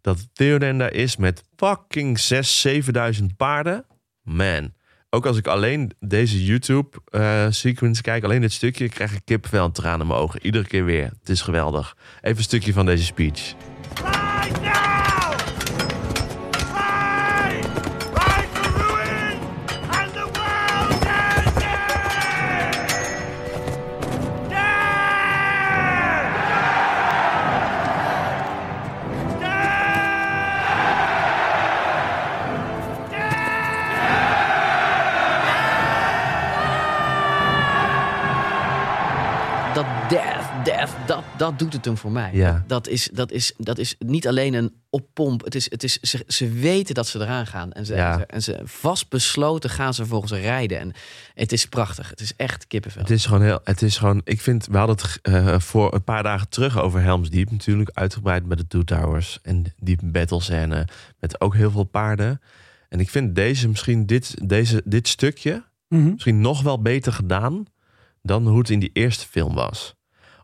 [0.00, 3.84] dat Theoden daar is met fucking 6, 7000 paarden.
[4.22, 4.72] Man.
[5.14, 10.00] Ook als ik alleen deze YouTube-sequence kijk, alleen dit stukje, krijg ik kippenvel en tranen
[10.00, 10.44] in mijn ogen.
[10.44, 11.04] Iedere keer weer.
[11.04, 11.96] Het is geweldig.
[12.20, 13.54] Even een stukje van deze speech.
[41.42, 42.30] Dat, doet het hem voor mij.
[42.34, 42.64] Ja.
[42.66, 45.44] Dat, is, dat, is, dat is niet alleen een oppomp.
[45.44, 47.72] Het is, het is, ze, ze weten dat ze eraan gaan.
[47.72, 48.12] En ze, Ja.
[48.12, 50.78] en ze, en ze vastbesloten gaan ze volgens rijden.
[50.78, 50.92] En
[51.34, 52.10] het is prachtig.
[52.10, 53.00] Het is echt kippenvel.
[53.00, 53.60] Het is gewoon heel.
[53.64, 54.20] Het is gewoon.
[54.24, 54.66] Ik vind.
[54.66, 57.50] We hadden het eh, voor een paar dagen terug over Helms Deep.
[57.50, 59.38] Natuurlijk uitgebreid met de Two Towers.
[59.42, 60.88] En die battle scène.
[61.20, 62.40] Met ook heel veel paarden.
[62.88, 64.06] En ik vind deze misschien.
[64.06, 65.64] Dit, deze, dit stukje.
[65.88, 66.12] Mhm.
[66.12, 67.64] Misschien nog wel beter gedaan.
[68.22, 69.94] Dan hoe het in die eerste film was.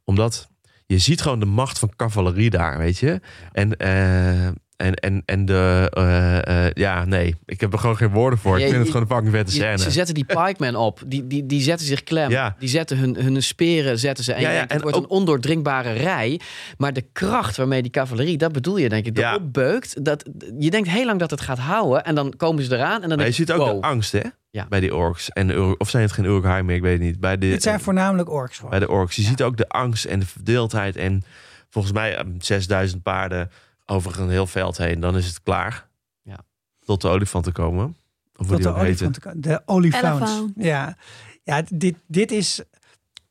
[0.05, 0.49] Omdat.
[0.89, 3.21] Je ziet gewoon de macht van cavalerie daar, weet je.
[3.53, 5.91] En, eh, en, en, en de.
[5.95, 7.35] eh, eh, ja, nee.
[7.47, 8.59] Ik heb er gewoon geen woorden voor.
[8.59, 9.79] Ja, ik vind je- het gewoon een fucking vette scène.
[9.79, 11.01] ze zetten die pikemen op.
[11.07, 12.31] Die, die, die zetten zich klem.
[12.31, 12.57] Ja.
[12.59, 14.33] Die zetten hun, hun speren zetten ze.
[14.33, 16.41] En, Ja, je ja, denkt, het en wordt een ondoordringbare rij.
[16.77, 19.31] Maar de kracht waarmee die cavalerie, dat bedoel je denk ik, Ja.
[19.31, 20.05] erop beukt.
[20.05, 20.25] Dat,
[20.59, 22.05] je denkt heel lang dat het gaat houden.
[22.05, 23.03] En dan komen ze eraan.
[23.03, 23.81] En dan Maar je ziet ook wow.
[23.83, 24.23] de angst, hè?
[24.51, 24.67] Ja.
[24.69, 25.29] Bij die orks.
[25.31, 26.77] En de of zijn het geen Uruk-hai meer?
[26.77, 27.21] Ik weet het niet.
[27.21, 28.71] Bij de, Dit zijn voornamelijk orks gewoon.
[28.71, 29.17] bij de orks.
[29.17, 30.97] Je ziet ook de angst en de verdeeldheid.
[30.97, 31.23] En
[31.71, 33.51] volgens mij eh, 6000 paarden
[33.91, 35.01] over een heel veld heen.
[35.01, 35.89] Dan is het klaar.
[36.23, 36.39] Ja.
[36.85, 37.97] Tot de olifanten komen.
[38.37, 39.07] Of Tot de ook heten.
[39.07, 39.43] olifant.
[39.43, 40.43] De olifants.
[40.57, 40.97] Ja,
[41.45, 42.61] ja dit, dit is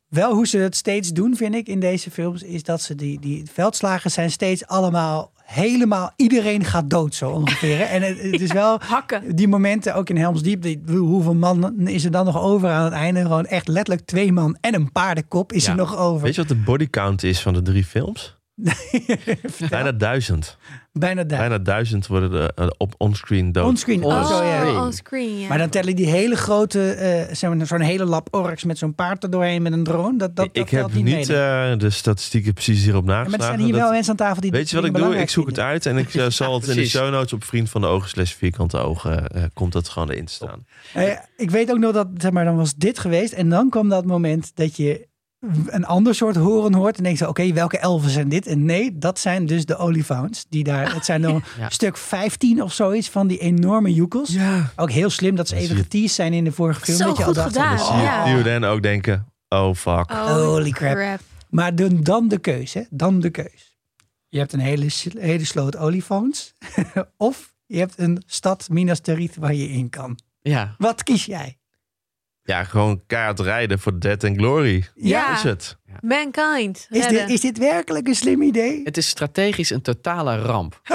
[0.08, 2.43] wel hoe ze het steeds doen, vind ik, in deze films.
[2.43, 6.12] Is dat ze die, die veldslagen zijn steeds allemaal helemaal...
[6.16, 7.82] Iedereen gaat dood zo ongeveer.
[7.82, 8.80] En het, het is wel...
[8.82, 9.36] Hakken.
[9.36, 12.84] Die momenten, ook in Helms Diep, die, hoeveel man is er dan nog over aan
[12.84, 13.22] het einde?
[13.22, 15.72] Gewoon echt letterlijk twee man en een paardenkop is Ja.
[15.72, 16.24] er nog over.
[16.24, 18.36] Weet je wat de bodycount is van de drie films?
[19.70, 20.58] Bijna duizend.
[20.93, 21.39] Bijna daar.
[21.39, 23.66] Bijna duizend worden er eh, op onscreen dood.
[23.66, 24.03] Onscreen.
[24.03, 25.47] Oh, Oh, ja.
[25.47, 28.95] Maar dan tellen die hele grote, eh, zeg maar, zo'n hele lap orks met zo'n
[28.95, 30.18] paard er doorheen met een drone.
[30.18, 33.39] Dat, dat, dat ik heb telt niet niet eh, de statistieken precies hierop Ja, nageslagen.
[33.39, 35.16] maar er zijn hier Dat- wel mensen aan tafel die Weet je wat ik doe?
[35.18, 37.82] Ik zoek het uit en ik zal het in de show notes op Vriend van
[37.82, 40.66] de Ogen slash vierkante ogen eh, komt dat gewoon in te staan.
[40.93, 43.34] Eh, ik weet ook nog dat, zeg maar, dan was dit geweest.
[43.34, 45.08] En dan kwam dat moment dat je
[45.67, 46.97] een ander soort horen hoort.
[46.97, 48.47] En denk je, oké, welke elfen zijn dit?
[48.47, 50.45] En nee, dat zijn dus de olifants.
[50.49, 51.69] Die daar, het zijn een Ja.
[51.69, 54.29] stuk 15 of zoiets van die enorme joekels.
[54.29, 54.71] Ja.
[54.75, 56.97] Ook heel slim dat ze Dan even geteased zijn in de vorige film.
[56.97, 58.41] Zo dat je al dacht gedaan, dus, ja.
[58.43, 60.11] dan ook denken, oh fuck.
[60.11, 61.19] Oh, Holy crap.
[61.49, 62.83] Maar dan, dan de keuze, hè?
[62.89, 63.77] dan de keus.
[64.27, 64.87] Je hebt een hele,
[65.19, 66.53] hele sloot olifants.
[67.17, 70.19] of je hebt een stad Minas Tirith waar je in kan.
[70.41, 70.75] Ja.
[70.77, 71.57] Wat kies jij?
[72.47, 74.87] Ja, gewoon kaart rijden voor Dead and Glory.
[74.95, 75.33] Ja.
[75.33, 75.77] Is het?
[76.01, 76.87] Mankind.
[76.89, 78.81] Is dit, is dit werkelijk een slim idee?
[78.83, 80.79] Het is strategisch een totale ramp.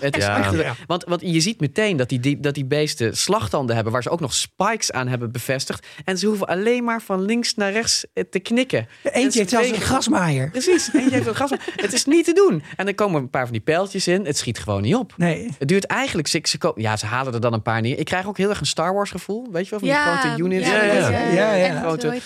[0.00, 0.38] het is Ja.
[0.38, 3.92] echt, een- want, want je ziet meteen dat die, die, dat die beesten slagtanden hebben...
[3.92, 5.86] waar ze ook nog spikes aan hebben bevestigd.
[6.04, 8.78] En ze hoeven alleen maar van links naar rechts eh, te knikken.
[9.02, 10.50] En Eentje ze heeft zelfs een grasmaaier.
[10.50, 11.50] Precies, eentje heeft een gas.
[11.76, 12.62] Het is niet te doen.
[12.76, 14.24] En dan komen een paar van die pijltjes in.
[14.26, 15.12] Het schiet gewoon niet op.
[15.16, 15.48] Nee.
[15.58, 16.28] Het duurt eigenlijk...
[16.28, 16.42] Ze,
[16.76, 17.98] ja, ze halen er dan een paar neer.
[17.98, 19.48] Ik krijg ook heel erg een Star Wars gevoel.
[19.52, 19.78] Weet je wel?
[19.78, 20.68] Van die ja, grote units.
[20.68, 21.80] Ja, Ja, ja.
[21.80, 22.20] Grote-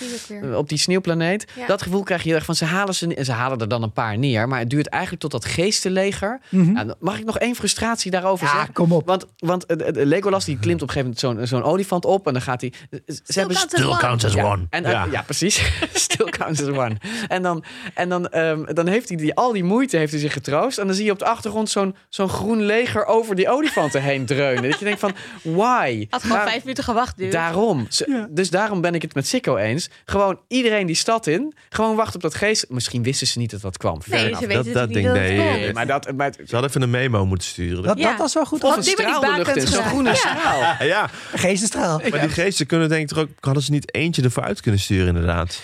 [0.56, 1.44] op die sneeuwplaneet.
[1.56, 1.66] Ja.
[1.66, 3.92] Dat gevoel krijg je heel erg van ze halen, ze, ze halen er dan een
[3.92, 4.48] paar neer.
[4.48, 6.40] Maar het duurt eigenlijk tot dat geestenleger.
[6.50, 8.72] Ja, dan mag ik nog één frustratie daarover Ja, zeggen?
[8.74, 9.06] kom op.
[9.06, 12.26] Want, want eh, eh, Legolas die klimt op een gegeven moment zo'n zo'n olifant op.
[12.26, 12.72] En dan gaat hij...
[13.06, 13.98] Ze hebben counts as Still one.
[13.98, 14.66] counts as ja, one.
[14.70, 15.06] En, eh, ja.
[15.10, 15.22] ja.
[15.22, 15.72] precies.
[15.92, 16.96] Still counts as one.
[17.28, 17.64] En dan,
[17.94, 20.78] en dan, ehm, dan heeft hij die, al die moeite heeft hij zich getroost.
[20.78, 24.26] En dan zie je op de achtergrond zo'n zo'n groen leger over die olifanten heen
[24.26, 24.70] dreunen.
[24.70, 25.12] Dat je denkt van,
[25.42, 26.06] why?
[26.10, 27.30] Had gewoon Daar- vijf minuten gewacht, dude.
[27.30, 27.86] Daarom.
[27.88, 29.90] Ze- Dus daarom ben ik het met Sikko eens.
[30.04, 31.54] Gewoon iedereen die stad in.
[31.68, 32.66] Gewoon wachten op dat geest.
[32.68, 34.02] Misschien wisten ze niet dat dat kwam.
[34.02, 34.40] Fair Nee, enough.
[34.42, 35.74] ze weten Dat- dat niet ding, dat het nee, komt.
[35.74, 37.82] maar dat, maar, Ze hadden even een memo moeten sturen.
[37.82, 38.08] Dat, Ja.
[38.10, 38.64] dat was wel goed.
[38.64, 39.66] of Of een die met die straal de lucht in.
[39.66, 40.14] Zo'n groene Ja.
[40.14, 40.60] straal.
[40.60, 41.10] Ja, ja.
[41.34, 42.00] geestenstraal.
[42.10, 43.28] maar die geesten kunnen denk ik toch ook...
[43.40, 45.60] Hadden ze niet eentje er vooruit kunnen sturen inderdaad?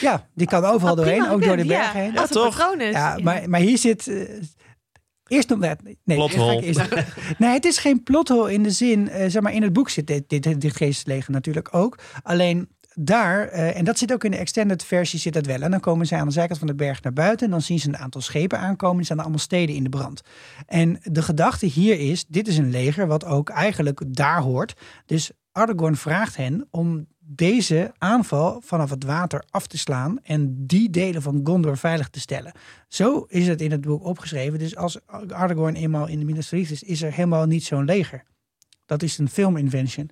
[0.00, 1.98] Ja, die kan overal Had doorheen, ook door de berg ja.
[2.00, 2.10] heen.
[2.18, 2.74] Als het toch?
[2.78, 4.06] Ja, maar, maar hier zit...
[4.08, 4.14] eh,
[5.26, 5.58] eerst nog...
[5.58, 6.62] Nee, nee, Plot eerst ga ik hole.
[6.66, 9.08] eerst- nee, het is geen plothole in de zin...
[9.08, 11.98] eh, zeg maar, in het boek zit dit, dit, dit geestesleger natuurlijk ook.
[12.22, 15.60] Alleen daar, eh, en dat zit ook in de extended versie, zit dat wel.
[15.60, 17.46] En dan komen zij aan de zijkant van de berg naar buiten.
[17.46, 18.98] En dan zien ze een aantal schepen aankomen.
[18.98, 20.20] Er staan allemaal steden in de brand.
[20.66, 24.74] En de gedachte hier is, dit is een leger wat ook eigenlijk daar hoort.
[25.06, 30.90] Dus Aragorn vraagt hen om deze aanval vanaf het water af te slaan en die
[30.90, 32.52] delen van Gondor veilig te stellen.
[32.88, 34.58] Zo is het in het boek opgeschreven.
[34.58, 38.22] Dus als Aragorn eenmaal in de Minas Tirith is, is er helemaal niet zo'n leger.
[38.86, 40.10] Dat is een film-invention.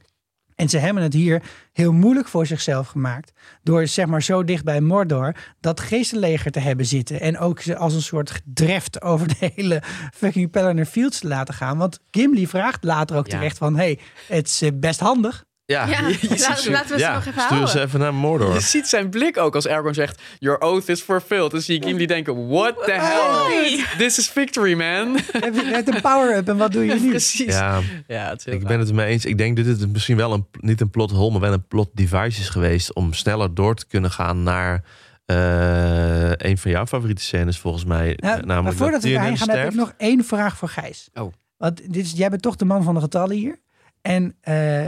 [0.61, 1.43] En ze hebben het hier
[1.73, 3.33] heel moeilijk voor zichzelf gemaakt.
[3.63, 7.21] Door zeg maar zo dicht bij Mordor dat geestenleger te hebben zitten.
[7.21, 9.83] En ook ze als een soort gedreft over de hele
[10.15, 11.79] fucking Pelennor Fields te laten gaan.
[11.79, 13.37] Want Gimli vraagt later ook Ja.
[13.37, 13.77] terecht van...
[13.77, 13.99] hey,
[14.29, 15.45] het is eh, best handig.
[15.71, 17.69] Ja, laten, zo- laten we ze Ja, nog even stuur houden.
[17.69, 18.53] ze even naar Mordor.
[18.55, 20.23] je ziet zijn blik ook als Aragorn zegt...
[20.39, 21.51] Your oath is fulfilled.
[21.51, 22.49] Dan zie ik Gimli denken...
[22.49, 23.85] What the hell?
[23.99, 25.17] This is victory, man.
[25.45, 27.09] Heb je net een power-up en wat doe je nu?
[27.09, 27.55] Precies.
[27.55, 29.25] Ja, Ja, ik ben het ermee eens.
[29.25, 31.91] Ik denk dat dit misschien wel een, niet een plot hole, maar wel een plot
[31.95, 34.85] device is geweest om sneller door te kunnen gaan naar
[35.25, 38.19] eh, een van jouw favoriete scènes volgens mij.
[38.21, 41.09] Nou, maar voordat we daarheen gaan, heb ik nog één vraag voor Gijs.
[41.15, 41.33] Oh.
[41.57, 43.61] Want dit is, jij bent toch de man van de getallen hier.
[44.03, 44.87] En eh,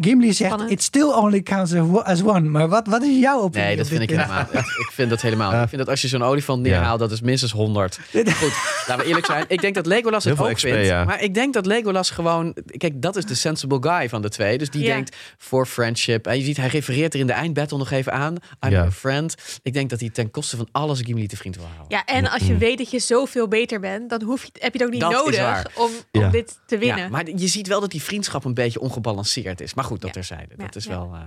[0.00, 0.70] Gimli zegt, Spannend.
[0.70, 2.40] it still only counts as one.
[2.48, 3.66] Maar wat, wat is jouw opinie?
[3.66, 4.46] Nee, dat vind ik helemaal.
[4.52, 5.52] Ik vind dat helemaal.
[5.62, 7.98] Ik vind dat als je zo'n olifant neerhaalt, dat is minstens 100.
[8.12, 8.52] Goed,
[8.86, 9.44] laten we eerlijk zijn.
[9.48, 10.86] Ik denk dat Legolas het ook XP, vindt.
[10.86, 11.04] ja.
[11.04, 12.54] Maar ik denk dat Legolas gewoon...
[12.76, 14.58] Kijk, dat is de sensible guy van de twee.
[14.58, 14.94] Dus die Ja.
[14.94, 16.26] denkt voor friendship.
[16.26, 18.34] En je ziet, hij refereert er in de eindbattle nog even aan.
[18.64, 18.82] I'm Ja.
[18.84, 19.34] a friend.
[19.62, 21.86] Ik denk dat hij ten koste van alles Gimli te vriend wil houden.
[21.88, 24.78] Ja, en als je weet dat je zoveel beter bent, dan hoef je, heb je
[24.78, 26.28] het ook niet Dat nodig om, om Ja.
[26.30, 26.98] dit te winnen.
[27.04, 29.74] Ja, maar je ziet wel dat die vriendschap een beetje ongebalanceerd is.
[29.74, 30.20] Maar goed, dat Ja.
[30.22, 30.56] terzijde.
[30.56, 30.90] Dat Ja, is ja.
[30.90, 31.14] wel...
[31.14, 31.22] eh,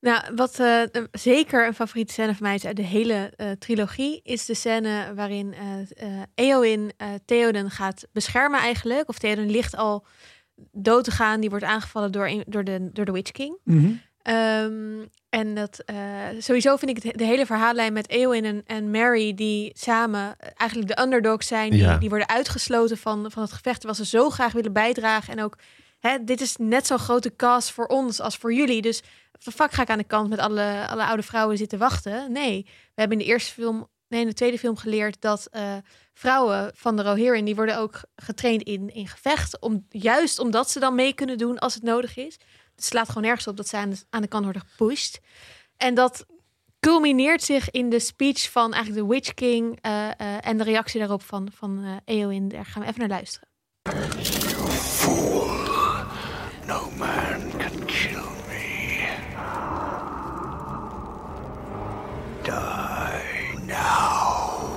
[0.00, 0.82] Nou, wat eh,
[1.12, 5.12] zeker een favoriete scène van mij is uit de hele eh, trilogie, is de scène
[5.14, 9.08] waarin eh eh, Eowyn eh, Theoden gaat beschermen eigenlijk.
[9.08, 10.06] Of Theoden ligt al
[10.72, 11.40] dood te gaan.
[11.40, 13.56] Die wordt aangevallen door, een- door, de, door de Witch King.
[13.64, 13.90] Mhm.
[14.22, 15.96] Ehm, en dat eh,
[16.38, 20.96] sowieso vind ik het, de hele verhaallijn met Eowyn en, en Mary, die samen eigenlijk
[20.96, 21.98] de underdogs zijn, die, Ja.
[21.98, 25.36] die worden uitgesloten van, van het gevecht, terwijl ze zo graag willen bijdragen.
[25.36, 25.56] En ook,
[26.02, 28.82] hè, dit is net zo'n grote cast voor ons als voor jullie.
[28.82, 29.02] Dus
[29.38, 32.32] fuck ga ik aan de kant met alle, alle oude vrouwen zitten wachten?
[32.32, 35.76] Nee, we hebben in de eerste film, nee, in de tweede film geleerd dat eh,
[36.14, 40.80] vrouwen van de Rohirrim, die worden ook getraind in, in gevecht, om, juist omdat ze
[40.80, 42.38] dan mee kunnen doen als het nodig is.
[42.74, 43.80] Het slaat gewoon nergens op dat zij
[44.10, 45.20] aan de, kant worden gepusht.
[45.76, 46.26] En dat
[46.80, 50.98] culmineert zich in de speech van eigenlijk de Witch King eh, eh, en de reactie
[50.98, 52.48] daarop van, van eh Eowyn.
[52.48, 53.50] Daar gaan we even naar luisteren.
[56.72, 59.06] No man can kill me.
[62.44, 64.70] Die now.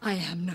[0.00, 0.46] I am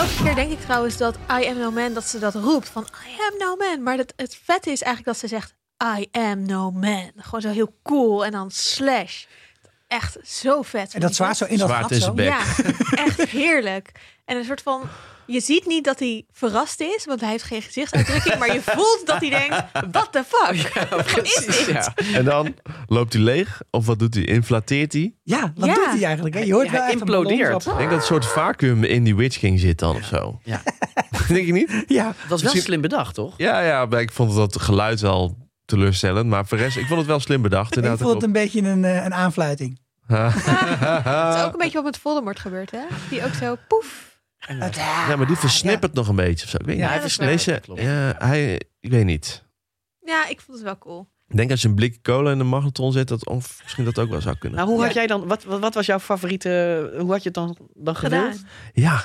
[0.00, 2.86] Elke keer denk ik trouwens dat I am no man, dat ze dat roept van
[3.06, 3.82] I am no man.
[3.82, 5.54] Maar dat, het vette is eigenlijk dat ze zegt
[5.98, 7.12] I am no man.
[7.16, 9.24] Gewoon zo heel cool en dan slash.
[9.88, 10.94] Echt zo vet.
[10.94, 12.12] En dat ik zwaard zo in dat Zwaard gat zo.
[12.14, 12.42] Ja,
[12.90, 13.92] echt heerlijk.
[14.24, 14.88] En een soort van.
[15.32, 18.38] Je ziet niet dat hij verrast is, want hij heeft geen gezichtsuitdrukking.
[18.38, 19.56] maar je voelt dat hij denkt:
[19.90, 20.88] what the fuck?
[20.90, 21.66] Wat is dit?
[21.68, 21.94] ja.
[22.12, 22.54] En dan
[22.86, 23.60] loopt hij leeg?
[23.70, 24.24] Of wat doet hij?
[24.24, 25.14] Inflateert hij?
[25.22, 25.74] Ja, wat Ja.
[25.74, 26.34] doet hij eigenlijk?
[26.34, 26.40] Hè?
[26.40, 27.66] Je hoort Ja, wel implodeert.
[27.66, 30.40] Ik denk dat een soort vacuüm in die Witch King zit dan of zo.
[30.44, 30.62] Ja.
[31.28, 31.84] denk je niet?
[31.86, 33.34] Ja, Dat was wel slim bedacht, toch?
[33.36, 36.26] Ja, ja, maar ik vond dat geluid wel teleurstellend.
[36.28, 37.70] Maar voor rest, ik vond het wel slim bedacht.
[37.70, 38.00] ik inderdaad.
[38.00, 39.78] vond het een beetje een, eh, een aanfluiting.
[40.10, 42.80] Het is ook een beetje wat met Voldemort gebeurt, hè?
[43.10, 44.08] Die ook zo poef.
[44.48, 46.56] Ja, maar die versnippert nog een beetje of zo.
[46.56, 46.90] Ik weet Ja, niet.
[46.90, 47.80] hij versnelt, Deze, klopt.
[47.80, 49.44] ja, hij, ik weet niet.
[50.04, 51.08] Ja, ik vond het wel cool.
[51.28, 53.98] Ik denk als je een blik cola in de magnetron zet, dat of misschien dat
[53.98, 54.58] ook wel zou kunnen.
[54.58, 57.34] Nou, hoe had jij dan, wat, wat, wat was jouw favoriete, hoe had je het
[57.34, 58.42] dan, dan gewild?
[58.72, 59.04] Ja,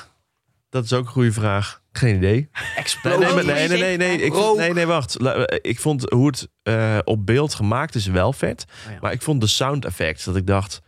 [0.69, 1.81] dat is ook een goede vraag.
[1.91, 2.31] Geen idee.
[2.33, 3.19] Nee, Explosie.
[3.19, 5.19] nee, nee, nee, nee, nee, ik vond, nee, nee, wacht.
[5.21, 8.65] La- Ik vond hoe het eh, op beeld gemaakt is wel vet.
[8.85, 8.97] Oh ja.
[9.01, 10.81] Maar ik vond de sound effects dat ik dacht...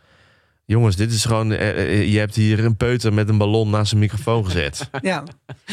[0.68, 1.52] Jongens, dit is gewoon...
[1.52, 4.88] eh, eh, je hebt hier een peuter met een ballon naast een microfoon gezet.
[5.00, 5.22] Ja,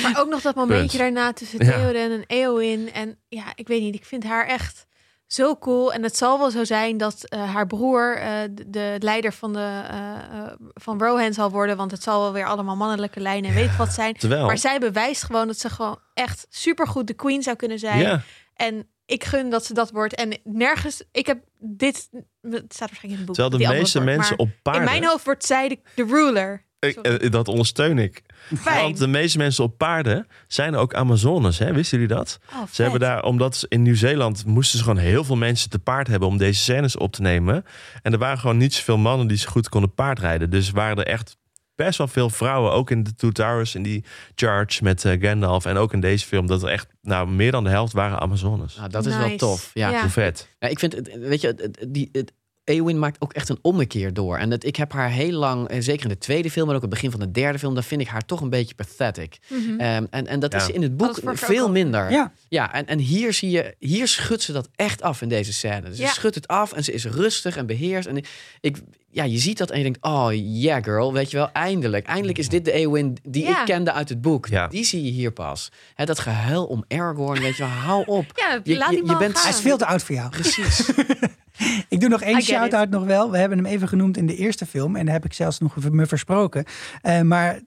[0.01, 1.71] Maar ook nog dat momentje daarna tussen Ja.
[1.77, 2.91] Theoden en Eowyn.
[2.93, 4.85] En ja, ik weet niet, ik vind haar echt
[5.27, 5.93] zo cool.
[5.93, 9.53] En het zal wel zo zijn dat eh, haar broer eh, de, de leider van,
[9.53, 11.77] de, eh, eh, van Rohan zal worden.
[11.77, 14.13] Want het zal wel weer allemaal mannelijke lijnen en weet ik wat zijn.
[14.13, 14.45] Terwijl...
[14.45, 17.99] Maar zij bewijst gewoon dat ze gewoon echt supergoed de queen zou kunnen zijn.
[17.99, 18.21] ja,
[18.53, 20.15] En ik gun dat ze dat wordt.
[20.15, 22.09] En nergens, ik heb dit,
[22.41, 23.35] het staat waarschijnlijk in het boek.
[23.35, 24.81] terwijl de meeste mensen op paarden...
[24.83, 26.63] In mijn hoofd wordt zij de, de ruler.
[26.79, 28.21] Ik- eh, dat ondersteun ik.
[28.57, 28.81] Fijn.
[28.81, 31.59] Want de meeste mensen op paarden zijn ook Amazones.
[31.59, 31.73] Hè?
[31.73, 32.39] Wisten jullie dat?
[32.53, 35.79] Oh, Ze hebben daar, omdat ze in Nieuw-Zeeland moesten ze gewoon heel veel mensen te
[35.79, 37.65] paard hebben om deze scènes op te nemen.
[38.01, 40.49] En er waren gewoon niet zoveel mannen die zo goed konden paardrijden.
[40.49, 41.37] Dus waren er echt
[41.75, 44.03] best wel veel vrouwen, ook in de Two Towers, in die
[44.35, 47.63] Charge met eh, Gandalf en ook in deze film, dat er echt, nou, meer dan
[47.63, 48.75] de helft waren Amazones.
[48.75, 49.71] Nou, dat is wel tof.
[49.73, 49.89] Ja.
[49.89, 50.01] Ja.
[50.01, 50.49] Hoe vet.
[50.59, 52.33] Ja, ik vind, het- weet je, die, het,
[52.65, 54.37] Eowyn maakt ook echt een ommekeer door.
[54.37, 56.81] En het, ik heb haar heel lang, eh, zeker in de tweede film, maar ook
[56.81, 59.37] het begin van de derde film, dan vind ik haar toch een beetje pathetic.
[59.47, 59.79] Mhm.
[59.79, 60.57] Ehm, en, en dat Ja.
[60.57, 62.11] is in het boek veel minder.
[62.11, 62.31] ja.
[62.49, 65.81] Ja, en, en hier zie je, hier schudt ze dat echt af in deze scène.
[65.89, 66.07] Dus Ja.
[66.07, 68.07] Ze schudt het af en ze is rustig en beheerst.
[68.07, 68.21] En
[68.61, 68.77] ik,
[69.11, 72.05] ja, je ziet dat en je denkt, oh yeah girl, weet je wel, eindelijk.
[72.05, 73.59] Eindelijk is dit de Eowyn die Ja.
[73.59, 74.47] ik kende uit het boek.
[74.47, 74.67] Ja.
[74.67, 75.71] Die zie je hier pas.
[75.93, 78.25] Hè, dat gehuil om Aragorn, weet je wel, hou op.
[78.35, 79.43] Ja, Je- laat je- die je man bent- gaan.
[79.47, 80.29] Hij is veel te oud voor jou.
[80.29, 80.85] Precies.
[81.89, 83.31] Ik doe nog één shout-out nog wel.
[83.31, 84.95] We hebben hem even genoemd in de eerste film.
[84.95, 86.65] En daar heb ik zelfs nog me versproken.
[87.01, 87.59] Eh, maar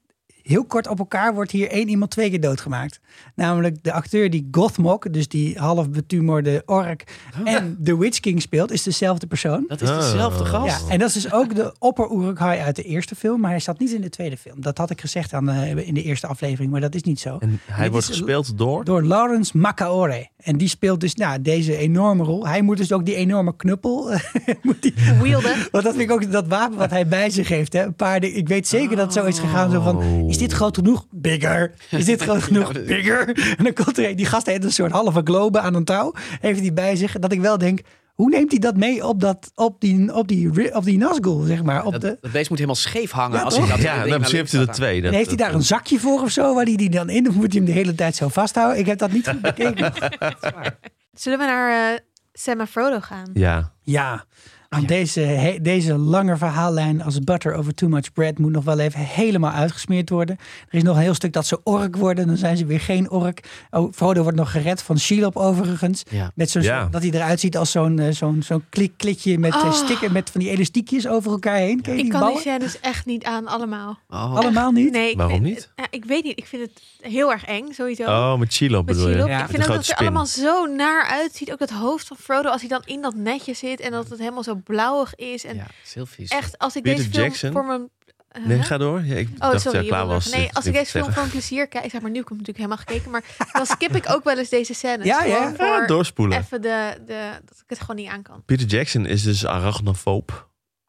[0.49, 3.01] Heel kort op elkaar wordt hier één iemand twee keer doodgemaakt.
[3.35, 7.05] Namelijk de acteur die Gothmog, dus die half betumorde ork,
[7.45, 9.65] en The Witch King speelt, is dezelfde persoon.
[9.69, 10.49] Dat is dezelfde Oh.
[10.49, 10.87] gast.
[10.87, 13.61] Ja, en dat is dus ook de opper Uruk-hai uit de eerste film, maar hij
[13.61, 14.61] zat niet in de tweede film.
[14.61, 17.37] Dat had ik gezegd aan, eh, in de eerste aflevering, maar dat is niet zo.
[17.39, 18.85] En hij Dit wordt gespeeld door...
[18.85, 20.29] Door Lawrence Makaore.
[20.37, 22.47] En die speelt dus nou, deze enorme rol.
[22.47, 24.11] Hij moet dus ook die enorme knuppel.
[24.13, 24.21] eh,
[24.63, 25.55] moet die, Wielden.
[25.73, 27.73] want dat vind ik ook dat wapen wat hij bij zich heeft.
[27.73, 27.83] Hè.
[27.85, 28.37] Een paar dingen.
[28.37, 29.71] Ik weet zeker dat het zo is gegaan.
[29.71, 30.31] Zo van, Oh.
[30.43, 31.07] Is dit groot genoeg?
[31.11, 31.75] Bigger.
[31.91, 32.73] Is dit groot genoeg?
[32.85, 33.29] Bigger.
[33.59, 36.13] En dan komt er een- die gast heeft een soort halve globe aan een touw.
[36.41, 37.13] Heeft hij bij zich.
[37.13, 37.81] Dat ik wel denk,
[38.15, 41.63] hoe neemt hij dat mee op, dat, op die, op die, op die Nazgul, zeg
[41.63, 41.85] maar?
[41.85, 43.37] Op Dat, de, dat beest moet helemaal scheef hangen.
[43.39, 45.03] Ja, als hij dat Ja, dan heeft hij er twee.
[45.03, 46.55] Dat- heeft hij daar een zakje voor of zo?
[46.55, 47.29] Waar hij die dan in?
[47.29, 48.79] Of moet hij hem de hele tijd zo vasthouden?
[48.79, 49.93] Ik heb dat niet goed bekeken.
[51.13, 51.99] Zullen we naar eh
[52.33, 53.31] Sam en Frodo gaan?
[53.33, 53.73] Ja.
[53.83, 54.25] Ja,
[54.69, 58.79] want deze, he- deze lange verhaallijn als butter over too much bread moet nog wel
[58.79, 60.37] even helemaal uitgesmeerd worden.
[60.69, 63.11] Er is nog een heel stuk dat ze ork worden, dan zijn ze weer geen
[63.11, 63.41] ork.
[63.71, 66.03] Oh, Frodo wordt nog gered van Shelob overigens.
[66.11, 66.31] Ja.
[66.35, 66.89] Met zo'n, Ja.
[66.91, 69.73] Dat hij eruit ziet als zo'n, eh, zo'n, zo'n klik, klikje met, eh, Oh.
[69.73, 71.81] sticker, met van die elastiekjes over elkaar heen.
[71.81, 72.41] Ken Ik die kan die ballen?
[72.43, 73.99] scènes echt niet aan allemaal.
[74.09, 74.35] Oh.
[74.37, 74.93] Allemaal niet?
[74.93, 75.71] Nee, ik Waarom vind- niet?
[75.77, 76.39] Ja, ik weet niet.
[76.39, 78.03] Ik vind het heel erg eng, sowieso.
[78.03, 79.13] Oh, met Met bedoel je?
[79.15, 79.29] Shelob.
[79.29, 80.07] Ja, ik vind ook dat ze spin.
[80.07, 81.53] allemaal zo naar uitziet.
[81.53, 84.19] Ook dat hoofd van Frodo, als hij dan in dat netje zit en dat het
[84.19, 85.45] helemaal zo blauwig is.
[85.45, 86.31] En Ja, is heel vies.
[86.31, 87.53] echt, als ik Peter deze film Jackson?
[87.53, 87.81] voor mijn...
[88.39, 89.05] Uh, Nee, ga door.
[89.05, 89.87] Ja, ik Oh, dacht sorry.
[89.87, 90.31] klaar was.
[90.31, 92.39] Nee, als ik deze film voor een plezier kijk, zeg maar, nu heb ik hem
[92.39, 93.25] natuurlijk helemaal gekeken, maar
[93.59, 95.07] dan skip ik ook wel eens deze scènes.
[95.07, 95.37] Ja, ja.
[95.37, 96.39] Ja, voor doorspoelen.
[96.39, 98.43] even de, de, dat ik het gewoon niet aan kan.
[98.45, 100.48] Peter Jackson is dus arachnofoob.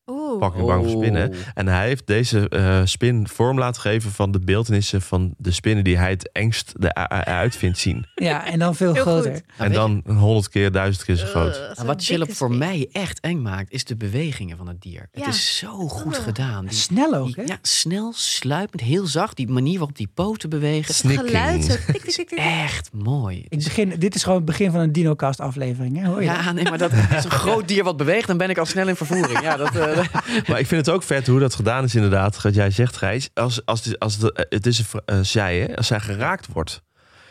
[0.09, 0.43] Oeh.
[0.43, 1.29] Fucking bang voor spinnen.
[1.29, 1.35] Oh.
[1.53, 5.83] En hij heeft deze eh, spin vorm laten geven van de beeldenissen van de spinnen
[5.83, 8.05] die hij het engst eruit vindt zien.
[8.15, 9.31] Ja, en dan veel Heel groter.
[9.31, 9.43] goed.
[9.57, 11.61] en dan honderd keer, duizend keer zo groot.
[11.75, 15.09] Nou, wat Chillip dikke voor mij echt eng maakt, is de bewegingen van het dier.
[15.11, 15.25] Ja.
[15.25, 16.65] Het is zo goed gedaan.
[16.65, 17.43] Die- Snel ook, die- hè?
[17.43, 19.35] ja, snel, sluipend, heel zacht.
[19.37, 21.09] Die manier waarop die poten bewegen.
[21.09, 21.79] Het geluid.
[22.35, 23.45] Echt mooi.
[23.49, 25.97] Ik begin, dit is gewoon het begin van een Dinocast aflevering.
[25.97, 26.07] Hè?
[26.07, 26.35] Hoor je dat?
[26.43, 28.87] Ja, nee, maar dat is een groot dier wat beweegt, dan ben ik al snel
[28.87, 29.41] in vervoering.
[29.41, 29.98] Ja, dat, eh,
[30.47, 32.41] Maar ik vind het ook vet hoe dat gedaan is inderdaad.
[32.41, 33.29] Wat jij zegt, Gijs.
[33.33, 35.75] Als, als, de, als de, het is een zij, hè?
[35.75, 36.81] Als zij geraakt wordt.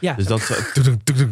[0.00, 0.14] Ja.
[0.14, 0.72] Dus dat,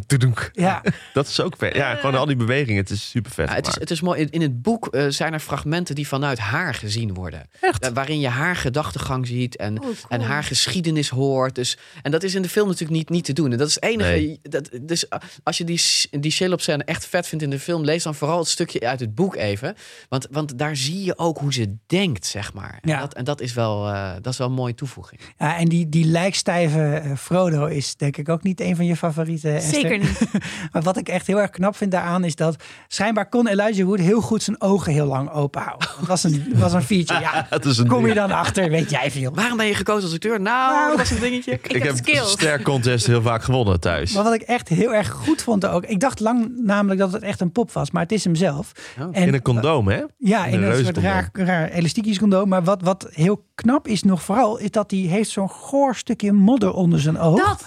[0.07, 0.51] toedoenk.
[0.53, 0.83] Ja.
[1.15, 1.75] dat is ook vet.
[1.75, 2.81] Ja, gewoon al die bewegingen.
[2.81, 3.49] Het is super vet.
[3.49, 4.21] Ja, het, is, het is mooi.
[4.21, 7.49] In- In het boek eh, zijn er fragmenten die vanuit haar gezien worden.
[7.61, 7.83] Echt?
[7.85, 9.95] Eh, waarin je haar gedachtegang ziet en, Oh, cool.
[10.09, 11.55] en haar geschiedenis hoort.
[11.55, 13.53] Dus, en dat is in de film natuurlijk niet, niet te doen.
[13.53, 14.11] En dat is het enige.
[14.11, 14.41] Nee.
[14.43, 17.85] Dat, dus eh, als je die, die Shelob scène echt vet vindt in de film,
[17.85, 19.75] lees dan vooral het stukje uit het boek even.
[20.09, 22.79] Want, want daar zie je ook hoe ze denkt, zeg maar.
[22.81, 23.01] En, Ja.
[23.01, 25.21] dat, en dat, is wel, eh, dat is wel een mooie toevoeging.
[25.39, 29.55] Ja, en die, die lijkstijve Frodo is denk ik ook niet een van je favorieten.
[29.55, 29.81] Esther.
[29.81, 30.21] Zeker niet.
[30.73, 32.57] maar wat ik echt heel erg knap vind daaraan is dat
[32.89, 35.89] schijnbaar kon Elijah Wood heel goed zijn ogen heel lang open houden.
[35.99, 37.21] Dat was een, was een feature.
[37.21, 39.35] Ja, Het is een kom je dan achter, weet jij veel.
[39.35, 40.41] Waarom ben je gekozen als acteur?
[40.41, 40.89] Nou, Nou.
[40.89, 41.53] dat was een dingetje.
[41.53, 41.97] Ik, Ik heb.
[42.27, 44.13] Ster Contest heel vaak gewonnen thuis.
[44.13, 45.85] Maar wat ik echt heel erg goed vond ook.
[45.85, 48.73] Ik dacht lang namelijk dat het echt een pop was, maar het is hem zelf.
[48.99, 49.05] Oh.
[49.13, 50.03] En, In een condoom, hè?
[50.19, 52.49] Ja, in in een een soort raar, raar elastiekjes condoom.
[52.49, 56.33] Maar wat, wat heel knap is nog vooral, is dat hij heeft zo'n goor stukje
[56.33, 57.39] modder onder zijn oog.
[57.39, 57.65] Dat.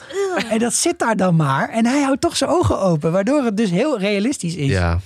[0.50, 1.70] En dat zit daar dan maar.
[1.70, 4.70] En hij houdt toch zijn ogen open, waardoor het dus heel realistisch is.
[4.70, 5.00] Ja,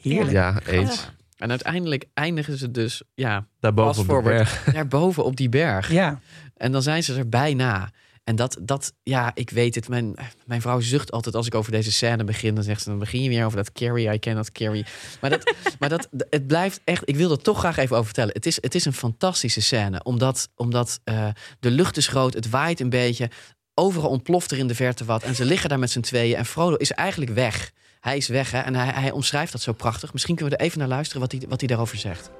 [0.00, 0.30] Heerlijk.
[0.30, 1.10] ja, eens.
[1.36, 4.64] En uiteindelijk eindigen ze dus ja, Daarboven op forward, berg.
[4.74, 5.92] daarboven op die berg.
[5.92, 6.20] Ja.
[6.56, 7.90] En dan zijn ze er bijna.
[8.24, 9.88] En dat, dat, ja, ik weet het.
[9.88, 10.14] Mijn,
[10.46, 12.54] mijn vrouw zucht altijd als ik over deze scène begin.
[12.54, 14.86] Dan zegt ze, dan begin je weer over dat carry, I cannot carry.
[15.20, 18.34] Maar, dat, maar dat, het blijft echt, ik wil er toch graag even over vertellen.
[18.34, 20.02] Het is, het is een fantastische scène.
[20.02, 21.28] Omdat, omdat eh,
[21.60, 23.30] de lucht is groot, het waait een beetje.
[23.74, 25.22] Overal ontploft er in de verte wat.
[25.22, 26.36] En ze liggen daar met z'n tweeën.
[26.36, 27.72] En Frodo is eigenlijk weg.
[28.00, 28.58] Hij is weg hè?
[28.58, 30.12] en hij, hij omschrijft dat zo prachtig.
[30.12, 32.30] Misschien kunnen we er even naar luisteren wat hij, wat hij daarover zegt.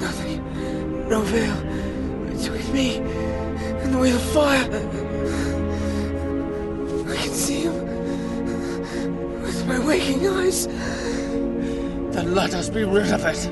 [0.00, 1.08] Nothing.
[1.08, 1.56] No veil
[2.32, 4.64] between me and the wheel of fire.
[7.10, 10.66] I can see him with my waking eyes.
[12.14, 13.50] Then let us be rid of it.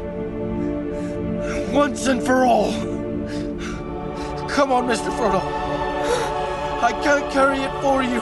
[1.72, 2.72] Once and for all.
[4.48, 5.10] Come on, Mr.
[5.16, 5.42] Frodo.
[6.82, 8.20] I can't carry it for you.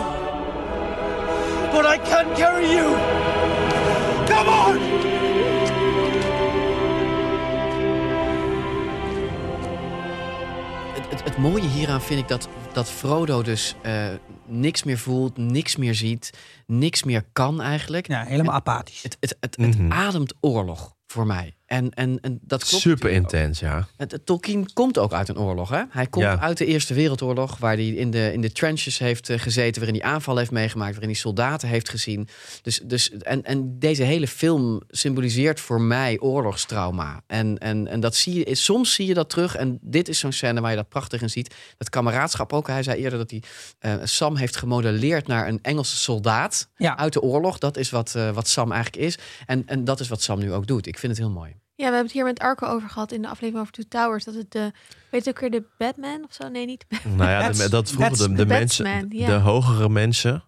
[1.72, 2.96] But I can carry you.
[4.26, 5.35] Come on!
[11.24, 14.08] Het, mooie hieraan vind ik dat, dat Frodo dus eh,
[14.46, 16.30] niks meer voelt, niks meer ziet,
[16.66, 18.06] niks meer kan eigenlijk.
[18.08, 19.02] ja, helemaal apathisch.
[19.02, 19.92] Het, het, het, het Mhm.
[19.92, 21.55] ademt oorlog voor mij.
[21.66, 23.86] En, en, en dat klopt Super intens, ja.
[24.24, 25.68] Tolkien komt ook uit een oorlog.
[25.68, 25.82] Hè?
[25.90, 26.38] Hij komt Ja.
[26.40, 30.00] uit de Eerste Wereldoorlog, waar hij in de, in de trenches heeft eh, gezeten, waarin
[30.00, 32.28] hij aanvallen heeft meegemaakt, waarin hij soldaten heeft gezien.
[32.62, 37.22] Dus, dus, en, en deze hele film symboliseert voor mij oorlogstrauma.
[37.26, 39.56] En, en, en dat zie je, soms zie je dat terug.
[39.56, 41.54] En dit is zo'n scène waar je dat prachtig in ziet.
[41.78, 42.66] Dat kameraadschap ook.
[42.66, 43.42] Hij zei eerder dat hij
[43.78, 46.96] eh, Sam heeft gemodelleerd naar een Engelse soldaat Ja.
[46.98, 47.58] uit de oorlog.
[47.58, 49.18] Dat is wat, eh, wat Sam eigenlijk is.
[49.46, 50.86] En, en dat is wat Sam nu ook doet.
[50.86, 51.55] Ik vind het heel mooi.
[51.76, 54.24] Ja, we hebben het hier met Arco over gehad in de aflevering over Two Towers.
[54.24, 54.72] Dat het de,
[55.10, 56.48] weet je ook weer de Batman of zo?
[56.48, 59.26] Nee, niet Nou ja, de, dat vroegen de, de de mensen, Batsman, ja.
[59.26, 60.44] de hogere mensen,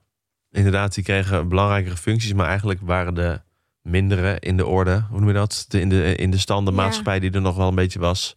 [0.50, 3.40] inderdaad, die kregen belangrijkere functies, maar eigenlijk waren de
[3.82, 5.64] mindere in de orde, hoe noem je dat?
[5.68, 8.36] De, in, de, in de standenmaatschappij die er nog wel een beetje was.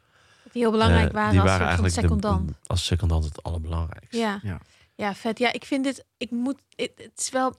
[0.51, 2.51] Die heel belangrijk eh, waren die als waren de- secondant.
[2.65, 4.17] als secondant het allerbelangrijkste.
[4.17, 4.39] Ja.
[4.43, 4.59] Ja.
[4.95, 5.39] ja, vet.
[5.39, 7.55] Ja, ik vind dit, ik moet, het, het is wel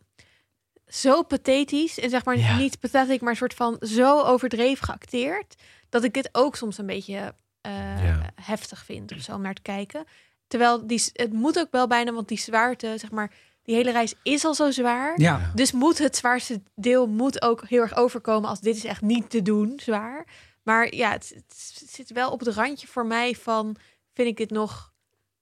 [0.94, 1.98] zo pathetisch.
[1.98, 2.56] En zeg maar Ja.
[2.56, 5.54] niet pathetic, maar een soort van zo overdreven geacteerd.
[5.88, 8.30] Dat ik dit ook soms een beetje eh, Ja.
[8.34, 10.04] heftig vind of zo om naar te kijken.
[10.46, 13.32] Terwijl die, het moet ook wel bijna, want die zwaarte, zeg maar,
[13.62, 15.20] die hele reis is al zo zwaar.
[15.20, 15.52] Ja.
[15.54, 19.30] Dus moet het zwaarste deel moet ook heel erg overkomen als dit is echt niet
[19.30, 20.26] te doen, zwaar.
[20.62, 23.76] Maar ja, het, het zit wel op het randje voor mij van,
[24.14, 24.92] vind ik dit nog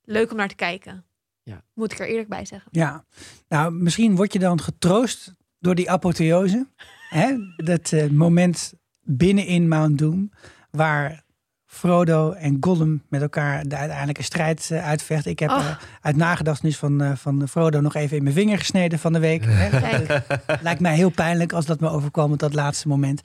[0.04, 1.04] leuk om naar te kijken?
[1.42, 1.64] Ja.
[1.74, 2.68] Moet ik er eerlijk bij zeggen.
[2.72, 3.04] Ja,
[3.48, 6.66] nou misschien word je dan getroost door die apotheose.
[7.08, 7.34] hè?
[7.56, 10.30] Dat eh, moment binnenin Mount Doom,
[10.70, 11.22] waar
[11.66, 15.30] Frodo en Gollum met elkaar de uiteindelijke strijd eh, uitvechten.
[15.30, 15.58] Ik heb Oh.
[15.58, 19.18] eh, uit nagedachtenis van, eh, van Frodo nog even in mijn vinger gesneden van de
[19.18, 19.44] week.
[19.46, 20.04] Hè?
[20.62, 23.20] Lijkt mij heel pijnlijk als dat me overkwam op dat laatste moment.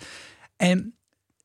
[0.55, 0.95] En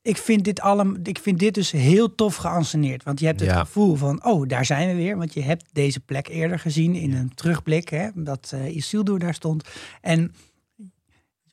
[0.03, 3.03] ik vind dit, allemaal, ik vind dit dus heel tof geanceneerd.
[3.03, 3.59] Want je hebt het Ja.
[3.61, 5.17] gevoel van, oh, daar zijn we weer.
[5.17, 7.89] Want je hebt deze plek eerder gezien in een terugblik.
[7.89, 9.69] Hè, dat eh Isildur daar stond.
[10.01, 10.35] En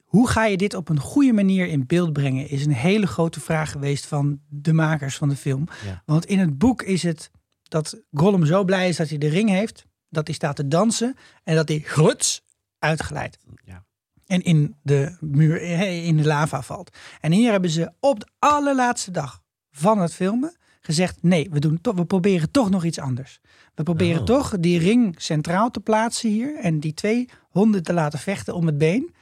[0.08, 2.50] hoe ga je dit op een goede manier in beeld brengen...
[2.50, 5.68] is een hele grote vraag geweest van de makers van de film.
[5.86, 6.04] Ja.
[6.06, 7.32] Want in het boek is het
[7.64, 9.86] dat Gollum zo blij is dat hij de ring heeft...
[10.10, 12.44] dat hij staat te dansen en dat hij gruts
[12.80, 13.38] uitglijdt.
[13.66, 13.86] Ja.
[14.26, 16.98] En in de muur, eh, in de lava valt.
[17.22, 19.42] En hier hebben ze op de allerlaatste dag
[19.72, 23.40] van het filmen gezegd: nee, we, doen toch, we proberen toch nog iets anders.
[23.76, 24.26] We proberen Oh.
[24.26, 28.66] toch die ring centraal te plaatsen hier en die twee honden te laten vechten om
[28.66, 29.16] het been.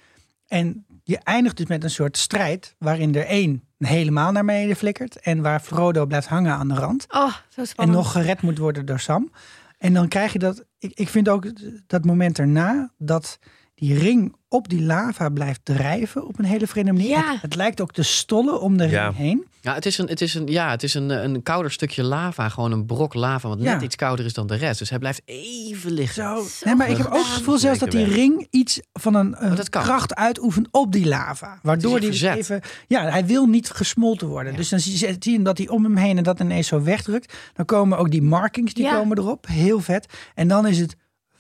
[0.48, 5.20] En je eindigt dus met een soort strijd waarin er één helemaal naar beneden flikkert
[5.20, 7.06] en waar Frodo blijft hangen aan de rand.
[7.10, 9.32] Oh, zo En nog gered moet worden door Sam.
[9.78, 10.66] En dan krijg je dat.
[10.78, 11.46] Ik, ik vind ook
[11.88, 13.40] dat moment erna dat
[13.76, 17.10] die ring op die lava blijft drijven op een hele vreemde manier.
[17.10, 17.32] Ja.
[17.32, 19.04] Het, het lijkt ook te stollen om de Ja.
[19.04, 19.46] ring heen.
[19.62, 22.50] Ja, het is een, het is een, ja, het is een, een kouder stukje lava.
[22.50, 23.74] Gewoon een brok lava, wat Ja.
[23.74, 24.80] net iets kouder is dan de rest.
[24.80, 26.24] Dus hij blijft even liggen.
[26.24, 26.44] Zo.
[26.44, 29.36] Zo Nee, maar ik heb ook het gevoel zelfs dat die ring iets van een,
[29.56, 29.84] dat kan.
[29.84, 31.60] kracht uitoefent op die lava.
[31.62, 32.38] Waardoor die verzet.
[32.38, 32.62] even.
[32.88, 34.52] Ja, hij wil niet gesmolten worden.
[34.52, 34.58] Ja.
[34.58, 36.82] Dus dan zie je, zie je dat hij om hem heen en dat ineens zo
[36.82, 37.34] wegdrukt.
[37.54, 38.96] Dan komen ook die markings die Ja.
[38.98, 39.48] komen erop.
[39.48, 40.14] Heel vet.
[40.36, 40.96] En dan is het.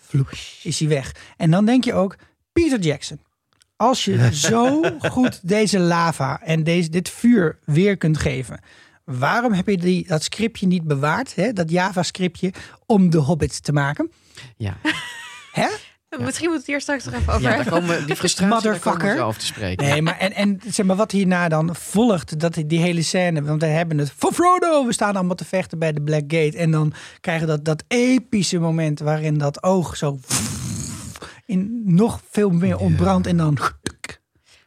[0.08, 0.30] Vloep,
[0.64, 1.12] is hij weg.
[1.38, 2.16] En dan denk je ook,
[2.62, 3.20] Peter Jackson.
[3.76, 8.60] Als je zo goed deze lava en deze, dit vuur weer kunt geven.
[9.04, 11.36] Waarom heb je die, dat scriptje niet bewaard?
[11.36, 11.54] Hè?
[11.54, 12.54] Dat Java-scriptje
[12.86, 14.12] om de Hobbit te maken?
[14.58, 14.78] Ja,
[15.52, 15.68] Hè?
[16.20, 17.82] Misschien moet het hier straks nog even over ja daar hebben.
[17.82, 19.18] komen die frustratie daar komen we Motherfucker.
[19.18, 19.86] zo over te spreken.
[19.86, 23.62] Nee, maar en, en zeg maar wat hierna dan volgt, dat die hele scène, want
[23.62, 26.72] we hebben het voor Frodo, we staan allemaal te vechten bij de Black Gate en
[26.72, 30.20] dan krijgen we dat, dat epische moment waarin dat oog zo
[31.46, 33.58] in nog veel meer ontbrandt en dan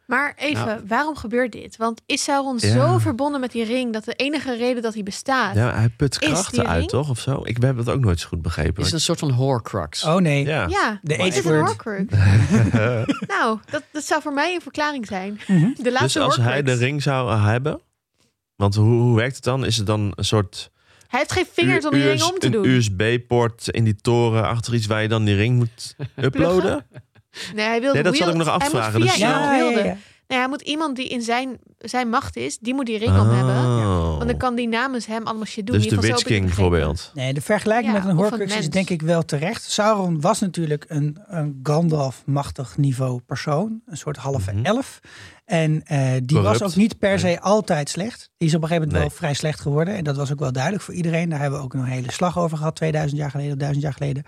[0.07, 0.81] Maar even, Nou.
[0.87, 1.77] waarom gebeurt dit?
[1.77, 2.73] Want is Sauron Ja.
[2.73, 5.55] zo verbonden met die ring dat de enige reden dat hij bestaat...
[5.55, 6.91] Ja, hij put krachten uit, ring?
[6.91, 7.11] toch?
[7.11, 7.41] Of zo?
[7.45, 8.75] Ik heb dat ook nooit zo goed begrepen.
[8.77, 10.05] Het is een soort van horcrux.
[10.05, 10.67] oh nee, Ja.
[10.69, 11.65] Ja, de het is een.
[11.65, 12.13] Horcrux.
[13.35, 15.41] nou, dat, dat zou voor mij een verklaring zijn.
[15.47, 15.71] Mhm.
[15.83, 17.81] De laatste Dus als hij de ring zou hebben...
[18.57, 19.65] Want hoe, hoe werkt het dan?
[19.65, 20.71] Is het dan een soort
[21.09, 22.65] Hij heeft geen vingers om die ring om te een doen.
[22.65, 26.87] USB-poort in die toren achter iets waar je dan die ring moet uploaden?
[27.55, 29.21] Nee, hij wilde Nee, dat zat ik nog af te hij moet vragen, via dus-
[29.21, 29.45] iemand
[29.79, 29.97] Ja, ja.
[30.29, 33.29] Nee, hij moet iemand die in zijn, zijn macht is, die moet die ring om
[33.29, 33.55] hebben.
[33.55, 34.17] Oh.
[34.17, 35.77] Want dan kan die namens hem allemaal shit doen.
[35.77, 37.11] Dus In de Witch King bijvoorbeeld.
[37.15, 39.71] Nee, de vergelijking Ja, met een een Horcrux is denk ik wel terecht.
[39.71, 43.81] Sauron was natuurlijk een, een Gandalf-machtig niveau persoon.
[43.87, 44.65] Een soort halve Mhm.
[44.65, 45.01] elf.
[45.49, 46.59] En eh, die Corrupt.
[46.59, 48.31] was ook niet per se altijd slecht.
[48.37, 49.01] Die is op een gegeven moment Nee.
[49.01, 49.95] wel vrij slecht geworden.
[49.97, 51.29] En dat was ook wel duidelijk voor iedereen.
[51.29, 52.77] Daar hebben we ook een hele slag over gehad.
[52.77, 54.25] 2000 jaar geleden of 1000 jaar geleden.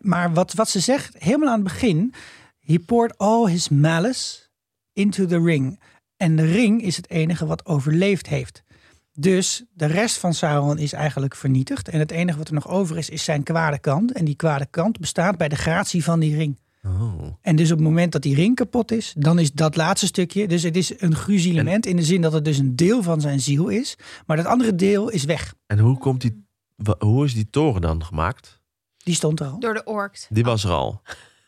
[0.00, 2.14] Maar wat, wat ze zegt, helemaal aan het begin.
[2.60, 4.38] He poured all his malice
[4.92, 5.80] into the ring.
[6.16, 8.62] En de ring is het enige wat overleefd heeft.
[9.12, 11.88] Dus de rest van Sauron is eigenlijk vernietigd.
[11.88, 14.12] En het enige wat er nog over is, is zijn kwade kant.
[14.12, 16.58] En die kwade kant bestaat bij de gratie van die ring.
[16.82, 17.22] Oh.
[17.42, 20.48] En dus op het moment dat die ring kapot is, dan is dat laatste stukje.
[20.48, 23.40] Dus het is een gruzelement in de zin dat het dus een deel van zijn
[23.40, 23.96] ziel is.
[24.26, 25.54] Maar dat andere deel is weg.
[25.66, 26.44] En hoe, komt die,
[26.98, 28.60] hoe is die toren dan gemaakt?
[28.96, 29.60] Die stond er al.
[29.60, 30.26] Door de orks.
[30.30, 31.02] Die was er al.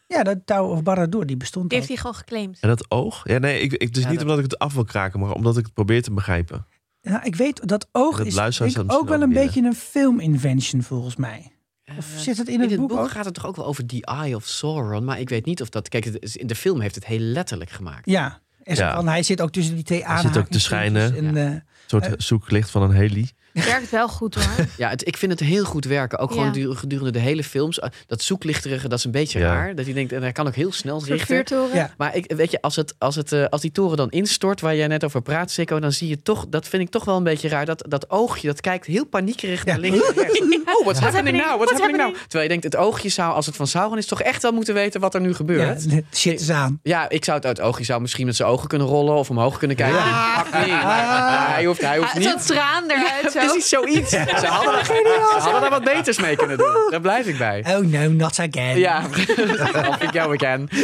[0.07, 1.85] Ja, dat Tower of Barad-dûr, die bestond Die al.
[1.87, 2.59] heeft hij gewoon geclaimd.
[2.61, 3.21] En dat oog?
[3.29, 5.21] Ja, nee, ik, ik, het is Ja, niet dat- omdat ik het af wil kraken,
[5.21, 6.67] maar omdat ik het probeer te begrijpen.
[7.01, 11.17] Ja, ik weet, dat oog Dat is ik ook wel een beetje een film-invention volgens
[11.17, 11.53] mij.
[11.99, 13.87] Of Eh, zit het in in het, het boek, gaat het toch ook wel over
[13.87, 15.05] The Eye of Sauron.
[15.05, 15.89] Maar ik weet niet of dat...
[15.89, 18.07] Kijk, in de film heeft het heel letterlijk gemaakt.
[18.11, 18.41] Ja.
[18.63, 18.95] En zo Ja.
[18.95, 21.17] van, hij zit ook tussen die twee Hij zit ook te schijnen.
[21.17, 22.13] En, eh, Een soort Eh.
[22.17, 23.31] zoeklicht van een heli.
[23.65, 24.67] Werkt wel goed hoor.
[24.77, 26.19] Ja, het, ik vind het heel goed werken.
[26.19, 26.53] Ook gewoon Ja.
[26.53, 27.79] du- gedurende de hele films.
[27.79, 29.47] Uh, Dat zoeklichterige, dat is een beetje Ja.
[29.55, 29.75] raar.
[29.75, 31.45] Dat je denkt, en hij kan ook heel snel richten.
[31.73, 31.91] Ja.
[31.97, 34.77] Maar ik, weet je, als, het, als, het, eh, als die toren dan instort, waar
[34.77, 37.23] jij net over praat, Sikko, dan zie je toch, dat vind ik toch wel een
[37.23, 39.71] beetje raar, dat, dat oogje, dat kijkt heel paniekerig Ja.
[39.73, 39.99] naar links.
[40.81, 41.37] Oh, what's happening happening?
[41.37, 41.57] now?
[41.57, 42.01] What's What's happening now?
[42.01, 42.29] happening?
[42.29, 44.75] Terwijl je denkt, het oogje zou, als het van Sauron is, toch echt wel moeten
[44.75, 45.85] weten wat er nu ja, gebeurt.
[45.91, 46.81] Ja, shit is aan.
[47.09, 49.77] ik zou het, het oogje zou misschien met zijn ogen kunnen rollen of omhoog kunnen
[49.77, 49.97] kijken.
[49.99, 50.11] Me.
[50.11, 52.47] Maar Hij hoeft, hij hoeft Ah, Zo'n niet.
[52.47, 53.35] traan eruit.
[53.47, 54.11] Precies zoiets.
[54.41, 56.87] Ze hadden, er, ze hadden er wat beters mee kunnen doen.
[56.91, 57.65] Daar blijf ik bij.
[57.69, 58.79] Oh no, not again.
[58.79, 59.03] Ja,
[59.89, 60.69] of ik jou again.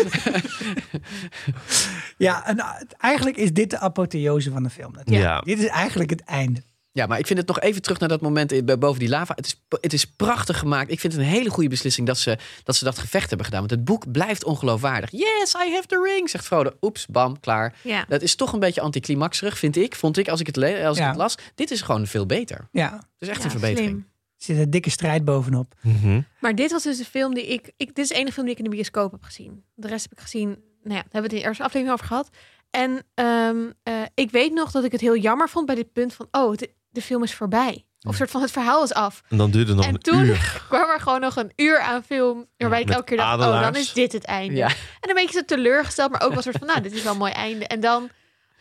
[2.19, 4.93] Ja, en uh, eigenlijk is dit de apotheose van de film.
[4.93, 5.27] natuurlijk.
[5.27, 5.41] Ja.
[5.41, 6.63] Dit is eigenlijk het einde.
[6.97, 9.33] Ja, maar ik vind het nog even terug naar dat moment in- boven die lava.
[9.37, 10.91] Het is, het is prachtig gemaakt.
[10.91, 13.61] Ik vind het een hele goede beslissing dat ze, dat ze dat gevecht hebben gedaan.
[13.61, 15.11] Want het boek blijft ongeloofwaardig.
[15.11, 16.71] Yes, I have the ring, zegt Frodo.
[16.81, 17.75] Oeps, bam, klaar.
[17.83, 18.05] Ja.
[18.09, 19.95] Dat is toch een beetje anticlimaxerig, vind ik.
[19.97, 21.35] Vond ik als ik het, le- als ik het las.
[21.55, 22.69] Dit is gewoon veel beter.
[22.73, 23.89] Ja, Het is echt Ja, een verbetering.
[23.91, 24.07] slim.
[24.39, 25.75] er zit een dikke strijd bovenop.
[25.83, 26.21] Mhm.
[26.41, 27.87] Maar dit was dus de film die ik, ik...
[27.95, 29.63] Dit is de enige film die ik in de bioscoop heb gezien.
[29.75, 30.49] De rest heb ik gezien...
[30.49, 32.29] Nou ja, daar hebben we het in de eerste aflevering over gehad.
[32.71, 36.15] En ehm, eh, ik weet nog dat ik het heel jammer vond bij dit punt
[36.15, 36.29] van...
[36.31, 37.85] Oh, de, de film is voorbij.
[38.07, 39.23] Of soort van het verhaal is af.
[39.29, 40.63] En dan duurde het nog en een toen uur.
[40.69, 42.47] kwam er gewoon nog een uur aan film.
[42.57, 44.57] Waarbij ik elke keer dacht, oh, dan is dit het einde.
[44.57, 44.69] Ja.
[44.69, 46.67] En dan ben je zo teleurgesteld, maar ook wel een soort van...
[46.67, 47.67] Nou, dit is wel een mooi einde.
[47.67, 48.11] En dan...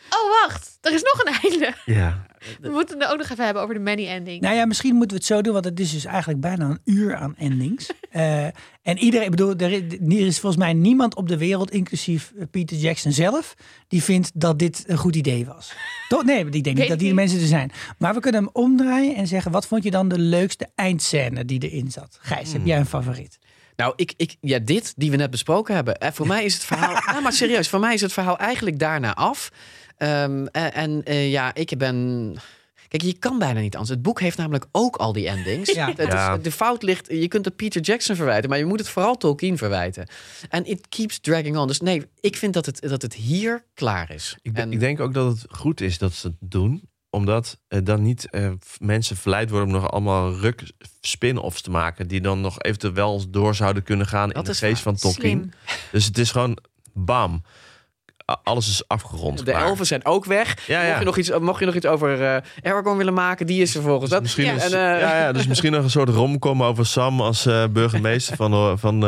[0.09, 0.77] Oh, wacht.
[0.81, 1.73] Er is nog een einde.
[1.85, 2.25] Ja.
[2.61, 4.41] We moeten het ook nog even hebben over de many ending.
[4.41, 6.79] Nou ja, misschien moeten we het zo doen, want het is dus eigenlijk bijna een
[6.83, 7.89] uur aan endings.
[8.15, 8.45] Eh,
[8.81, 9.81] en iedereen, ik bedoel, er is,
[10.19, 13.55] er is volgens mij niemand op de wereld, inclusief eh, Peter Jackson zelf,
[13.87, 15.73] die vindt dat dit een goed idee was.
[16.09, 16.23] Toch?
[16.23, 17.15] Nee, ik denk Weet niet dat die niet.
[17.15, 17.71] mensen er zijn.
[17.97, 21.69] Maar we kunnen hem omdraaien en zeggen, wat vond je dan de leukste eindscène die
[21.69, 22.17] erin zat?
[22.21, 23.39] Gijs, heb jij een favoriet?
[23.75, 25.97] Nou, ik, ik, ja, dit die we net besproken hebben.
[25.97, 27.01] En voor mij is het verhaal.
[27.13, 29.51] ja, maar serieus, voor mij is het verhaal eigenlijk daarna af.
[29.97, 32.35] Ehm, en en, eh, ja, ik ben.
[32.87, 33.91] Kijk, je kan bijna niet anders.
[33.93, 35.71] Het boek heeft namelijk ook al die endings.
[35.73, 35.87] Ja.
[35.95, 37.07] Het is- de fout ligt.
[37.11, 40.07] Je kunt het Peter Jackson verwijten, maar je moet het vooral Tolkien verwijten.
[40.49, 41.67] En it keeps dragging on.
[41.67, 44.37] Dus nee, ik vind dat het, dat het hier klaar is.
[44.41, 46.89] Ik, en, ik denk ook dat het goed is dat ze het doen.
[47.09, 50.71] Omdat eh, dan niet eh, mensen verleid worden om nog allemaal ruk
[51.01, 52.07] spin-offs te maken.
[52.07, 54.93] Die dan nog eventueel door zouden kunnen gaan Dat in de geest waar.
[54.93, 55.53] van Tolkien.
[55.65, 55.79] Slim.
[55.91, 56.57] Dus het is gewoon
[56.93, 57.41] bam.
[58.43, 59.37] Alles is afgerond.
[59.37, 59.61] de klaar.
[59.61, 60.67] elfen zijn ook weg.
[60.67, 63.61] Ja, Mocht, je nog iets, mocht je nog iets over eh Aragorn willen maken, die
[63.61, 64.21] is er volgens dat.
[64.21, 67.45] Misschien is, En, eh, ja, ja, dus misschien nog een soort romcom over Sam als
[67.45, 69.01] eh, burgemeester van, de- van eh,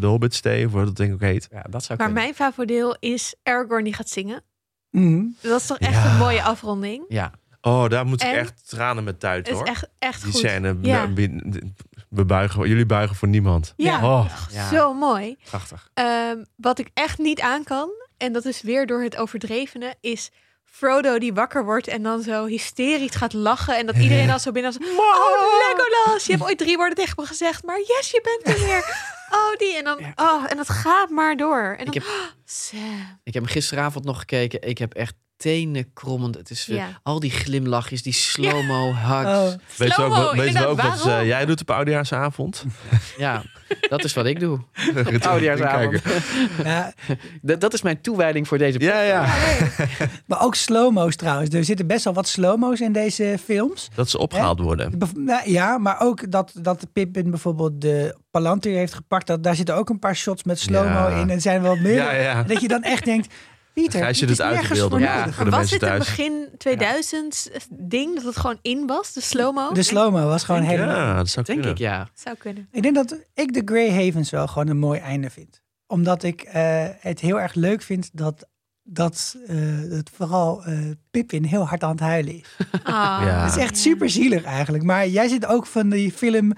[0.00, 1.48] de Hobbitstee, of hoe dat denk ik ook heet.
[1.50, 2.12] Ja, dat zou Maar kunnen.
[2.22, 4.42] mijn favoriet is Aragorn die gaat zingen.
[4.90, 5.24] Mhm.
[5.40, 6.10] Dat is toch echt Ja.
[6.10, 7.04] een mooie afronding.
[7.08, 7.30] Ja,
[7.64, 9.66] Oh, daar moet ik echt tranen met tuit Het is hoor.
[9.68, 10.40] echt, echt Die goed.
[10.40, 11.08] scène, Ja.
[12.08, 13.74] we, buigen, jullie buigen voor niemand.
[13.76, 14.68] Ja, Oh, ja.
[14.68, 15.36] zo mooi.
[15.48, 15.90] prachtig.
[15.94, 17.88] Ehm, wat ik echt niet aan kan,
[18.22, 20.30] en dat is weer door het overdrevene, is
[20.64, 23.76] Frodo die wakker wordt en dan zo hysterisch gaat lachen.
[23.76, 24.88] En dat iedereen dan zo binnen als...
[24.96, 26.26] Oh, Legolas!
[26.26, 28.84] Je hebt ooit drie woorden tegen me gezegd, maar yes, je bent er weer.
[29.32, 29.76] Oh, die.
[29.76, 29.98] En dan...
[30.16, 31.74] Oh, en dat gaat maar door.
[31.78, 31.86] En dan...
[31.86, 33.20] Ik heb- oh, Sam.
[33.24, 34.62] Ik heb hem gisteravond nog gekeken.
[34.62, 36.34] Ik heb echt tenen krommend.
[36.36, 36.88] Het is Ja.
[37.02, 39.24] al die glimlachjes, die slow-mo hugs.
[39.38, 39.52] Oh.
[39.76, 42.64] Weet je ook, wat- weet je inderdaad, ook wat eh, jij doet op oudejaarsavond?
[43.16, 43.42] Ja,
[43.88, 44.58] dat is wat ik doe.
[44.94, 45.20] Kijken.
[45.22, 46.00] Oudejaarsavond.
[46.64, 46.92] Ja,
[47.42, 49.34] Dat, dat is mijn toewijding voor deze Ja, ja.
[50.26, 51.54] maar ook slow-mo's trouwens.
[51.54, 53.88] Er zitten best wel wat slow-mo's in deze films.
[53.94, 54.98] Dat ze opgehaald worden.
[55.16, 59.26] Nou, ja, maar ook dat, dat Pippin bijvoorbeeld de Palantir heeft gepakt.
[59.26, 61.20] Dat, daar zitten ook een paar shots met slow-mo Ja.
[61.20, 61.30] in.
[61.30, 61.94] En zijn wel meer.
[61.94, 62.42] Ja, ja.
[62.52, 63.34] Dat je dan echt denkt,
[63.72, 64.94] Pieter, Gijs je dit is dit uit nergens wilde.
[64.96, 65.32] voor Ja.
[65.32, 69.20] Voor de was mensen dit een begin 2000 ding dat het gewoon in was, de
[69.20, 69.72] slow-mo?
[69.72, 70.96] De slow-mo was gewoon Denk helemaal...
[70.96, 71.76] Ja, dat zou Denk kunnen.
[71.76, 72.08] ik, ja.
[72.14, 72.68] Zou kunnen.
[72.72, 75.62] Ik denk dat ik de Grey Havens wel gewoon een mooi einde vind.
[75.86, 78.48] Omdat ik eh, het heel erg leuk vind dat,
[78.82, 79.56] dat eh,
[79.90, 80.78] het vooral eh
[81.10, 82.56] Pippin heel hard aan het huilen is.
[82.82, 83.44] Ah, Ja.
[83.44, 84.84] Het is echt super zielig eigenlijk.
[84.84, 86.52] Maar jij zit ook van die film...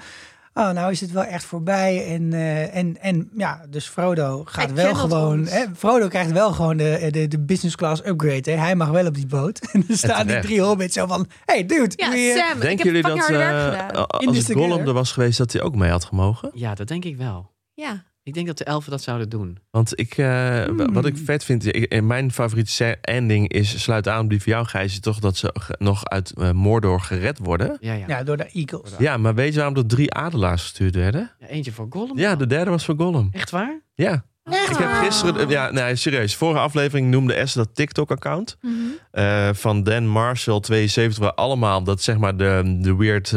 [0.55, 2.07] Oh, nou is het wel echt voorbij.
[2.07, 5.47] En, eh, en, en ja, dus Frodo gaat Hij wel gewoon...
[5.47, 8.51] Hè, Frodo krijgt wel gewoon de, de, de business class upgrade.
[8.51, 8.57] Hè.
[8.57, 9.61] Hij mag wel op die boot.
[9.73, 11.27] En er staan die drie hobbits zo van...
[11.45, 12.17] Hey dude, Ja, Sam,
[12.57, 14.05] ik Denken heb jullie dat eh.
[14.19, 16.51] In als het Gollum er was geweest, dat hij ook mee had gemogen?
[16.55, 17.51] Ja, dat denk ik wel.
[17.75, 19.59] Ja, Ik denk dat de elfen dat zouden doen.
[19.71, 20.93] Want ik, eh, Hmm.
[20.93, 24.67] wat ik vet vind, ik, mijn favoriete ending is, sluit aan op die van jou
[24.67, 27.77] Gijs, is toch dat ze nog uit eh, Mordor gered worden.
[27.81, 28.05] Ja, ja.
[28.09, 28.91] Ja, door de Eagles.
[28.99, 31.31] Ja, maar weet je waarom er drie adelaars gestuurd werden?
[31.39, 32.19] Ja, eentje voor Gollum.
[32.19, 33.29] Ja, de derde was voor Gollum.
[33.33, 33.81] Echt waar?
[33.95, 34.25] Ja.
[34.51, 36.37] Ik heb gisteren, ja, nee, serieus.
[36.37, 38.73] Vorige aflevering noemde Esther dat TikTok-account Mhm.
[39.11, 43.33] eh, van Dan Marshall 72, waar allemaal dat zeg maar de, de weird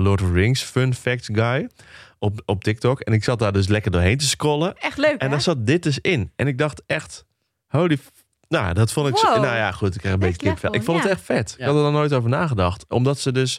[0.00, 1.68] Lord of the Rings fun fact guy
[2.22, 3.00] op, op TikTok.
[3.00, 4.76] En ik zat daar dus lekker doorheen te scrollen.
[4.78, 5.28] Echt leuk, En hè?
[5.28, 6.32] daar zat dit dus in.
[6.36, 7.24] En ik dacht echt,
[7.66, 7.98] holy.
[8.48, 9.16] Nou, dat vond ik.
[9.16, 9.94] zo- nou ja, goed.
[9.94, 10.74] Ik kreeg een Next beetje kipvel.
[10.74, 11.02] Ik vond ja.
[11.02, 11.50] het echt vet.
[11.50, 11.56] Ja.
[11.58, 12.84] Ik had er dan nooit over nagedacht.
[12.88, 13.58] Omdat ze dus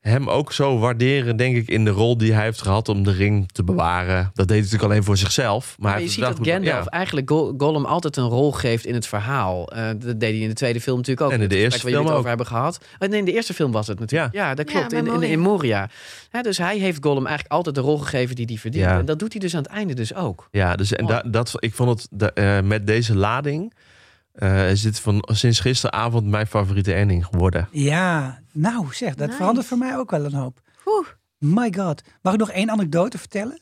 [0.00, 3.12] hem ook zo waarderen, denk ik, in de rol die hij heeft gehad om de
[3.12, 4.22] ring te bewaren.
[4.22, 5.76] Dat deed hij natuurlijk alleen voor zichzelf.
[5.78, 6.90] Maar, je ziet dat Gandalf ja.
[6.90, 9.68] eigenlijk Go- Gollum altijd een rol geeft in het verhaal.
[9.72, 11.32] Eh, dat deed hij in de tweede film natuurlijk ook.
[11.32, 12.78] En in de eerste waar jullie film het over hebben gehad.
[12.98, 14.34] Oh, nee, in de eerste film was het natuurlijk.
[14.34, 14.88] Ja, dat Ja, klopt.
[14.90, 15.28] bij in, in, Moria.
[15.30, 15.88] in Moria.
[16.30, 18.84] Hè, dus hij heeft Gollum eigenlijk altijd de rol gegeven die hij verdient.
[18.84, 18.98] Ja.
[18.98, 20.48] En dat doet hij dus aan het einde dus ook.
[20.50, 23.72] Ja, dus en da- dat, ik vond het da- eh, met deze lading.
[24.38, 27.68] Eh, is dit van sinds gisteravond mijn favoriete ending geworden.
[27.70, 29.38] Ja, nou zeg, dat Nice.
[29.38, 30.60] verandert voor mij ook wel een hoop.
[30.86, 31.06] Oeh,
[31.38, 32.02] My god.
[32.22, 33.60] Mag ik nog één anekdote vertellen?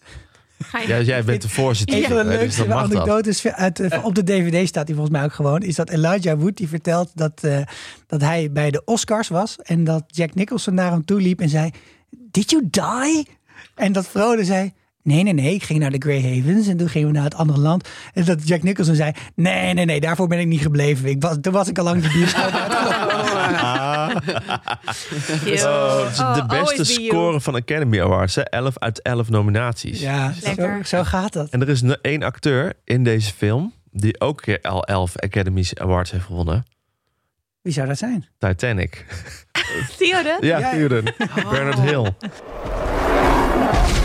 [0.87, 1.97] Ja, jij bent de voorzitter.
[1.97, 5.24] Een van de dus leukste anekdotes uit, eh, op de DVD staat hij volgens mij
[5.24, 5.62] ook gewoon.
[5.62, 7.61] Is dat Elijah Wood die vertelt dat, eh,
[8.07, 9.57] dat hij bij de Oscars was.
[9.62, 11.70] En dat Jack Nicholson naar hem toe liep en zei:
[12.11, 13.29] Did you die?
[13.74, 14.72] En dat Frodo zei.
[15.07, 17.34] Nee, nee, nee, ik ging naar de Grey Havens en toen gingen we naar het
[17.34, 17.88] andere land.
[18.12, 21.09] En dat Jack Nicholson zei, nee, nee, nee, daarvoor ben ik niet gebleven.
[21.09, 24.22] Ik was, toen was ik al lang de bioscoop uitgelopen.
[25.44, 25.66] Cute.
[25.68, 27.04] Oh, het is Oh, de beste you.
[27.07, 28.34] score van Academy Awards.
[28.34, 28.42] Hè?
[28.42, 30.00] 11 uit 11 nominaties.
[30.00, 30.80] Ja, zo, Lekker.
[30.86, 31.48] zo gaat dat.
[31.50, 36.24] En er is één acteur in deze film die ook al 11 Academy Awards heeft
[36.24, 36.64] gewonnen.
[37.62, 38.26] Wie zou dat zijn?
[38.38, 39.04] Titanic.
[39.98, 40.36] Theoden?
[40.40, 40.70] Ja, Ja.
[40.70, 41.04] Theoden.
[41.50, 42.12] Bernard Hill.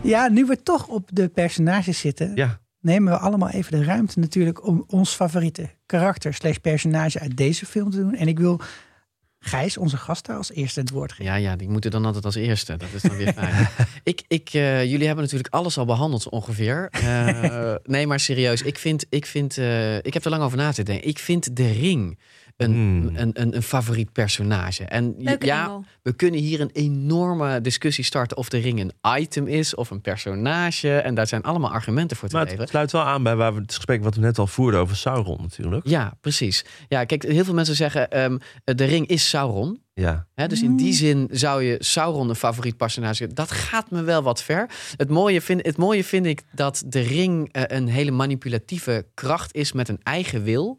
[0.00, 4.18] Ja, nu we toch op de personages zitten, Ja, nemen we allemaal even de ruimte
[4.18, 8.14] natuurlijk om ons favoriete karakter slash personage uit deze film te doen.
[8.14, 8.60] En ik wil
[9.42, 11.24] Gijs, onze gast, daar als eerste het woord geven.
[11.24, 12.76] Ja, ja, die moeten dan altijd als eerste.
[12.76, 13.68] Dat is dan weer fijn.
[14.02, 16.88] ik, ik, eh, jullie hebben natuurlijk alles al behandeld ongeveer.
[16.90, 18.62] Eh, nee, maar serieus.
[18.62, 21.08] Ik, vind, ik, vind, eh, ik heb er lang over na te denken.
[21.08, 22.18] Ik vind de ring
[22.60, 23.16] een, Hmm.
[23.16, 24.84] een, een, een favoriet personage.
[24.84, 25.84] En Leuke ja, engel.
[26.02, 30.00] we kunnen hier een enorme discussie starten of de ring een item is of een
[30.00, 30.96] personage.
[30.96, 32.64] En daar zijn allemaal argumenten voor te maar leveren.
[32.64, 34.96] het sluit wel aan bij waar we het gesprek wat we net al voerden over
[34.96, 35.86] Sauron natuurlijk.
[35.88, 36.64] Ja, precies.
[36.88, 39.82] Ja, kijk, heel veel mensen zeggen ehm, de ring is Sauron.
[39.94, 40.26] Ja.
[40.34, 43.26] Hè, dus in die zin zou je Sauron een favoriet personage.
[43.32, 44.70] Dat gaat me wel wat ver.
[44.96, 49.54] Het mooie vind, het mooie vind ik dat de ring eh, een hele manipulatieve kracht
[49.54, 50.78] is met een eigen wil.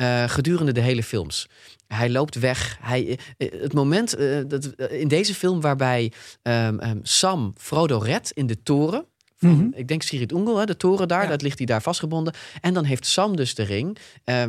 [0.00, 1.48] Eh, gedurende de hele films.
[1.86, 2.78] Hij loopt weg.
[2.80, 7.98] Hij, eh, het moment eh, dat, eh, in deze film waarbij ehm, ehm, Sam Frodo
[7.98, 9.04] redt in de toren.
[9.36, 9.68] Van, Mhm.
[9.74, 11.22] Ik denk Sirit Ungol, hè, de toren daar.
[11.22, 11.28] Ja.
[11.28, 12.34] Dat ligt hij daar vastgebonden.
[12.60, 13.96] En dan heeft Sam dus de ring.
[14.24, 14.44] eh,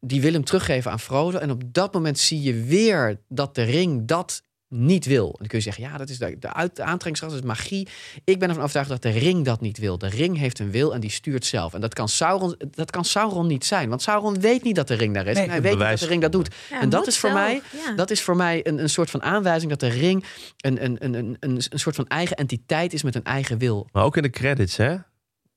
[0.00, 1.38] die wil hem teruggeven aan Frodo.
[1.38, 4.42] En op dat moment zie je weer dat de ring dat
[4.74, 5.26] niet wil.
[5.26, 7.48] En dan kun je zeggen, ja, dat is de, de, uit, de aantrekkingskracht, dat is
[7.48, 7.88] magie.
[8.24, 9.98] Ik ben ervan overtuigd dat de ring dat niet wil.
[9.98, 11.74] De ring heeft een wil en die stuurt zelf.
[11.74, 13.88] En dat kan Sauron, dat kan Sauron niet zijn.
[13.88, 15.34] Want Sauron weet niet dat de ring daar is.
[15.34, 15.44] Nee.
[15.44, 16.54] en hij weet niet dat de ring dat doet.
[16.70, 17.92] Ja, en dat is voor zelf, mij, ja.
[17.92, 20.24] dat is voor mij een, een soort van aanwijzing dat de ring
[20.56, 23.88] een, een, een, een, een, een soort van eigen entiteit is met een eigen wil.
[23.92, 24.96] Maar ook in de credits, hè?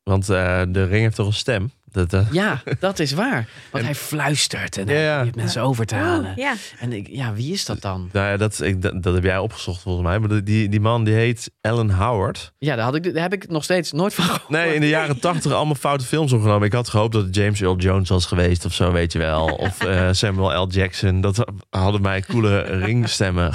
[0.03, 1.71] Want eh, de ring heeft toch een stem?
[1.91, 3.47] Dat, eh, Ja, dat is waar.
[3.71, 5.25] Want hij fluistert en Ja, hij ja.
[5.35, 6.29] mensen over te halen.
[6.29, 6.53] Oh, ja.
[6.79, 8.09] En ik, ja, wie is dat dan?
[8.11, 10.19] nou ja, dat, ik, dat, dat heb jij opgezocht volgens mij.
[10.19, 12.53] Maar die, die man die heet Alan Howard.
[12.57, 14.49] Ja, daar, had ik, daar heb ik nog steeds nooit van gehoord.
[14.49, 16.67] Nee, in de jaren tachtig allemaal foute films opgenomen.
[16.67, 19.45] Ik had gehoopt dat het James Earl Jones was geweest of zo, weet je wel.
[19.45, 20.67] Of eh, Samuel L.
[20.69, 21.21] Jackson.
[21.21, 23.53] Dat hadden mij coole ringstemmen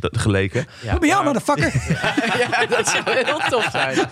[0.00, 0.66] geleken.
[0.82, 0.96] Ja.
[1.00, 1.72] Jou, motherfucker!
[2.50, 3.98] ja, dat zou heel tof zijn.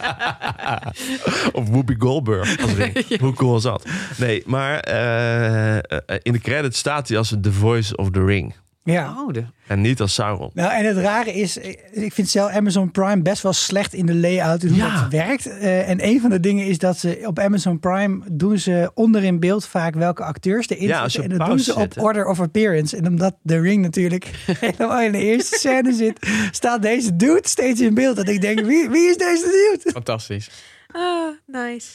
[1.53, 3.05] Of Whoopi Goldberg als ring.
[3.43, 3.87] Cool is dat?
[4.19, 5.83] Nee, maar eh, eh,
[6.23, 8.55] in de credits staat hij als The Voice of the Ring.
[8.85, 9.15] Ja.
[9.19, 10.51] Oh, de, En niet als Sauron.
[10.55, 11.57] Nou, en het rare is,
[11.93, 15.01] ik vind zelf Amazon Prime best wel slecht in de layout, hoe Ja.
[15.01, 15.59] dat werkt.
[15.59, 19.25] Eh, en een van de dingen is dat ze op Amazon Prime doen ze onder
[19.25, 21.33] in beeld vaak welke acteurs erin Ja, als zitten.
[21.33, 22.97] En dat doen ze op order of appearance.
[22.97, 24.31] En omdat The Ring natuurlijk
[24.61, 28.19] helemaal in de eerste scène zit, staat deze dude steeds in beeld.
[28.19, 29.91] En ik denk, wie, wie is deze dude?
[29.91, 30.51] fantastisch.
[30.93, 31.89] Ah, nice.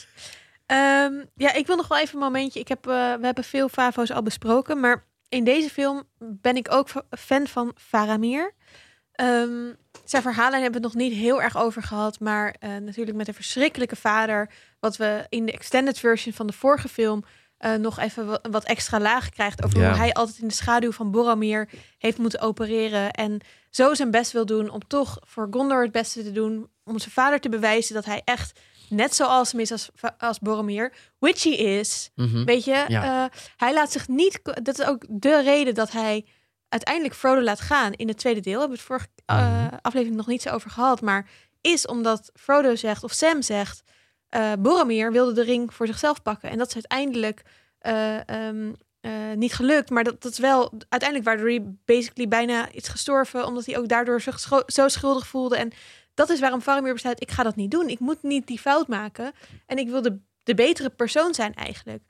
[0.68, 2.60] Ehm, ja, ik wil nog wel even een momentje.
[2.60, 6.72] Ik heb, eh, we hebben veel Favo's al besproken, maar in deze film ben ik
[6.72, 8.54] ook fa- fan van Faramir.
[9.12, 9.72] Ehm,
[10.04, 13.28] zijn verhalen hebben we het nog niet heel erg over gehad, maar eh, natuurlijk met
[13.28, 14.50] een verschrikkelijke vader,
[14.80, 17.24] wat we in de extended version van de vorige film
[17.58, 19.88] eh, nog even wa- wat extra laag krijgt over Ja.
[19.88, 23.40] hoe hij altijd in de schaduw van Boromir heeft moeten opereren en
[23.70, 27.10] zo zijn best wil doen om toch voor Gondor het beste te doen, om zijn
[27.10, 29.88] vader te bewijzen dat hij echt net zo awesome is als,
[30.18, 32.10] als Boromir, which he is.
[32.14, 32.44] Mhm.
[32.44, 33.24] Weet je, Ja.
[33.24, 34.40] eh, hij laat zich niet.
[34.62, 36.26] Dat is ook de reden dat hij
[36.68, 38.58] uiteindelijk Frodo laat gaan in het tweede deel.
[38.60, 41.00] Hebben we het vorige eh, aflevering nog niet zo over gehad.
[41.00, 41.28] Maar
[41.60, 43.82] is omdat Frodo zegt, of Sam zegt.
[44.28, 46.50] eh Boromir wilde de ring voor zichzelf pakken.
[46.50, 47.42] En dat is uiteindelijk
[47.78, 49.90] eh, ehm, eh, niet gelukt.
[49.90, 53.46] Maar dat, dat is wel uiteindelijk waardoor hij basically bijna is gestorven.
[53.46, 55.56] Omdat hij ook daardoor zich zo schuldig voelde.
[55.56, 55.72] En
[56.18, 57.88] dat is waarom Faramir besluit, ik ga dat niet doen.
[57.88, 59.32] Ik moet niet die fout maken.
[59.66, 62.02] En ik wil de, de betere persoon zijn eigenlijk.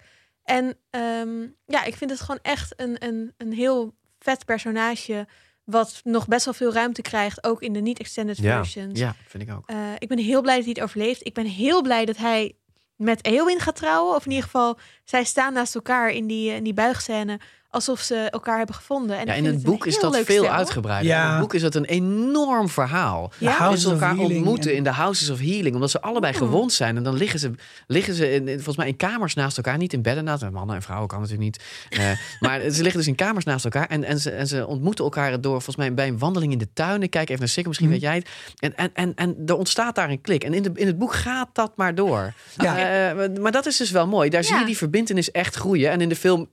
[0.43, 5.26] En ehm, ja, ik vind het gewoon echt een, een, een heel vet personage.
[5.64, 7.44] Wat nog best wel veel ruimte krijgt.
[7.44, 8.56] Ook in de niet-extended Ja.
[8.56, 8.98] versions.
[8.98, 9.68] Ja, vind ik ook.
[9.68, 11.26] Eh, ik ben heel blij dat hij het overleeft.
[11.26, 12.56] Ik ben heel blij dat hij
[12.97, 14.14] met Eowyn gaat trouwen.
[14.14, 17.40] Of in ieder geval, zij staan naast elkaar in die, in die buigscène.
[17.70, 19.19] Alsof ze elkaar hebben gevonden.
[19.19, 20.55] En Ja, in het boek is dat veel stel.
[20.55, 21.11] uitgebreider.
[21.11, 21.24] Ja.
[21.24, 23.32] In het boek is het een enorm verhaal.
[23.39, 23.51] Ja?
[23.51, 25.74] Houses of elkaar Healing ontmoeten en- in de Houses of Healing.
[25.74, 26.39] Omdat ze allebei Oh.
[26.39, 26.97] gewond zijn.
[26.97, 27.51] En dan liggen ze,
[27.86, 29.77] liggen ze in, volgens mij in kamers naast elkaar.
[29.78, 31.65] Niet in bedden naast Mannen en vrouwen kan natuurlijk niet.
[31.89, 32.11] Eh,
[32.49, 33.86] maar ze liggen dus in kamers naast elkaar.
[33.86, 36.69] En, en, ze, en ze ontmoeten elkaar door volgens mij bij een wandeling in de
[36.73, 37.03] tuin.
[37.03, 37.99] Ik kijk even naar Sikker, misschien Mhm.
[38.01, 38.28] weet jij het.
[38.59, 40.45] En, en, en, en er ontstaat daar een klik.
[40.45, 42.32] En in, de, in het boek gaat dat maar door.
[42.57, 42.78] Ja.
[43.11, 44.31] Eh, maar dat is dus wel mooi.
[44.31, 45.90] Daar zie je die verbindenis echt groeien.
[45.90, 46.49] En in de film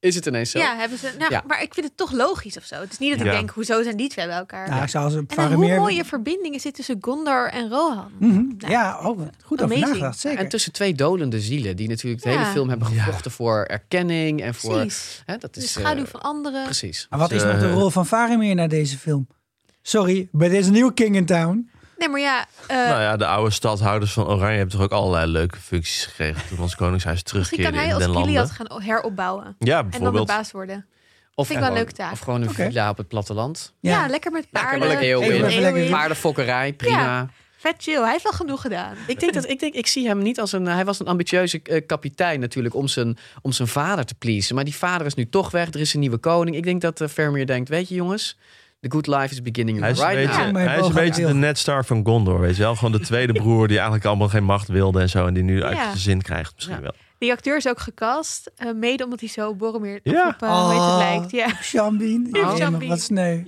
[0.00, 0.58] is het ineens zo.
[0.58, 1.10] Ja, hebben ze.
[1.18, 1.42] Nou, Ja.
[1.46, 2.74] Maar ik vind het toch logisch of zo.
[2.74, 3.32] Het is niet dat ik Ja.
[3.32, 4.68] denk, hoezo zijn die twee bij elkaar?
[4.68, 8.10] Nou, ik zou ze en hoe mooie verbindingen zit tussen Gondor en Rohan.
[8.18, 8.32] Mhm.
[8.58, 10.18] Nou, Ja, oh, goed over nagedacht.
[10.18, 10.38] Zeker.
[10.38, 12.38] En tussen twee dolende zielen, die natuurlijk de Ja.
[12.38, 14.72] hele film hebben gevochten voor erkenning en voor.
[14.74, 15.22] Precies.
[15.26, 16.64] Hè, dat De is schaduw eh, van anderen.
[16.64, 17.06] Precies.
[17.10, 19.26] Maar wat is Eh, nog de rol van Faramir naar deze film?
[19.82, 21.70] Sorry, er is een nieuwe king in town.
[21.96, 25.26] Nee, maar ja, eh, Nou ja, de oude stadhouders van Oranje hebben toch ook allerlei
[25.26, 28.24] leuke functies gekregen toen ons koningshuis misschien terugkeerde kan hij als.
[28.26, 29.56] Gilead gaan heropbouwen.
[29.58, 30.26] Ja, En dan de bijvoorbeeld.
[30.26, 30.86] baas worden.
[31.34, 32.12] Of Vind ik wel een leuke taak.
[32.12, 33.74] Of gewoon een villa op het platteland.
[33.80, 34.78] Ja, lekker met paarden.
[34.78, 36.98] maar lekker heel lekker- Paardenfokkerij, prima.
[36.98, 37.28] Ja.
[37.56, 38.00] Vet chill.
[38.02, 38.94] Hij heeft wel genoeg gedaan.
[39.06, 40.66] Ik denk dat ik denk, ik zie hem niet als een.
[40.66, 44.54] Hij was een ambitieuze eh, kapitein natuurlijk om zijn, om zijn vader te pleasen.
[44.54, 45.68] Maar die vader is nu toch weg.
[45.74, 46.56] Er is een nieuwe koning.
[46.56, 48.38] Ik denk dat uh, Vermeer denkt: weet je, jongens,
[48.88, 50.56] the good life is beginning Hij is, right een beetje, now.
[50.66, 52.74] Hij is een beetje de Ned Star van Gondor, weet je wel.
[52.74, 55.26] Gewoon de tweede broer die eigenlijk allemaal geen macht wilde en zo.
[55.26, 55.84] En die nu uit Ja.
[55.84, 56.82] zijn zin krijgt misschien Ja.
[56.82, 56.92] wel.
[57.18, 58.50] Die acteur is ook gecast.
[58.56, 60.28] eh, mede omdat hij zo Boromir Ja.
[60.28, 60.96] op, eh, hoe heet het Oh.
[60.98, 61.30] lijkt.
[61.30, 61.48] Ja.
[61.60, 62.28] Sean Bean.
[62.32, 62.88] Ja, Oh.
[62.88, 63.42] Wat sneu.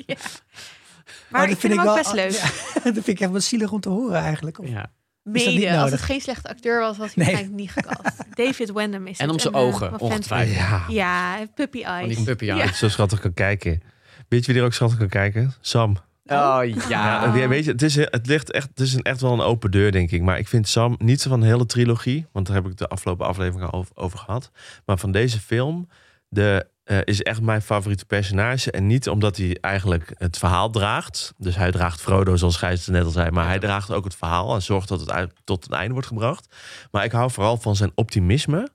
[1.28, 2.31] Maar Oh, ik vind, hem ook best leuk.
[2.74, 4.59] Ja, dat vind ik echt wat zielig om te horen eigenlijk.
[4.59, 4.90] Of- Ja.
[5.23, 5.77] Dat Mede.
[5.78, 7.35] Als het geen slechte acteur was, was hij Nee.
[7.35, 8.16] waarschijnlijk niet gecast.
[8.47, 9.35] David Wenham is En het.
[9.35, 10.56] om zijn eh, ogen, ongetwijfeld.
[10.56, 12.16] Ja, Ja, puppy Van eyes.
[12.16, 12.55] die puppy Ja.
[12.55, 12.66] eyes.
[12.66, 13.82] dat zo schattig kan kijken.
[14.28, 15.52] Weet je wie er ook schattig kan kijken?
[15.60, 15.96] Sam.
[16.26, 17.32] Oh ja.
[17.48, 19.92] Weet je, het is, het ligt echt, het is een, echt wel een open deur,
[19.92, 20.22] denk ik.
[20.22, 22.88] Maar ik vind Sam niet zo van de hele trilogie, want daar heb ik de
[22.88, 24.50] afgelopen aflevering al over, over gehad.
[24.84, 25.88] Maar van deze film,
[26.28, 28.70] de, eh, is echt mijn favoriete personage.
[28.70, 31.34] En niet omdat hij eigenlijk het verhaal draagt.
[31.36, 33.30] Dus hij draagt Frodo, zoals Gijs het net al zei.
[33.30, 36.09] Maar hij draagt ook het verhaal en zorgt dat het uit, tot een einde wordt
[36.09, 36.55] gebracht.
[36.90, 38.68] Maar ik hou vooral van zijn optimisme.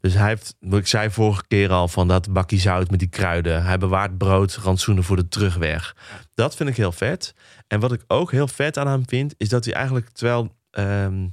[0.00, 3.08] Dus hij heeft, wat ik zei vorige keer al, van dat bakje zout met die
[3.08, 3.64] kruiden.
[3.64, 5.96] Hij bewaart brood, rantsoenen voor de terugweg.
[6.34, 7.34] Dat vind ik heel vet.
[7.66, 11.28] En wat ik ook heel vet aan hem vind, is dat hij eigenlijk, terwijl ehm,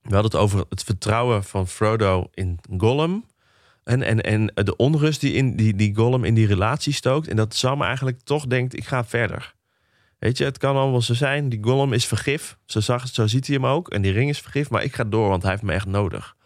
[0.00, 3.24] we hadden het over het vertrouwen van Frodo in Gollum.
[3.84, 7.28] En, en, en de onrust die, in, die, die Gollum in die relatie stookt.
[7.28, 9.54] En dat Sam eigenlijk toch denkt, ik ga verder.
[10.18, 11.48] Weet je, het kan allemaal zo zijn.
[11.48, 12.58] Die Gollum is vergif.
[12.64, 13.88] Zo, zag, zo ziet hij hem ook.
[13.88, 14.70] En die ring is vergif.
[14.70, 16.36] Maar ik ga door, want hij heeft me echt nodig.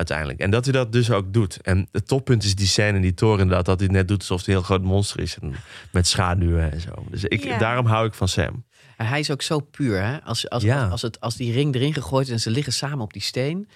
[0.00, 0.38] Uiteindelijk.
[0.40, 1.60] En dat hij dat dus ook doet.
[1.60, 3.64] En het toppunt is die scène in die toren inderdaad.
[3.66, 5.38] Dat hij net doet alsof hij een heel groot monster is.
[5.40, 5.54] En
[5.92, 6.90] met schaduwen en zo.
[7.10, 7.58] Dus ik, Ja.
[7.58, 8.64] daarom hou ik van Sam.
[8.96, 10.02] En hij is ook zo puur.
[10.02, 10.22] Hè?
[10.22, 10.82] Als, als, Ja.
[10.82, 13.22] als, als, het, als die ring erin gegooid is en ze liggen samen op die
[13.22, 13.68] steen.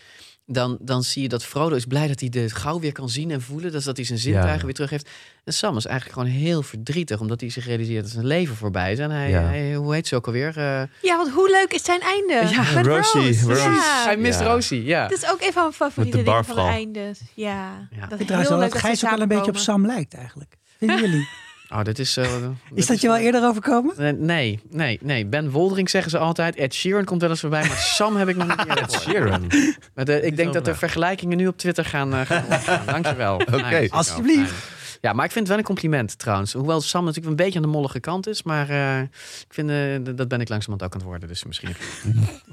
[0.46, 3.30] Dan, dan zie je dat Frodo is blij dat hij de gauw weer kan zien
[3.30, 3.72] en voelen.
[3.72, 4.64] Dus dat hij zijn zintuigen Ja.
[4.64, 5.08] weer terug heeft.
[5.44, 7.20] En Sam is eigenlijk gewoon heel verdrietig.
[7.20, 8.98] Omdat hij zich realiseert dat zijn leven voorbij is.
[8.98, 9.42] En hij, Ja.
[9.42, 10.48] hij- hoe heet ze ook alweer?
[10.56, 12.54] Eh, Ja, want hoe leuk is zijn einde?
[12.54, 13.46] Ja, met Rosie, Rose.
[13.48, 13.64] Rosie.
[13.70, 14.04] Ja.
[14.04, 14.46] hij mist Ja.
[14.46, 15.02] Rosie, ja.
[15.02, 17.20] Het is ook een van mijn favoriete dingen van de eindes.
[17.34, 18.06] Ja, Ja.
[18.06, 19.56] dat is heel leuk dat dat Gijs ook wel een beetje op.
[19.56, 20.56] Sam lijkt eigenlijk.
[20.78, 21.28] Vinden jullie?
[21.68, 22.16] Oh, dit is...
[22.16, 22.26] eh,
[22.74, 23.96] Is dat je wel eerder overkomen?
[23.96, 25.26] Eh, Nee, nee, nee.
[25.26, 26.56] Ben Woldering zeggen ze altijd.
[26.56, 27.66] Ed Sheeran komt wel eens voorbij.
[27.68, 29.02] Maar Sam heb ik nog niet eerder gehoord.
[29.02, 29.46] Sharon.
[29.94, 30.76] Maar de- ik denk dat waar.
[30.76, 32.86] vergelijkingen nu op Twitter gaan, eh, gaan.
[32.86, 33.34] Dankjewel.
[33.54, 33.86] Oké.
[33.90, 34.52] Alsjeblieft.
[35.00, 36.52] Ja, maar ik vind het wel een compliment trouwens.
[36.52, 38.42] Hoewel Sam natuurlijk een beetje aan de mollige kant is.
[38.42, 39.68] Maar eh, ik vind,
[40.16, 41.28] dat ben ik langzamerhand ook aan het worden.
[41.28, 41.74] Dus misschien...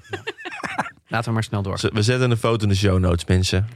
[0.10, 0.24] Ja.
[1.08, 1.80] Laten we maar snel door.
[1.94, 3.68] We zetten een foto in de show notes, mensen.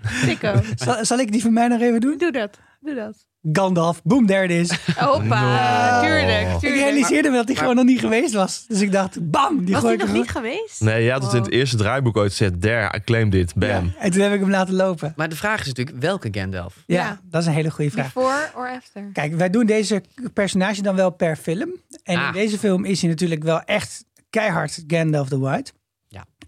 [0.75, 2.17] Zal, zal ik die van mij nog even doen?
[2.17, 2.59] Doe dat.
[2.79, 3.25] Doe dat.
[3.51, 4.77] Gandalf, boom, there it is.
[4.95, 6.07] Hoppa, No.
[6.07, 8.65] tuurlijk, Ik realiseerde me dat hij gewoon nog niet geweest was.
[8.67, 10.81] Dus ik dacht, bam, die Was gooi ik nog niet geweest?
[10.81, 11.57] Nee, je had het in het Wow.
[11.59, 12.61] eerste draaiboek ooit gezegd.
[12.61, 13.53] There, I claim dit.
[13.55, 13.69] Bam.
[13.69, 15.13] Ja, En toen heb ik hem laten lopen.
[15.15, 16.73] Maar de vraag is natuurlijk, welke Gandalf?
[16.85, 17.19] Ja, Ja.
[17.29, 18.13] dat is een hele goede vraag.
[18.13, 19.09] Before or after?
[19.13, 20.03] Kijk, wij doen deze
[20.33, 21.69] personage dan wel per film.
[22.03, 22.33] En in Ah.
[22.33, 25.71] deze film is hij natuurlijk wel echt keihard Gandalf the White.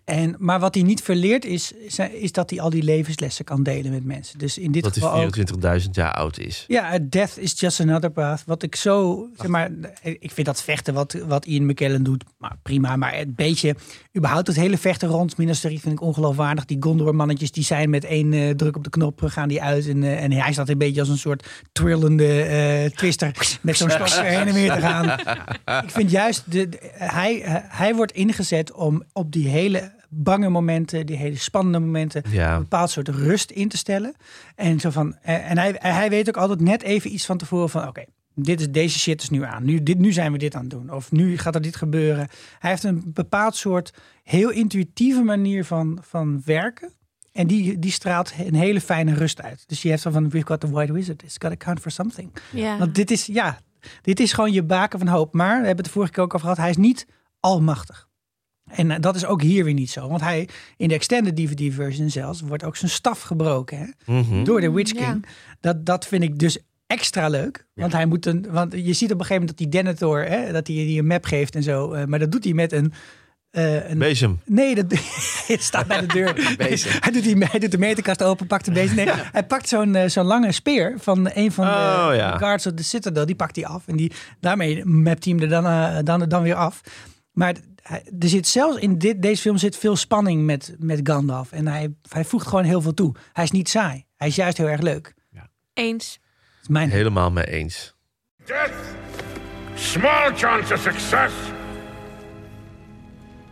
[0.08, 1.72] En, maar wat hij niet verleert is,
[2.12, 4.40] is, dat hij al die levenslessen kan delen met mensen.
[4.40, 6.66] Dus in dit Dat geval hij 24.000 jaar oud is.
[6.68, 8.44] Ja, death is just another path.
[8.46, 9.72] Wat ik zo, zeg maar,
[10.02, 12.96] ik vind dat vechten wat, wat Ian McKellen doet, maar prima.
[12.96, 13.76] Maar het beetje,
[14.18, 16.66] überhaupt het hele vechten rond Minas Tirith vind ik ongeloofwaardig.
[16.66, 19.88] Die Gondor-mannetjes, die zijn met één eh, druk op de knop, eh, gaan die uit.
[19.88, 24.08] En, eh, en hij staat een beetje als een soort trillende twister met zo'n stok
[24.10, 25.20] heen en weer te gaan.
[25.84, 31.06] Ik vind juist, de, de- hij, hij wordt ingezet om op die hele bange momenten,
[31.06, 32.54] die hele spannende momenten, Ja.
[32.56, 34.16] een bepaald soort rust in te stellen.
[34.56, 37.70] En, zo van, eh, en hij, hij weet ook altijd net even iets van tevoren
[37.70, 38.04] van oké.
[38.36, 39.64] dit is, deze shit is nu aan.
[39.66, 40.92] Nu, dit, nu zijn we dit aan het doen.
[40.92, 42.28] Of nu gaat er dit gebeuren.
[42.60, 43.94] Hij heeft een bepaald soort
[44.24, 46.94] heel intuïtieve manier van, van werken.
[47.32, 49.64] En die, die straalt een hele fijne rust uit.
[49.68, 51.24] Dus je hebt zo van, we've got the white wizard.
[51.24, 52.32] It's got to count for something.
[52.52, 52.78] Ja.
[52.78, 53.60] Want dit is, ja,
[54.02, 55.34] dit is gewoon je baken van hoop.
[55.34, 57.08] Maar, we hebben het de vorige keer ook al gehad, hij is niet
[57.40, 58.07] almachtig.
[58.68, 60.08] En eh, dat is ook hier weer niet zo.
[60.08, 63.78] Want hij, in de extended DVD version zelfs, wordt ook zijn staf gebroken.
[63.78, 64.14] Hè?
[64.14, 64.44] Mhm.
[64.44, 65.06] Door de Witch Ja.
[65.12, 65.26] King.
[65.60, 66.58] Dat, dat vind ik dus
[66.88, 67.66] extra leuk.
[67.74, 68.46] Want hij moet een.
[68.50, 71.08] Want je ziet op een gegeven moment dat die Denethor, hè, dat hij die een
[71.08, 71.92] map geeft en zo.
[71.92, 72.94] eh, maar dat doet hij met een.
[73.52, 74.40] eh, een Bezem.
[74.46, 74.86] Nee, dat
[75.48, 76.34] het staat bij de deur.
[76.58, 76.92] Bezem.
[77.00, 78.96] hij, doet die, hij doet de meterkast open, pakt een bezem.
[78.96, 82.38] Nee, hij pakt zo'n zo'n lange speer van een van de Oh, ja.
[82.38, 83.26] guards of the Citadel.
[83.26, 83.88] Die pakt hij af.
[83.88, 86.82] En die, daarmee mapt hij hem er dan, dan, dan weer af.
[87.32, 87.56] Maar
[88.20, 91.52] er zit zelfs in dit, deze film zit veel spanning met, met Gandalf.
[91.52, 93.16] En hij, hij voegt gewoon heel veel toe.
[93.34, 94.06] Hij is niet saai.
[94.16, 95.16] Hij is juist heel erg leuk.
[95.74, 96.20] Eens.
[96.22, 97.96] Dat is mijn Helemaal mee eens.
[98.46, 98.72] Death.
[99.76, 101.34] Small chance of success.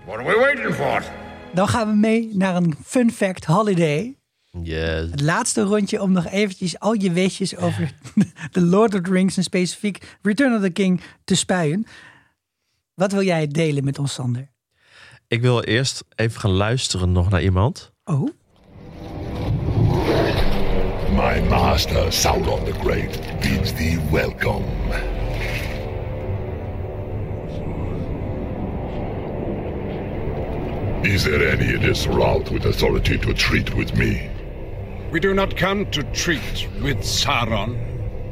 [0.05, 1.03] What are we waiting for?
[1.53, 4.17] Dan gaan we mee naar een fun fact holiday.
[4.63, 5.11] Yes.
[5.11, 7.91] Het laatste rondje om nog eventjes al je weetjes over
[8.51, 11.85] de Lord of the Rings en specifiek Return of the King te spuien.
[12.95, 14.51] Wat wil jij delen met ons, Sander?
[15.27, 17.91] Ik wil eerst even gaan luisteren nog naar iemand.
[18.03, 18.29] Oh,
[21.11, 24.65] My master, Sauron the Great, bids thee welcome.
[31.01, 34.29] Is there any in this route with authority to treat with me?
[35.11, 37.75] We do not come to treat with Sauron,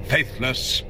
[0.07, 0.83] faithless.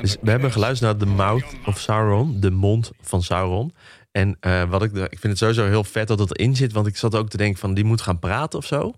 [0.00, 3.74] Dus we hebben geluisterd naar The Mouth of Sauron, de mond van Sauron.
[4.12, 6.86] En eh, wat ik, ik vind het sowieso heel vet dat het erin zit, want
[6.86, 8.94] ik zat ook te denken van die moet gaan praten of zo.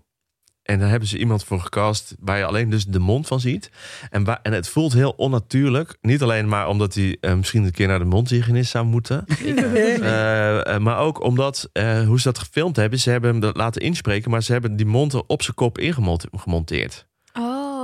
[0.69, 3.69] En daar hebben ze iemand voor gecast waar je alleen dus de mond van ziet.
[4.09, 5.97] En, waar, en het voelt heel onnatuurlijk.
[6.01, 9.25] Niet alleen maar omdat hij eh, misschien een keer naar de mondhygiënist zou moeten.
[9.99, 13.81] Eh, maar ook omdat, eh, hoe ze dat gefilmd hebben, ze hebben hem dat laten
[13.81, 17.07] inspreken, maar ze hebben die mond er op zijn kop ingemonteerd.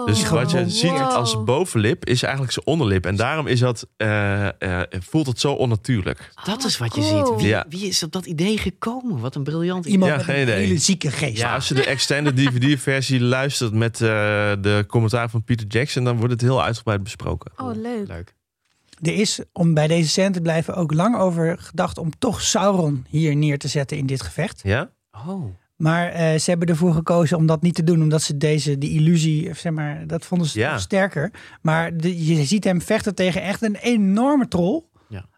[0.06, 0.12] Oh.
[0.12, 0.70] Dus wat je Wow.
[0.70, 3.06] ziet als bovenlip is eigenlijk zijn onderlip.
[3.06, 4.48] En daarom is dat, eh,
[4.82, 6.32] eh, voelt het zo onnatuurlijk.
[6.44, 7.36] Dat is wat je ziet.
[7.38, 7.66] Wie, Ja.
[7.70, 9.20] wie is op dat idee gekomen?
[9.20, 9.92] Wat een briljant idee.
[9.92, 10.56] iemand Ja, met geen een idee.
[10.66, 11.42] hele zieke geest.
[11.44, 14.08] Maar als je de extended DVD-versie luistert met eh,
[14.62, 17.52] de commentaar van Peter Jackson, dan wordt het heel uitgebreid besproken.
[17.58, 18.08] Oh, leuk.
[18.08, 18.34] Leuk.
[19.02, 23.06] Er is, om bij deze scène te blijven, ook lang over gedacht om toch Sauron
[23.10, 24.60] hier neer te zetten in dit gevecht.
[24.64, 24.90] Ja?
[25.28, 25.46] Oh.
[25.76, 28.92] Maar eh, ze hebben ervoor gekozen om dat niet te doen, omdat ze deze, die
[28.92, 30.78] illusie, zeg maar, dat vonden ze Ja.
[30.78, 31.32] sterker.
[31.62, 34.84] Maar de, je ziet hem vechten tegen echt een enorme troll.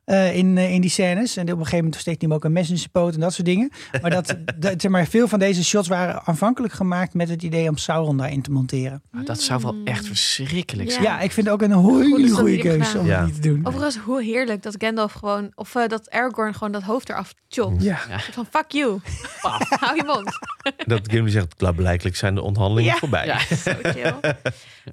[0.07, 1.37] Eh, in, eh, in die scènes.
[1.37, 3.19] En op een gegeven moment steekt hij hem ook een mes in zijn poot en
[3.19, 3.71] dat soort dingen.
[4.01, 7.69] Maar, dat, dat, zeg maar veel van deze shots waren aanvankelijk gemaakt met het idee
[7.69, 9.01] om Sauron daarin te monteren.
[9.11, 10.93] Nou, dat zou wel echt verschrikkelijk Ja.
[10.93, 11.05] zijn.
[11.05, 13.17] Ja, ik vind het ook een hele goede keuze om Ja.
[13.17, 13.65] het niet te doen.
[13.67, 17.83] Overigens, hoe heerlijk dat Gandalf gewoon, of eh, dat Aragorn gewoon dat hoofd eraf chopt.
[17.83, 17.97] Ja.
[18.31, 18.99] Van fuck you.
[19.79, 20.29] Hou je mond.
[20.85, 22.99] Dat Gimli zegt, klaarblijkelijk zijn de onderhandelingen Ja.
[22.99, 23.25] voorbij.
[23.25, 23.39] Ja.
[23.55, 24.13] Zo chill.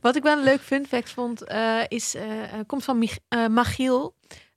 [0.00, 2.16] Wat ik wel een leuk fun fact vond, eh, is,
[2.66, 3.46] komt van Mich eh,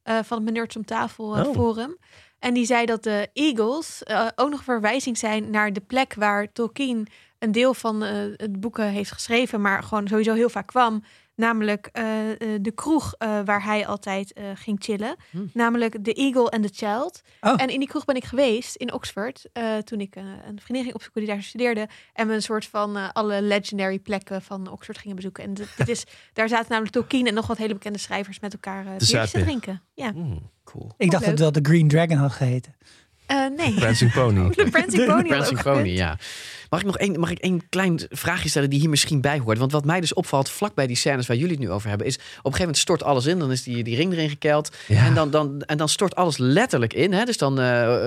[0.08, 1.54] Eh, van het Meneerts om tafel eh, Oh.
[1.54, 1.98] forum.
[2.40, 6.52] En die zei dat de Eagles eh, ook nog verwijzing zijn naar de plek waar
[6.52, 7.08] Tolkien
[7.40, 11.04] een deel van het boeken heeft geschreven, maar gewoon sowieso heel vaak kwam.
[11.38, 15.16] Namelijk eh, eh, de kroeg eh, waar hij altijd eh, ging chillen.
[15.30, 15.38] Hm.
[15.54, 17.22] Namelijk The Eagle and the Child.
[17.42, 17.54] Oh.
[17.62, 19.46] En in die kroeg ben ik geweest in Oxford.
[19.54, 21.88] eh, toen ik een vriendin ging opzoeken die daar studeerde.
[22.14, 25.44] En we een soort van eh, alle legendary plekken van Oxford gingen bezoeken.
[25.44, 26.04] En dit, dit is,
[26.34, 29.82] daar zaten namelijk Tolkien en nog wat hele bekende schrijvers met elkaar biertjes te drinken.
[29.94, 30.12] Ja.
[30.12, 30.92] Mm, Cool.
[30.98, 32.76] Ik dacht dat het wel de Green Dragon had geheten.
[33.26, 33.74] Eh, nee.
[33.74, 34.50] Prancing Pony.
[34.56, 35.18] De Prancing Pony.
[35.20, 36.18] had Prancing Pony, ja.
[36.70, 39.58] Mag ik nog één, mag ik één klein vraagje stellen die hier misschien bij hoort?
[39.58, 42.08] Want wat mij dus opvalt, vlak bij die scènes waar jullie het nu over hebben,
[42.08, 43.40] is op een gegeven moment stort alles in.
[43.40, 44.76] Dan is die, die ring erin gekeild.
[44.88, 45.06] Ja.
[45.06, 47.14] En, dan, dan, en dan stort alles letterlijk in.
[47.14, 47.24] Hè?
[47.26, 48.06] Dus dan eh,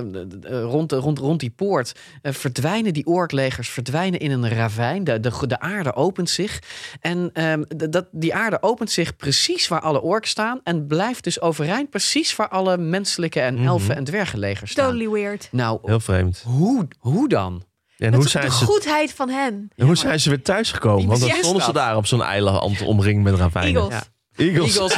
[0.63, 1.93] rond, de- rond, rond die poort
[2.23, 5.05] verdwijnen die orklegers, verdwijnen in een ravijn.
[5.05, 6.59] De, de, de aarde opent zich.
[7.01, 10.61] En ehm, dat, die aarde opent zich precies waar alle orks staan.
[10.65, 13.67] En blijft dus overeind precies waar alle menselijke en Mhm.
[13.67, 14.91] elfen en dwergenlegers staan.
[14.93, 15.49] Totally weird.
[15.53, 16.43] Nou, Heel vreemd.
[16.47, 17.63] hoe, hoe dan?
[18.01, 19.71] En hoe is de zijn, ze, goedheid van hen.
[19.77, 21.07] en hoe zijn ze weer thuisgekomen?
[21.07, 23.81] Want dan stonden ze daar op zo'n eiland omringd met ravijnen.
[23.83, 23.95] Eagles.
[24.35, 24.45] Ja.
[24.45, 24.77] Eagles.
[24.77, 24.97] Eagles.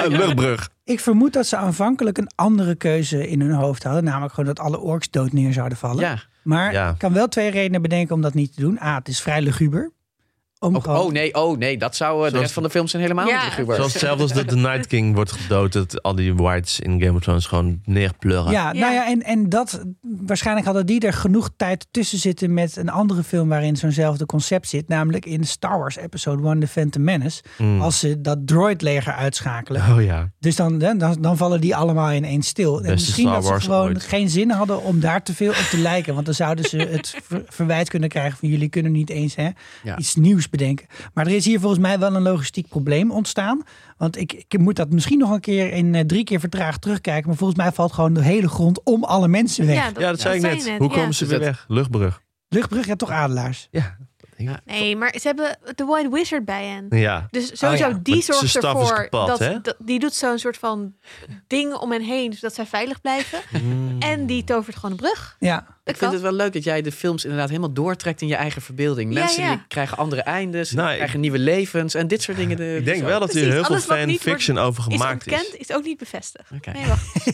[0.04, 0.68] Een luchtbrug.
[0.84, 4.04] Ik vermoed dat ze aanvankelijk een andere keuze in hun hoofd hadden.
[4.04, 6.00] Namelijk gewoon dat alle orks dood neer zouden vallen.
[6.00, 6.18] Ja.
[6.42, 6.88] Maar Ja.
[6.90, 8.78] ik kan wel twee redenen bedenken om dat niet te doen.
[8.82, 9.90] A, het is vrij luguber.
[10.60, 13.26] Oh, oh nee, oh nee, dat zou eh, de rest van de films zijn helemaal
[13.26, 13.44] Ja.
[13.44, 13.66] niet.
[13.66, 15.72] Zoals hetzelfde als dat de Night King wordt gedood.
[15.72, 18.52] Dat al die whites in Game of Thrones gewoon neerpleuren.
[18.52, 18.80] Ja, Ja.
[18.80, 22.88] nou ja, en, en dat waarschijnlijk hadden die er genoeg tijd tussen zitten met een
[22.88, 27.42] andere film waarin zo'nzelfde concept zit, namelijk in Star Wars Episode 1 The Phantom Menace,
[27.58, 27.80] Mm.
[27.80, 29.82] als ze dat droidleger uitschakelen.
[29.92, 30.30] Oh ja.
[30.38, 32.82] Dus dan, dan, dan vallen die allemaal ineens stil.
[32.82, 34.02] En misschien Star dat ze Wars gewoon ooit.
[34.02, 36.14] geen zin hadden om daar te veel op te lijken.
[36.14, 39.48] Want dan zouden ze het ver- verwijt kunnen krijgen van jullie kunnen niet eens hè,
[39.82, 39.98] Ja.
[39.98, 40.86] iets nieuws bedenken.
[41.14, 43.62] Maar er is hier volgens mij wel een logistiek probleem ontstaan.
[43.96, 47.28] Want ik, ik moet dat misschien nog een keer in eh, drie keer vertraagd terugkijken.
[47.28, 49.76] Maar volgens mij valt gewoon de hele grond om alle mensen weg.
[49.76, 50.78] Ja, dat, Ja, dat zei ik net.
[50.78, 50.94] Hoe ja.
[50.94, 51.64] komen ze weer weg?
[51.68, 52.22] Luchtbrug.
[52.48, 53.68] Luchtbrug, ja toch adelaars.
[53.70, 53.96] Ja.
[54.64, 56.98] Nee, maar ze hebben de White Wizard bij hen.
[56.98, 57.26] Ja.
[57.30, 57.98] Dus sowieso, ja.
[58.02, 60.94] die zorgt ervoor kapot, dat, die doet zo'n soort van
[61.46, 63.38] ding om hen heen, zodat zij veilig blijven.
[63.98, 65.36] En die tovert gewoon een brug.
[65.38, 65.66] Ja.
[65.84, 68.62] Ik vind het wel leuk dat jij de films inderdaad helemaal doortrekt in je eigen
[68.62, 69.12] verbeelding.
[69.12, 69.50] Mensen ja.
[69.50, 72.56] die krijgen andere eindes, Nou, ik- krijgen nieuwe levens en dit soort dingen.
[72.56, 75.32] De, Ik denk wel dat hier Precies, heel veel fanfiction over Is gemaakt is.
[75.32, 76.50] ontkend, is ook niet bevestigd.
[76.54, 76.70] Oké.
[76.70, 77.26] Nee, wacht.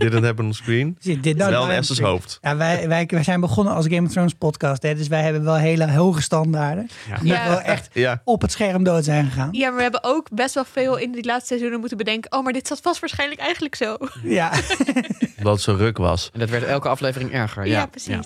[0.00, 0.96] Didn't happen on screen.
[1.00, 2.38] Zie dit nou, wel een Esther's hoofd.
[2.40, 4.82] Ja, wij, wij, wij zijn begonnen als Game of Thrones podcast.
[4.82, 6.88] Hè, dus wij hebben wel hele hoge standaarden.
[7.08, 7.14] Ja.
[7.16, 7.48] Dat Ja.
[7.48, 8.20] wel echt Ja.
[8.24, 9.48] op het scherm dood zijn gegaan.
[9.52, 12.32] Ja, maar we hebben ook best wel veel in die laatste seizoenen moeten bedenken.
[12.32, 13.96] Oh, maar dit zat vast waarschijnlijk eigenlijk zo.
[14.22, 14.52] Ja.
[15.38, 16.30] Omdat het zo ruk was.
[16.32, 17.66] En dat werd elke aflevering erger.
[17.66, 18.16] Ja, Ja, precies.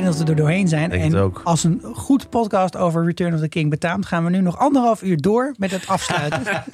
[0.00, 0.90] Denk dat we er doorheen zijn.
[0.90, 1.40] Denk en ook.
[1.44, 5.02] als een goed podcast over Return of the King betaamt, gaan we nu nog anderhalf
[5.02, 6.42] uur door met het afsluiten.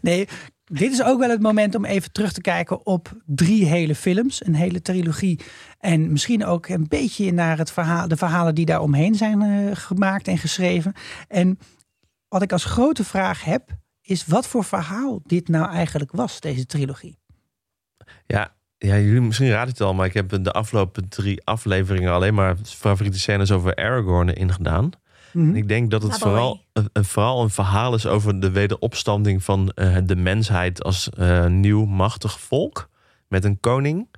[0.00, 0.28] nee,
[0.64, 4.46] dit is ook wel het moment om even terug te kijken op drie hele films,
[4.46, 5.40] een hele trilogie.
[5.78, 9.76] En misschien ook een beetje naar het verhaal, de verhalen die daar omheen zijn eh,
[9.76, 10.92] gemaakt en geschreven.
[11.28, 11.58] En
[12.28, 13.70] wat ik als grote vraag heb,
[14.02, 17.18] is wat voor verhaal dit nou eigenlijk was, deze trilogie.
[18.26, 22.34] Ja, ja, jullie misschien raden het al, maar ik heb de afgelopen drie afleveringen alleen
[22.34, 24.90] maar favoriete scènes over Aragorn ingedaan.
[25.32, 25.48] Mhm.
[25.48, 29.70] En ik denk dat het vooral een, vooral een verhaal is over de wederopstanding van
[29.74, 32.88] eh, de mensheid als eh, nieuw machtig volk.
[33.28, 34.08] Met een koning.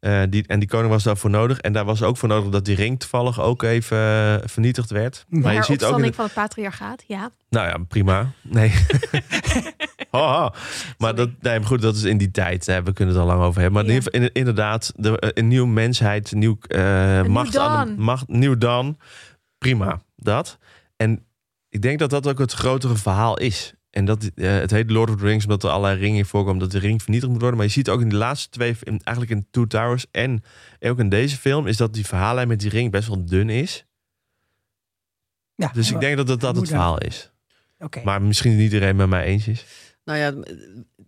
[0.00, 1.58] Eh, die, en die koning was daarvoor nodig.
[1.58, 3.96] En daar was ook voor nodig dat die ring toevallig ook even
[4.44, 5.24] vernietigd werd.
[5.28, 7.30] De Maar je ziet ook de- van het patriarchaat, ja.
[7.48, 8.30] nou ja, prima.
[8.42, 8.72] Nee.
[10.98, 12.66] Maar dat, nee, maar goed, dat is in die tijd.
[12.66, 12.82] Hè.
[12.82, 13.84] We kunnen het al lang over hebben.
[13.86, 14.00] Maar Ja.
[14.10, 18.04] in- inderdaad, de, eh, een nieuwe mensheid, nieuw, eh, Een macht nieuw aan de dan.
[18.04, 18.98] macht, nieuw dan.
[19.58, 20.58] Prima, dat.
[20.96, 21.26] En
[21.68, 23.74] ik denk dat dat ook het grotere verhaal is.
[23.90, 26.58] En dat eh, het heet Lord of the Rings, omdat er allerlei ringen in voorkomen,
[26.60, 27.58] dat de ring vernietigd moet worden.
[27.58, 30.42] Maar je ziet ook in de laatste twee, in, eigenlijk in Two Towers en
[30.80, 33.86] ook in deze film, is dat die verhaallijn met die ring best wel dun is.
[35.54, 37.30] Ja, Dus ik denk dat dat, dat het verhaal is.
[38.04, 39.64] Maar misschien niet iedereen met mij eens is.
[40.06, 40.34] Nou ja,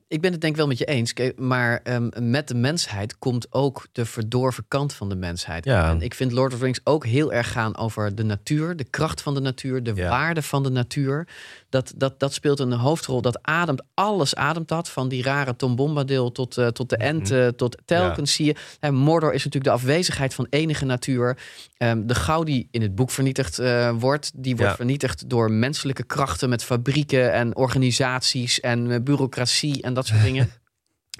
[0.08, 1.12] ik ben het denk ik wel met je eens.
[1.36, 5.64] Maar ehm, met de mensheid komt ook de verdorven kant van de mensheid.
[5.64, 5.90] Ja.
[5.90, 8.84] En ik vind Lord of the Rings ook heel erg gaan over de natuur, de
[8.84, 10.08] kracht van de natuur, de Ja.
[10.08, 11.28] waarde van de natuur.
[11.70, 13.20] Dat, dat, dat speelt een hoofdrol.
[13.22, 14.88] Dat ademt, alles ademt dat.
[14.88, 18.54] Van die rare Tom Bombadil tot, eh, tot de enten, tot telkens zie je.
[18.80, 21.38] En Mordor is natuurlijk de afwezigheid van enige natuur.
[21.76, 24.76] Ehm, de gauw die in het boek vernietigd eh, wordt, die wordt Ja.
[24.76, 30.50] vernietigd door menselijke krachten met fabrieken en organisaties en eh, bureaucratie en dat soort dingen.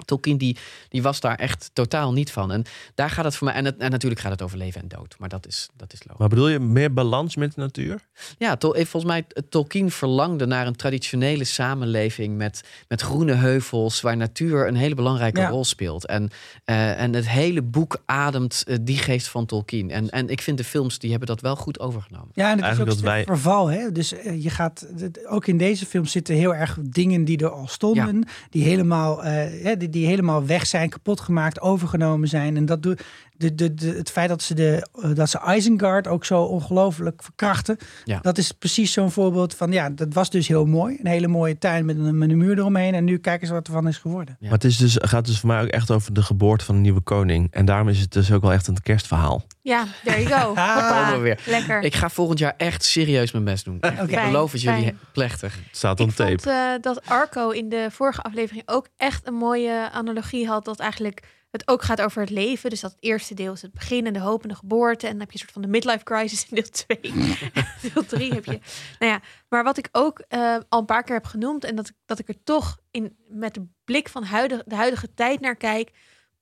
[0.05, 0.57] Tolkien die,
[0.89, 2.51] die was daar echt totaal niet van.
[2.51, 2.63] En
[2.95, 3.55] daar gaat het voor mij.
[3.55, 5.15] En, het, en natuurlijk gaat het over leven en dood.
[5.19, 6.19] Maar dat is, dat is logisch.
[6.19, 8.07] Maar bedoel je meer balans met de natuur?
[8.37, 13.33] Ja, Tol- eh, volgens mij eh, Tolkien verlangde naar een traditionele samenleving met, met groene
[13.33, 15.49] heuvels, waar natuur een hele belangrijke Ja.
[15.49, 16.05] rol speelt.
[16.05, 16.29] En,
[16.65, 19.91] eh, en het hele boek ademt die geest van Tolkien.
[19.91, 22.29] En, en ik vind de films die hebben dat wel goed overgenomen.
[22.33, 23.67] Ja, en het is ook wij- verval.
[23.67, 23.91] Hè?
[23.91, 24.09] Dus
[24.39, 24.87] je gaat,
[25.27, 28.25] ook in deze film zitten heel erg dingen die er al stonden.
[28.49, 32.57] Die helemaal, eh, die, die, helemaal weg zijn, kapot gemaakt, overgenomen zijn.
[32.57, 32.97] En dat doe,
[33.39, 37.23] de, de, de, het feit dat ze, de, eh, dat ze Isengard ook zo ongelooflijk
[37.23, 37.77] verkrachten.
[38.05, 38.19] Ja.
[38.21, 40.97] Dat is precies zo'n voorbeeld van, ja, dat was dus heel mooi.
[40.99, 42.93] Een hele mooie tuin met een, met een muur eromheen.
[42.93, 44.37] En nu kijken ze wat ervan is geworden.
[44.39, 46.81] Maar het is dus, gaat dus voor mij ook echt over de geboorte van een
[46.81, 47.47] nieuwe koning.
[47.51, 49.43] En daarom is het dus ook wel echt een kerstverhaal.
[49.61, 50.47] Ja, there you go.
[50.47, 51.01] Hoppa.
[51.01, 51.39] Komen we weer.
[51.45, 51.81] Lekker.
[51.81, 53.81] Ik ga volgend jaar echt serieus mijn best doen.
[54.07, 54.99] Ik beloof het jullie fijn.
[55.11, 55.55] plechtig.
[55.55, 56.29] Het staat Ik tape.
[56.29, 60.65] vond eh, dat Arco in de vorige aflevering ook echt een mooie analogie had.
[60.65, 61.21] Dat eigenlijk
[61.51, 62.69] het ook gaat over het leven.
[62.69, 65.05] Dus dat het eerste deel is het begin en de hoop en de geboorte.
[65.05, 66.99] En dan heb je een soort van de midlife crisis in deel 2.
[67.93, 68.59] deel 3 heb je.
[68.99, 71.63] Nou ja, maar wat ik ook eh, al een paar keer heb genoemd.
[71.63, 75.13] En dat, ik- dat ik er toch in, met de blik van huidige, de huidige
[75.13, 75.91] tijd naar kijk.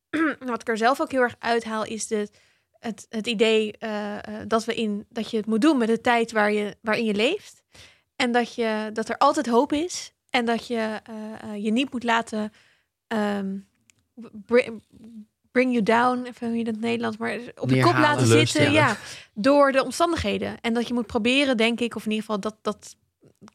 [0.40, 2.28] wat ik er zelf ook heel erg uithaal, is de,
[2.80, 6.02] het, het idee eh, eh, dat, we in, dat je het moet doen met de
[6.02, 7.62] tijd waar je, waarin je leeft.
[8.16, 10.12] En dat, je, dat er altijd hoop is.
[10.30, 11.00] En dat je
[11.58, 12.52] je niet moet laten
[13.08, 13.58] ehm,
[14.46, 14.84] bring,
[15.52, 18.28] bring you down, even hoe je dat in het Nederlands, maar op je kop laten
[18.28, 18.72] zitten.
[18.72, 18.98] Ja,
[19.34, 20.62] door de omstandigheden.
[20.62, 22.96] En dat je moet proberen, denk ik, of in ieder geval dat, dat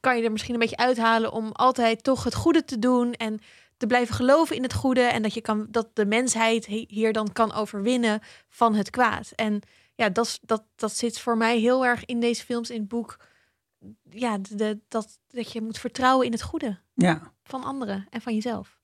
[0.01, 3.41] kan je er misschien een beetje uithalen om altijd toch het goede te doen en
[3.77, 7.13] te blijven geloven in het goede en dat je kan dat de mensheid he- hier
[7.13, 9.33] dan kan overwinnen van het kwaad.
[9.35, 9.61] En
[9.95, 12.89] ja, dat, is- dat, dat zit voor mij heel erg in deze films, in het
[12.89, 13.17] boek.
[14.11, 18.21] Ja, de, de- dat, dat je moet vertrouwen in het goede Ja, van anderen en
[18.21, 18.81] van jezelf.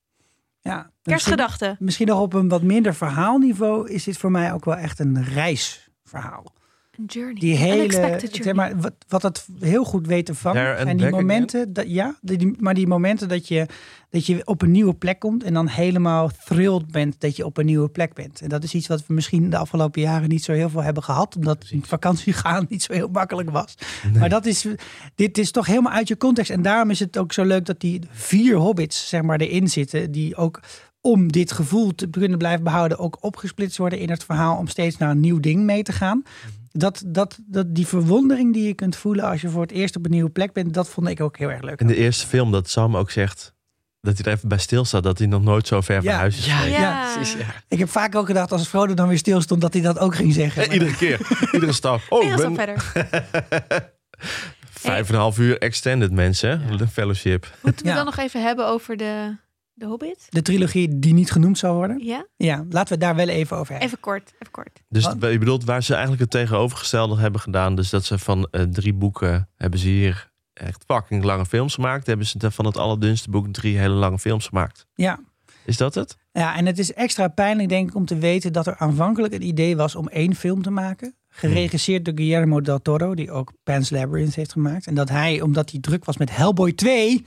[0.60, 0.90] Ja.
[1.02, 1.76] Kerstgedachten.
[1.78, 5.24] Misschien nog op een wat minder verhaalniveau is dit voor mij ook wel echt een
[5.24, 6.56] reisverhaal.
[6.98, 7.34] Een journey.
[7.34, 8.28] Die hele, journey.
[8.42, 10.60] zeg maar, wat, wat het heel goed weet te vangen.
[10.78, 13.66] En die momenten, dat, ja, die, die- maar die momenten dat je,
[14.10, 17.56] dat je op een nieuwe plek komt en dan helemaal thrilled bent dat je op
[17.56, 18.40] een nieuwe plek bent.
[18.40, 21.02] En dat is iets wat we misschien de afgelopen jaren niet zo heel veel hebben
[21.02, 23.74] gehad, omdat in vakantie gaan niet zo heel makkelijk was.
[24.18, 24.66] Maar dat is,
[25.14, 26.50] dit is toch helemaal uit je context.
[26.50, 30.10] En daarom is het ook zo leuk dat die vier hobbits, zeg maar, erin zitten,
[30.10, 30.60] die ook
[31.00, 34.96] om dit gevoel te kunnen blijven behouden, ook opgesplitst worden in het verhaal om steeds
[34.96, 36.22] naar een nieuw ding mee te gaan.
[36.72, 40.04] Dat, dat, dat die verwondering die je kunt voelen als je voor het eerst op
[40.04, 41.80] een nieuwe plek bent, dat vond ik ook heel erg leuk.
[41.80, 43.54] In de eerste film dat Sam ook zegt
[44.00, 46.18] dat hij er even bij stilstaat dat hij nog nooit zo ver van Ja.
[46.18, 46.78] huis is Ja, geweest.
[46.78, 47.12] Ja.
[47.14, 47.32] precies.
[47.40, 47.46] Ja.
[47.68, 50.14] Ik heb vaak ook gedacht als Frodo dan weer stil stond dat hij dat ook
[50.14, 50.62] ging zeggen.
[50.66, 51.20] Eh, Iedere keer,
[51.52, 52.00] iedere stap.
[52.08, 52.92] Oh, ik ben verder.
[54.70, 56.76] vijf en een half uur extended mensen, Ja.
[56.76, 57.52] de fellowship.
[57.62, 57.96] Moeten we Ja.
[57.96, 59.36] dan nog even hebben over de,
[59.78, 60.26] de Hobbit?
[60.28, 62.04] De trilogie die niet genoemd zou worden.
[62.04, 62.26] Ja?
[62.36, 63.86] Ja, laten we het daar wel even over hebben.
[63.86, 64.82] Even kort, even kort.
[64.88, 65.16] Dus Wat?
[65.20, 67.74] je bedoelt waar ze eigenlijk het tegenovergestelde hebben gedaan.
[67.74, 72.06] Dus dat ze van eh, drie boeken hebben ze hier echt fucking lange films gemaakt.
[72.06, 74.86] Hebben ze van het allerdunste boek drie hele lange films gemaakt.
[74.94, 75.20] Ja.
[75.64, 76.16] Is dat het?
[76.32, 79.42] ja, en het is extra pijnlijk denk ik om te weten dat er aanvankelijk het
[79.42, 81.14] idee was om één film te maken.
[81.28, 84.86] Geregisseerd door Guillermo del Toro, die ook Pan's Labyrinth heeft gemaakt.
[84.86, 87.26] En dat hij, omdat hij druk was met Hellboy 2,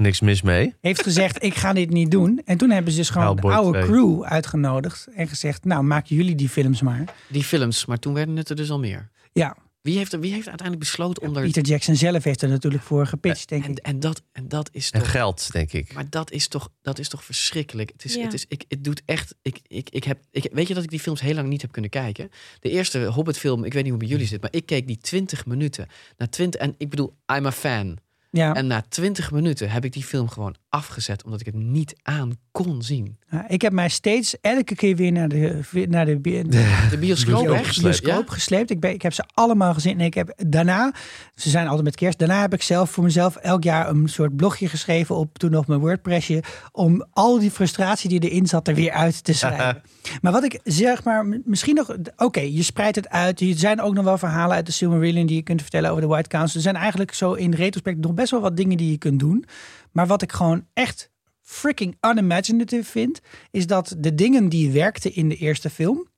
[0.00, 0.74] Niks mis mee.
[0.80, 2.40] heeft gezegd: Ik ga dit niet doen.
[2.44, 3.90] En toen hebben ze dus gewoon Hellboy de oude 2.
[3.90, 7.14] crew uitgenodigd en gezegd: Nou, maken jullie die films maar.
[7.28, 9.10] Die films, maar toen werden het er dus al meer.
[9.32, 11.42] Ja, Wie heeft, er, wie heeft uiteindelijk besloten om er...
[11.42, 13.78] Peter Jackson zelf heeft er natuurlijk voor gepitcht, denk en, ik.
[13.78, 15.10] en, dat, en dat is En toch...
[15.10, 15.92] geld, denk ik.
[15.92, 17.90] Maar dat is toch, dat is toch verschrikkelijk.
[17.92, 18.22] Het is, Ja.
[18.22, 19.34] het is, ik, het doet echt.
[19.42, 21.72] Ik, ik, ik heb, ik, weet je dat ik die films heel lang niet heb
[21.72, 22.30] kunnen kijken?
[22.60, 24.98] De eerste Hobbit-film, ik weet niet hoe het bij jullie zit, maar ik keek die
[24.98, 25.86] 20 minuten.
[26.16, 27.98] Na 20, en ik bedoel, I'm a fan.
[28.30, 31.94] Ja, En na 20 minuten heb ik die film gewoon afgezet, omdat ik het niet
[32.02, 33.18] aan kon zien.
[33.30, 36.46] Ja, ik heb mij steeds elke keer weer naar de, naar de, de,
[36.90, 38.02] De bioscoop, Bioscoop gesleept.
[38.02, 38.70] bioscoop gesleept.
[38.70, 39.98] Ik, ben, ik heb ze allemaal gezien.
[39.98, 40.92] En ik heb daarna,
[41.34, 42.18] ze zijn altijd met kerst.
[42.18, 45.66] Daarna heb ik zelf voor mezelf elk jaar een soort blogje geschreven op toen nog
[45.66, 46.42] mijn WordPressje.
[46.72, 49.82] Om al die frustratie die erin zat er weer uit te schrijven.
[50.22, 53.40] maar wat ik zeg maar, misschien nog, oké, je spreidt het uit.
[53.40, 56.08] Er zijn ook nog wel verhalen uit de Silmarillion die je kunt vertellen over de
[56.08, 56.56] White Council.
[56.56, 59.44] Er zijn eigenlijk zo in retrospect nog best wel wat dingen die je kunt doen.
[59.92, 61.10] Maar wat ik gewoon echt
[61.40, 66.08] freaking unimaginative vind, is dat de dingen die werkten in de eerste film,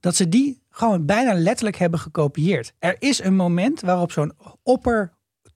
[0.00, 2.72] dat ze die gewoon bijna letterlijk hebben gekopieerd.
[2.78, 5.12] Er is een moment waarop zo'n opper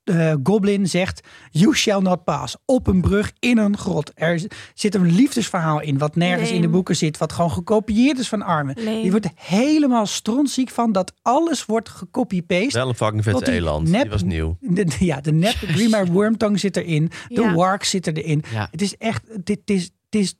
[0.07, 2.55] eh, goblin zegt: You shall not pass.
[2.65, 4.11] Op een brug in een grot.
[4.15, 4.41] Er
[4.73, 8.41] zit een liefdesverhaal in, wat nergens in de boeken zit, wat gewoon gekopieerd is van
[8.41, 8.75] Armen.
[8.83, 9.01] Lame.
[9.01, 12.77] Die wordt helemaal strontziek van dat alles wordt gecopy-paste.
[12.77, 13.89] Wel een fucking die eland.
[13.89, 14.57] nep- Die was nieuw.
[14.59, 17.11] De, de- ja, de nep Grima Wormtongue zit erin.
[17.27, 17.53] De Ja.
[17.53, 18.43] Wark zit erin.
[18.51, 18.67] Ja.
[18.71, 20.35] Het is echt, dit is, het is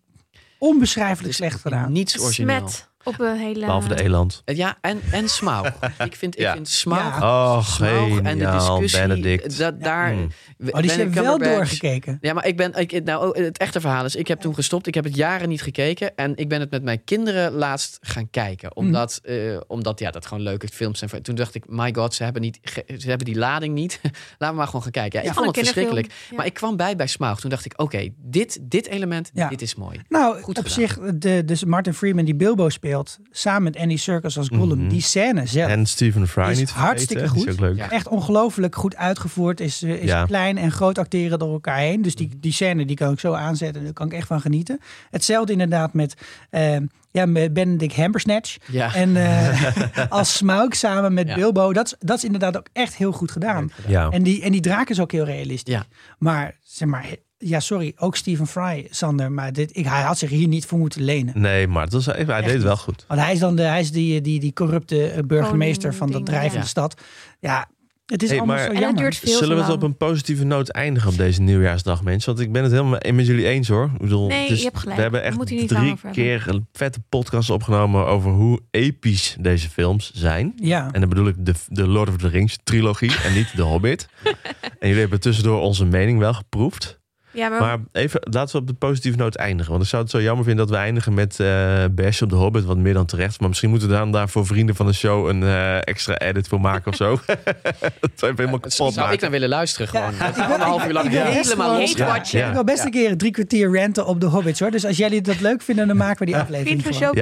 [0.60, 1.92] onbeschrijfelijk Het is slecht gedaan.
[1.92, 2.58] Niets origineel.
[2.70, 2.87] Smet.
[3.08, 3.60] Op een hele...
[3.60, 4.42] Behalve de eland.
[4.46, 5.74] Ja, en, en Smaug.
[6.06, 6.48] ik vind, Ja.
[6.50, 9.58] ik vind Smaug, Oh, Smaug en de discussie, Benedict.
[9.58, 10.14] dat daar...
[10.14, 10.28] Mm.
[10.72, 12.18] Oh, die zijn wel doorgekeken.
[12.22, 12.74] Ja, maar ik ben.
[12.74, 14.88] Ik, nou, oh, het echte verhaal is: ik heb toen gestopt.
[14.88, 16.16] Ik heb het jaren niet gekeken.
[16.16, 18.70] En ik ben het met mijn kinderen laatst gaan kijken.
[18.74, 18.86] Mhm.
[18.86, 21.22] Omdat, eh, omdat ja, dat gewoon leuke films zijn.
[21.22, 22.60] Toen dacht ik: my god, ze hebben, niet,
[22.98, 24.00] ze hebben die lading niet.
[24.38, 25.20] Laten we maar gewoon gaan kijken.
[25.20, 26.12] Ja, Ja, ik vond het verschrikkelijk.
[26.30, 26.36] Ja.
[26.36, 27.40] Maar ik kwam bij bij Smaug.
[27.40, 29.50] Toen dacht ik: oké, dit, dit element, Ja.
[29.50, 30.02] dit is mooi.
[30.10, 30.88] Nou, Goed op gedaan.
[30.88, 32.97] zich, de, dus Martin Freeman die Bilbo speelt,
[33.32, 34.88] samen met Andy Serkis als Gollum, Mhm.
[34.90, 37.50] die scène zelf En Stephen Fry is niet hartstikke goed.
[37.52, 37.76] ook leuk.
[37.78, 37.92] Ja.
[37.92, 39.60] Echt ongelooflijk goed uitgevoerd.
[39.60, 40.26] Is, eh, is Ja.
[40.26, 42.02] klein en groot acteren door elkaar heen.
[42.02, 43.84] Dus die, die scène die kan ik zo aanzetten.
[43.84, 44.80] Daar kan ik echt van genieten.
[45.10, 46.14] Hetzelfde inderdaad met,
[46.50, 46.78] eh,
[47.12, 48.58] ja, met Benedict Hambersnatch.
[48.66, 48.94] Ja.
[48.96, 49.72] En eh,
[50.10, 51.36] als Smaug samen met Ja.
[51.36, 51.74] Bilbo.
[51.74, 53.72] Dat, is- dat is inderdaad ook echt heel goed gedaan.
[53.88, 54.10] Ja.
[54.10, 55.74] En die, en die draak is ook heel realistisch.
[55.74, 55.86] Ja.
[56.18, 57.06] Maar zeg maar,
[57.38, 59.32] ja, sorry, ook Stephen Fry, Sander.
[59.32, 61.42] Maar dit, ik, hij had zich hier niet voor moeten lenen.
[61.42, 63.06] Nee, maar het was, hij deed het wel goed.
[63.08, 66.12] Want hij is dan de, hij is die, die, die corrupte eh, burgemeester Koning van
[66.12, 66.70] dat drijvende ja.
[66.70, 67.02] stad.
[67.40, 67.68] Ja,
[68.06, 69.02] het is Hey, allemaal maar- zo jammer.
[69.02, 72.34] duurt veel Zullen we het op een positieve noot eindigen op deze nieuwjaarsdag, mensen?
[72.34, 73.90] Want ik ben het helemaal met jullie eens hoor.
[73.94, 74.96] Ik bedoel, Nee, is- je hebt gelijk.
[74.96, 80.54] We hebben echt drie keer een vette podcast opgenomen over hoe episch deze films zijn.
[80.56, 80.90] Ja.
[80.92, 84.08] En dan bedoel ik de, de Lord of the Rings trilogie en niet de Hobbit.
[84.80, 86.97] en jullie hebben tussendoor onze mening wel geproefd.
[87.38, 89.72] Ja, maar, Maar even, laten we op de positieve noot eindigen.
[89.72, 92.36] Want ik zou het zo jammer vinden dat we eindigen met eh Bash op de
[92.36, 92.66] Hobbit.
[92.66, 93.40] Wat meer dan terecht.
[93.40, 96.48] Maar misschien moeten we dan daar voor vrienden van de show een eh, extra edit
[96.48, 97.20] voor maken of zo.
[98.00, 100.12] dat zou helemaal kapot Zou ik naar willen luisteren gewoon.
[100.20, 101.80] Ja, wil- Anderhalf uur lang best helemaal.
[101.80, 102.48] Ja.
[102.48, 104.72] Ik wil best een keer drie kwartier ranten op de Hobbits hoor.
[104.72, 107.08] Dus als jullie dat leuk vinden, dan maken we die aflevering vriend van.
[107.08, 107.18] Show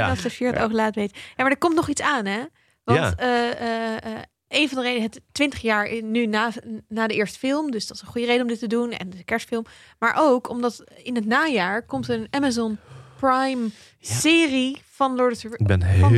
[0.55, 0.63] Ja.
[0.63, 1.17] ook laat weten.
[1.35, 2.39] Ja, maar er komt nog iets aan, hè?
[2.83, 3.13] Want Ja.
[3.15, 4.11] eh, eh, eh,
[4.47, 6.51] een van de redenen, het 20 jaar in- nu na,
[6.87, 9.09] na de eerste film, dus dat is een goede reden om dit te doen en
[9.09, 9.65] de kerstfilm.
[9.99, 12.77] Maar ook omdat in het najaar komt een Amazon
[13.19, 13.67] Prime
[13.99, 16.09] serie van Lord of the Ik ben heel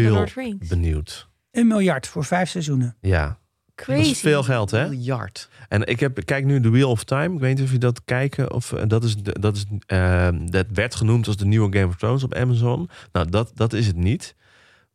[0.68, 1.28] benieuwd.
[1.52, 2.96] Een miljard voor vijf seizoenen.
[3.02, 3.40] Ja,
[3.76, 4.02] Crazy.
[4.02, 4.90] dat is veel geld hè.
[4.90, 5.50] Miljard.
[5.70, 7.34] En ik heb, kijk nu The Wheel of Time.
[7.36, 8.52] Ik weet niet of je dat kijken.
[8.54, 11.88] Of, eh, dat, is, de- dat, is, eh, dat werd genoemd als de nieuwe Game
[11.88, 12.90] of Thrones op Amazon.
[13.12, 14.36] Nou, dat, dat is het niet.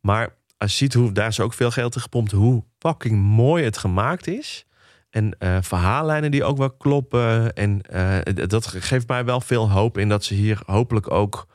[0.01, 2.31] Maar als je ziet hoe daar is ook veel geld in gepompt.
[2.31, 4.65] Hoe fucking mooi het gemaakt is.
[5.09, 7.53] En eh, verhaallijnen die ook wel kloppen.
[7.55, 11.47] En eh, dat geeft mij wel veel hoop in dat ze hier hopelijk ook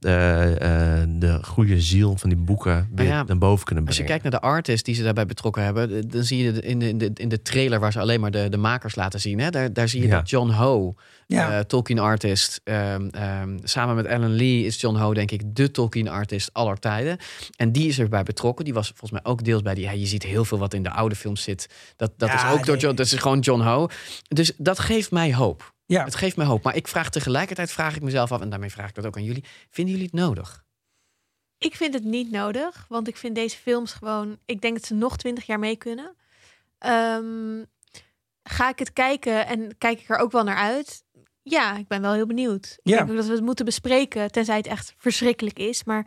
[0.00, 4.20] de goede ziel van die boeken weer ja, naar boven kunnen Als je brengen.
[4.20, 6.98] kijkt naar de artist die ze daarbij betrokken hebben, dan zie je in de, in
[6.98, 9.38] de, in de trailer waar ze alleen maar de, de makers laten zien.
[9.40, 9.50] Hè?
[9.50, 10.16] Daar, daar zie je Ja.
[10.16, 10.94] dat John Ho,
[11.26, 11.52] Ja.
[11.58, 15.70] eh, Tolkien artist, ehm, ehm, samen met Alan Lee is John Ho denk ik de
[15.70, 17.16] Tolkien artist aller tijden.
[17.56, 18.64] En die is erbij betrokken.
[18.64, 19.84] Die was volgens mij ook deels bij die.
[19.84, 21.68] Ja, je ziet heel veel wat in de oude films zit.
[21.96, 22.76] Dat, dat Ja, is ook door.
[22.76, 22.94] John.
[22.94, 23.88] Dat is gewoon John Ho.
[24.28, 25.72] Dus dat geeft mij hoop.
[25.90, 26.04] Ja.
[26.04, 26.62] Het geeft mij hoop.
[26.62, 29.24] Maar ik vraag tegelijkertijd vraag ik mezelf af en daarmee vraag ik dat ook aan
[29.24, 29.44] jullie.
[29.70, 30.64] Vinden jullie het nodig?
[31.58, 34.38] Ik vind het niet nodig, want ik vind deze films gewoon.
[34.44, 36.16] Ik denk dat ze nog twintig jaar mee kunnen.
[36.78, 37.64] Ehm,
[38.42, 41.04] ga ik het kijken en kijk ik er ook wel naar uit?
[41.42, 42.64] Ja, ik ben wel heel benieuwd.
[42.82, 42.96] Ik Ja.
[42.96, 45.84] denk ook dat we het moeten bespreken, tenzij het echt verschrikkelijk is.
[45.84, 46.06] Maar,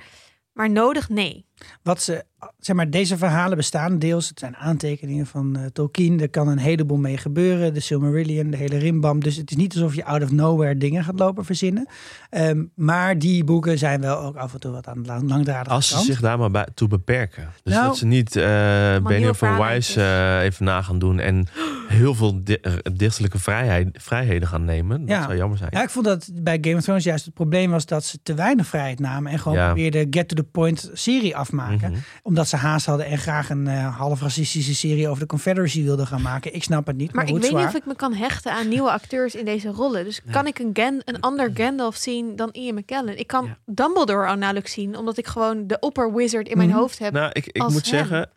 [0.53, 1.45] maar nodig, nee.
[1.83, 2.23] Wat ze,
[2.59, 4.29] zeg maar, deze verhalen bestaan deels.
[4.29, 6.21] Het zijn aantekeningen van eh, Tolkien.
[6.21, 7.73] Er kan een heleboel mee gebeuren.
[7.73, 9.19] De Silmarillion, de hele Rimbam.
[9.23, 11.87] Dus het is niet alsof je out of nowhere dingen gaat lopen verzinnen.
[12.29, 15.75] Ehm, maar die boeken zijn wel ook af en toe wat aan de lang, langdradige
[15.75, 16.05] Als ze kant.
[16.05, 17.49] zich daar maar bij, toe beperken.
[17.63, 19.95] Dus Nou, dat ze niet uh, van verhaallijntjes.
[19.95, 21.19] Wise eh, even na gaan doen.
[21.19, 21.47] En
[21.87, 24.99] heel veel di eh, dichtelijke vrijheid, vrijheden gaan nemen.
[24.99, 25.23] Dat Ja.
[25.23, 25.69] zou jammer zijn.
[25.73, 28.33] Ja, ik vond dat bij Game of Thrones juist het probleem was dat ze te
[28.33, 29.31] weinig vrijheid namen.
[29.31, 29.65] En gewoon Ja.
[29.65, 31.91] probeerden get to the point serie afmaken.
[31.91, 31.99] Mhm.
[32.21, 36.07] Omdat ze haast hadden en graag een eh, half racistische serie over de Confederacy wilden
[36.07, 36.55] gaan maken.
[36.55, 37.13] Ik snap het niet.
[37.13, 39.69] Maar, Maar ik weet niet of ik me kan hechten aan nieuwe acteurs in deze
[39.69, 40.03] rollen.
[40.03, 43.19] Dus kan ik een, Gan een ander Gandalf zien dan Ian McKellen?
[43.19, 46.77] Ik kan Dumbledore al nauwelijks zien, omdat ik gewoon de opper wizard in mijn Mhm.
[46.77, 47.13] hoofd heb.
[47.13, 47.97] Nou, ik, ik als moet hem.
[47.99, 48.29] zeggen,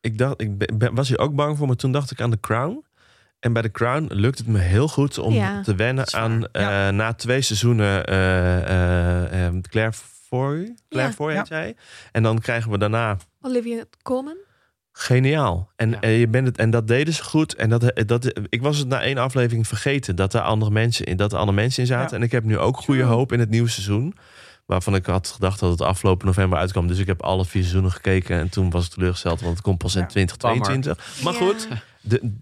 [0.00, 2.40] ik, dacht, ik ben- was hier ook bang voor, maar toen dacht ik aan The
[2.40, 2.84] Crown.
[3.40, 6.88] En bij The Crown lukt het me heel goed om Ja, te wennen aan eh,
[6.88, 9.92] na twee seizoenen eh, eh, eh, Claire
[10.38, 10.74] Foy.
[10.88, 11.16] Claire Ja.
[11.16, 11.44] Foy heet Ja.
[11.44, 11.76] zij.
[12.12, 14.36] En dan krijgen we daarna Olivia Colman.
[14.92, 15.70] Geniaal.
[15.76, 16.00] En, Ja.
[16.00, 17.54] en je bent het, en dat deden ze goed.
[17.54, 21.16] En dat, dat, ik was het na één aflevering vergeten dat er andere mensen in,
[21.16, 22.10] dat er andere mensen in zaten.
[22.10, 22.16] Ja.
[22.16, 24.14] En ik heb nu ook goede hoop in het nieuwe seizoen.
[24.66, 26.86] Waarvan ik had gedacht dat het afgelopen november uitkwam.
[26.86, 28.38] Dus ik heb alle vier seizoenen gekeken.
[28.38, 30.06] En toen was ik teleurgesteld, want het komt pas in Ja.
[30.06, 31.22] 2022.
[31.22, 31.38] Maar Ja.
[31.38, 31.68] goed,
[32.00, 32.32] de,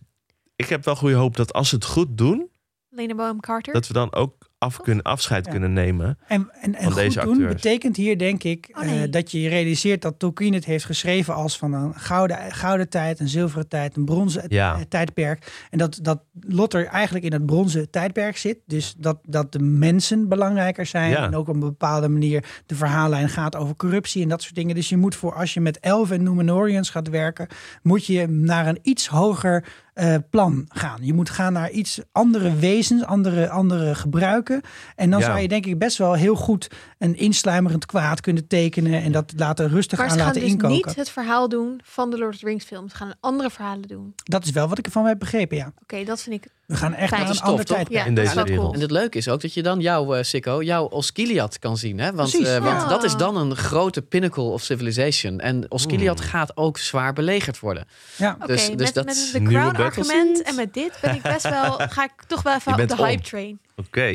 [0.56, 2.50] ik heb wel goede hoop dat als ze het goed doen,
[2.88, 3.72] Lena Bohem Carter.
[3.72, 5.50] dat we dan ook af kunnen, afscheid Ja.
[5.50, 6.18] kunnen nemen.
[6.26, 9.02] En, en, en Van goed deze doen betekent hier denk ik Oh, nee.
[9.04, 12.88] eh, dat je je realiseert dat Tolkien het heeft geschreven als van een gouden, gouden
[12.88, 14.74] tijd, een zilveren tijd, een bronzen Ja.
[14.74, 15.66] eh, tijdperk.
[15.70, 18.58] En dat, dat Lotter eigenlijk in het bronzen tijdperk zit.
[18.66, 21.10] Dus dat, dat de mensen belangrijker zijn.
[21.10, 21.24] Ja.
[21.26, 24.74] En ook op een bepaalde manier de verhaallijn gaat over corruptie en dat soort dingen.
[24.74, 27.46] Dus je moet voor als je met elfen en Númenóreans gaat werken,
[27.82, 30.98] moet je naar een iets hoger eh, plan gaan.
[31.02, 34.51] Je moet gaan naar iets andere wezens, andere, andere gebruiken.
[34.96, 35.26] En dan Ja.
[35.26, 36.68] zou je denk ik best wel heel goed
[36.98, 40.50] een insluimerend kwaad kunnen tekenen en dat laten rustig Maar aan ze gaan laten dus
[40.50, 40.76] inkoken.
[40.76, 42.90] niet het verhaal doen van de Lord of the Rings films.
[42.90, 44.14] Ze gaan andere verhalen doen.
[44.24, 45.72] Dat is wel wat ik ervan heb begrepen, ja.
[45.82, 47.20] Oké, dat vind ik We gaan echt Fijn.
[47.20, 47.76] naar een is ander tof, toch?
[47.76, 48.00] tijdperk.
[48.02, 48.58] Ja, in dat deze wereld.
[48.60, 48.74] cool.
[48.74, 51.98] En het leuke is ook dat je dan jouw uh, Sikko, jou Osgiliath kan zien.
[51.98, 52.12] Hè?
[52.12, 52.48] Want, Precies.
[52.48, 55.40] eh, want dat is dan een grote pinnacle of civilization.
[55.40, 57.84] En Osgiliath gaat ook zwaar belegerd worden.
[58.16, 58.36] Ja.
[58.40, 61.14] Oké, Dus- dus met, dat met is de nieuwe crown argument en met dit ben
[61.14, 63.58] ik best wel, ga ik toch wel even op de hype train.
[63.76, 64.14] Oké.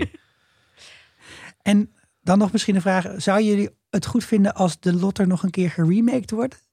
[1.68, 1.92] En
[2.22, 3.08] dan nog misschien een vraag.
[3.18, 6.66] Zou jullie het goed vinden als de Lotter nog een keer geremaked wordt?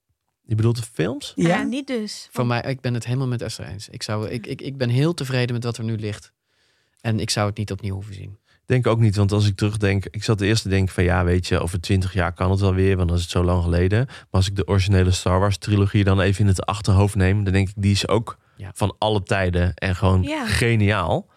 [0.42, 1.32] Je bedoelt de films?
[1.36, 1.62] Ja, Ja.
[1.62, 2.28] niet dus.
[2.32, 3.88] Voor mij, ik ben het helemaal met Esther eens.
[3.88, 6.32] Ik, zou, ik, ik, ik ben heel tevreden met wat er nu ligt.
[7.00, 8.38] En ik zou het niet opnieuw hoeven zien.
[8.66, 11.46] Denk ook niet, want als ik terugdenk, ik zat eerst te denken van ja, weet
[11.46, 14.04] je, over twintig jaar kan het wel weer, want dan is het zo lang geleden.
[14.06, 17.52] Maar als ik de originele Star Wars trilogie dan even in het achterhoofd neem, dan
[17.52, 18.70] denk ik die is ook Ja.
[18.74, 20.46] van alle tijden en gewoon Ja.
[20.46, 21.30] geniaal.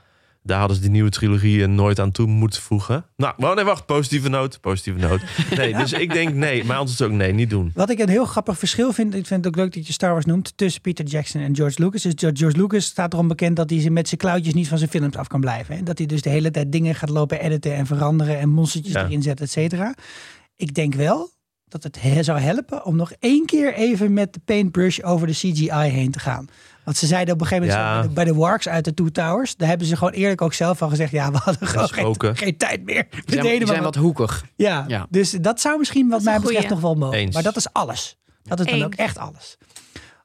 [0.48, 3.06] Daar hadden ze die nieuwe trilogie er nooit aan toe moeten voegen.
[3.16, 5.22] Nou, maar nee, wacht, positieve noot, positieve noot.
[5.58, 7.72] Nee, dus ik denk nee, antwoord is ook nee, niet doen.
[7.74, 10.12] Wat ik een heel grappig verschil vind, ik vind het ook leuk dat je Star
[10.12, 12.06] Wars noemt, tussen Peter Jackson en George Lucas.
[12.06, 14.78] Is George George Lucas staat erom bekend dat hij ze met zijn klauwtjes niet van
[14.78, 15.76] zijn films af kan blijven.
[15.76, 15.84] Hè?
[15.84, 19.04] Dat hij dus de hele tijd dingen gaat lopen editen en veranderen en monstertjes Ja.
[19.06, 19.94] erin zetten, et cetera.
[20.56, 21.30] Ik denk wel
[21.68, 25.34] dat het he- zou helpen om nog één keer even met de paintbrush over de
[25.34, 26.48] CGI heen te gaan.
[26.88, 28.04] Want ze zeiden op een gegeven moment Ja.
[28.04, 30.82] zo, bij, de, Warks uit de Two Towers, daar hebben ze gewoon eerlijk ook zelf
[30.82, 33.08] al gezegd, ja, we hadden gewoon geen, tijd meer.
[33.10, 33.96] We zijn, deden wat.
[33.96, 34.46] hoekig.
[34.56, 35.06] Ja, Ja.
[35.10, 36.70] dus dat zou misschien wat mij betreft goeie.
[36.70, 37.18] nog wel mogen.
[37.18, 37.34] Eens.
[37.34, 38.18] Maar dat is alles.
[38.44, 38.84] Dat is dan Eens.
[38.86, 39.58] ook echt alles.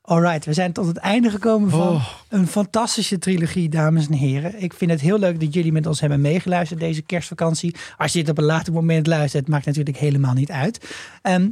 [0.03, 2.09] Alright, we zijn tot het einde gekomen van Oh.
[2.29, 4.63] een fantastische trilogie, dames en heren.
[4.63, 7.75] Ik vind het heel leuk dat jullie met ons hebben meegeluisterd deze kerstvakantie.
[7.97, 10.87] Als je dit op een later moment luistert, maakt natuurlijk helemaal niet uit.
[11.23, 11.49] Ehm,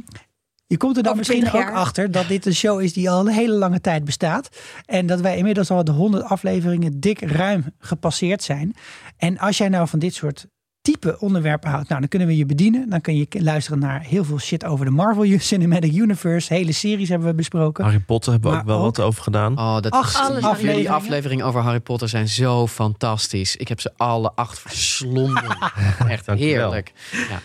[0.71, 1.79] je komt er dan misschien ook 20 jaar.
[1.79, 4.49] achter dat dit een show is die al een hele lange tijd bestaat.
[4.85, 8.75] En dat wij inmiddels al de 100 afleveringen dik ruim gepasseerd zijn.
[9.17, 10.47] En als jij nou van dit soort
[10.81, 12.89] type onderwerpen houdt, nou, dan kunnen we je bedienen.
[12.89, 16.53] Dan kun je luisteren naar heel veel shit over de Marvel Cinematic Universe.
[16.53, 17.83] Hele series hebben we besproken.
[17.83, 19.57] Harry Potter hebben we ook wel ook- wat over gedaan.
[19.57, 20.91] Oh, dat Acht is, Alles jullie afleveringen.
[20.91, 23.55] afleveringen over Harry Potter zijn zo fantastisch.
[23.55, 25.57] Ik heb ze alle acht verslonden.
[26.07, 26.93] Echt heerlijk.
[27.29, 27.39] Ja.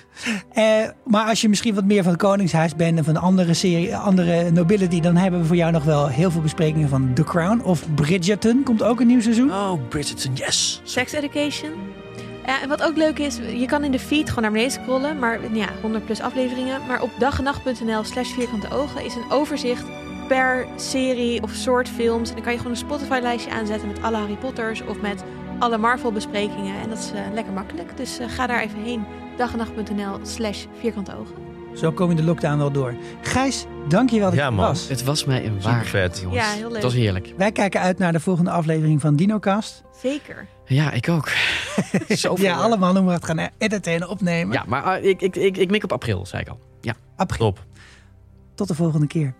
[0.82, 3.96] Eh, maar als je misschien wat meer van het Koningshuis bent en van andere serie,
[3.96, 7.60] andere nobility, dan hebben we voor jou nog wel heel veel besprekingen van The Crown
[7.64, 8.62] of Bridgerton.
[8.64, 9.50] Komt ook een nieuw seizoen.
[9.52, 10.80] Oh, Bridgerton, yes!
[10.84, 11.70] Sex Education.
[12.46, 15.18] En wat ook leuk is, je kan in de feed gewoon naar beneden scrollen.
[15.18, 16.86] Maar ja, 100 plus afleveringen.
[16.86, 19.84] Maar op dagenacht.nl slash vierkante ogen is een overzicht
[20.28, 22.28] per serie of soort films.
[22.28, 25.24] En dan kan je gewoon een Spotify lijstje aanzetten met alle Harry Potters of met
[25.58, 26.80] alle Marvel besprekingen.
[26.80, 27.96] En dat is eh, lekker makkelijk.
[27.96, 29.04] Dus eh, ga daar even heen.
[29.36, 31.45] dagenacht.nl slash vierkante ogen.
[31.76, 32.94] Zo kom je de lockdown wel door.
[33.22, 34.66] Gijs, dank je wel dat Ja, je man.
[34.66, 34.88] was.
[34.88, 35.84] Het was mij een waar.
[35.84, 36.18] vet.
[36.22, 36.44] jongens.
[36.44, 36.72] Ja, heel leuk.
[36.74, 37.32] Het was heerlijk.
[37.36, 39.82] Wij kijken uit naar de volgende aflevering van DinoCast.
[40.02, 40.46] Zeker.
[40.64, 41.28] Ja, ik ook.
[42.08, 44.54] Zoveel Ja, allemaal hoe we het gaan editen en opnemen.
[44.54, 46.58] Ja, maar ah, ik, ik, ik, ik mik op april, zei ik al.
[46.80, 46.94] Ja.
[47.16, 47.38] April.
[47.52, 47.64] Top.
[48.54, 49.34] Tot de volgende keer.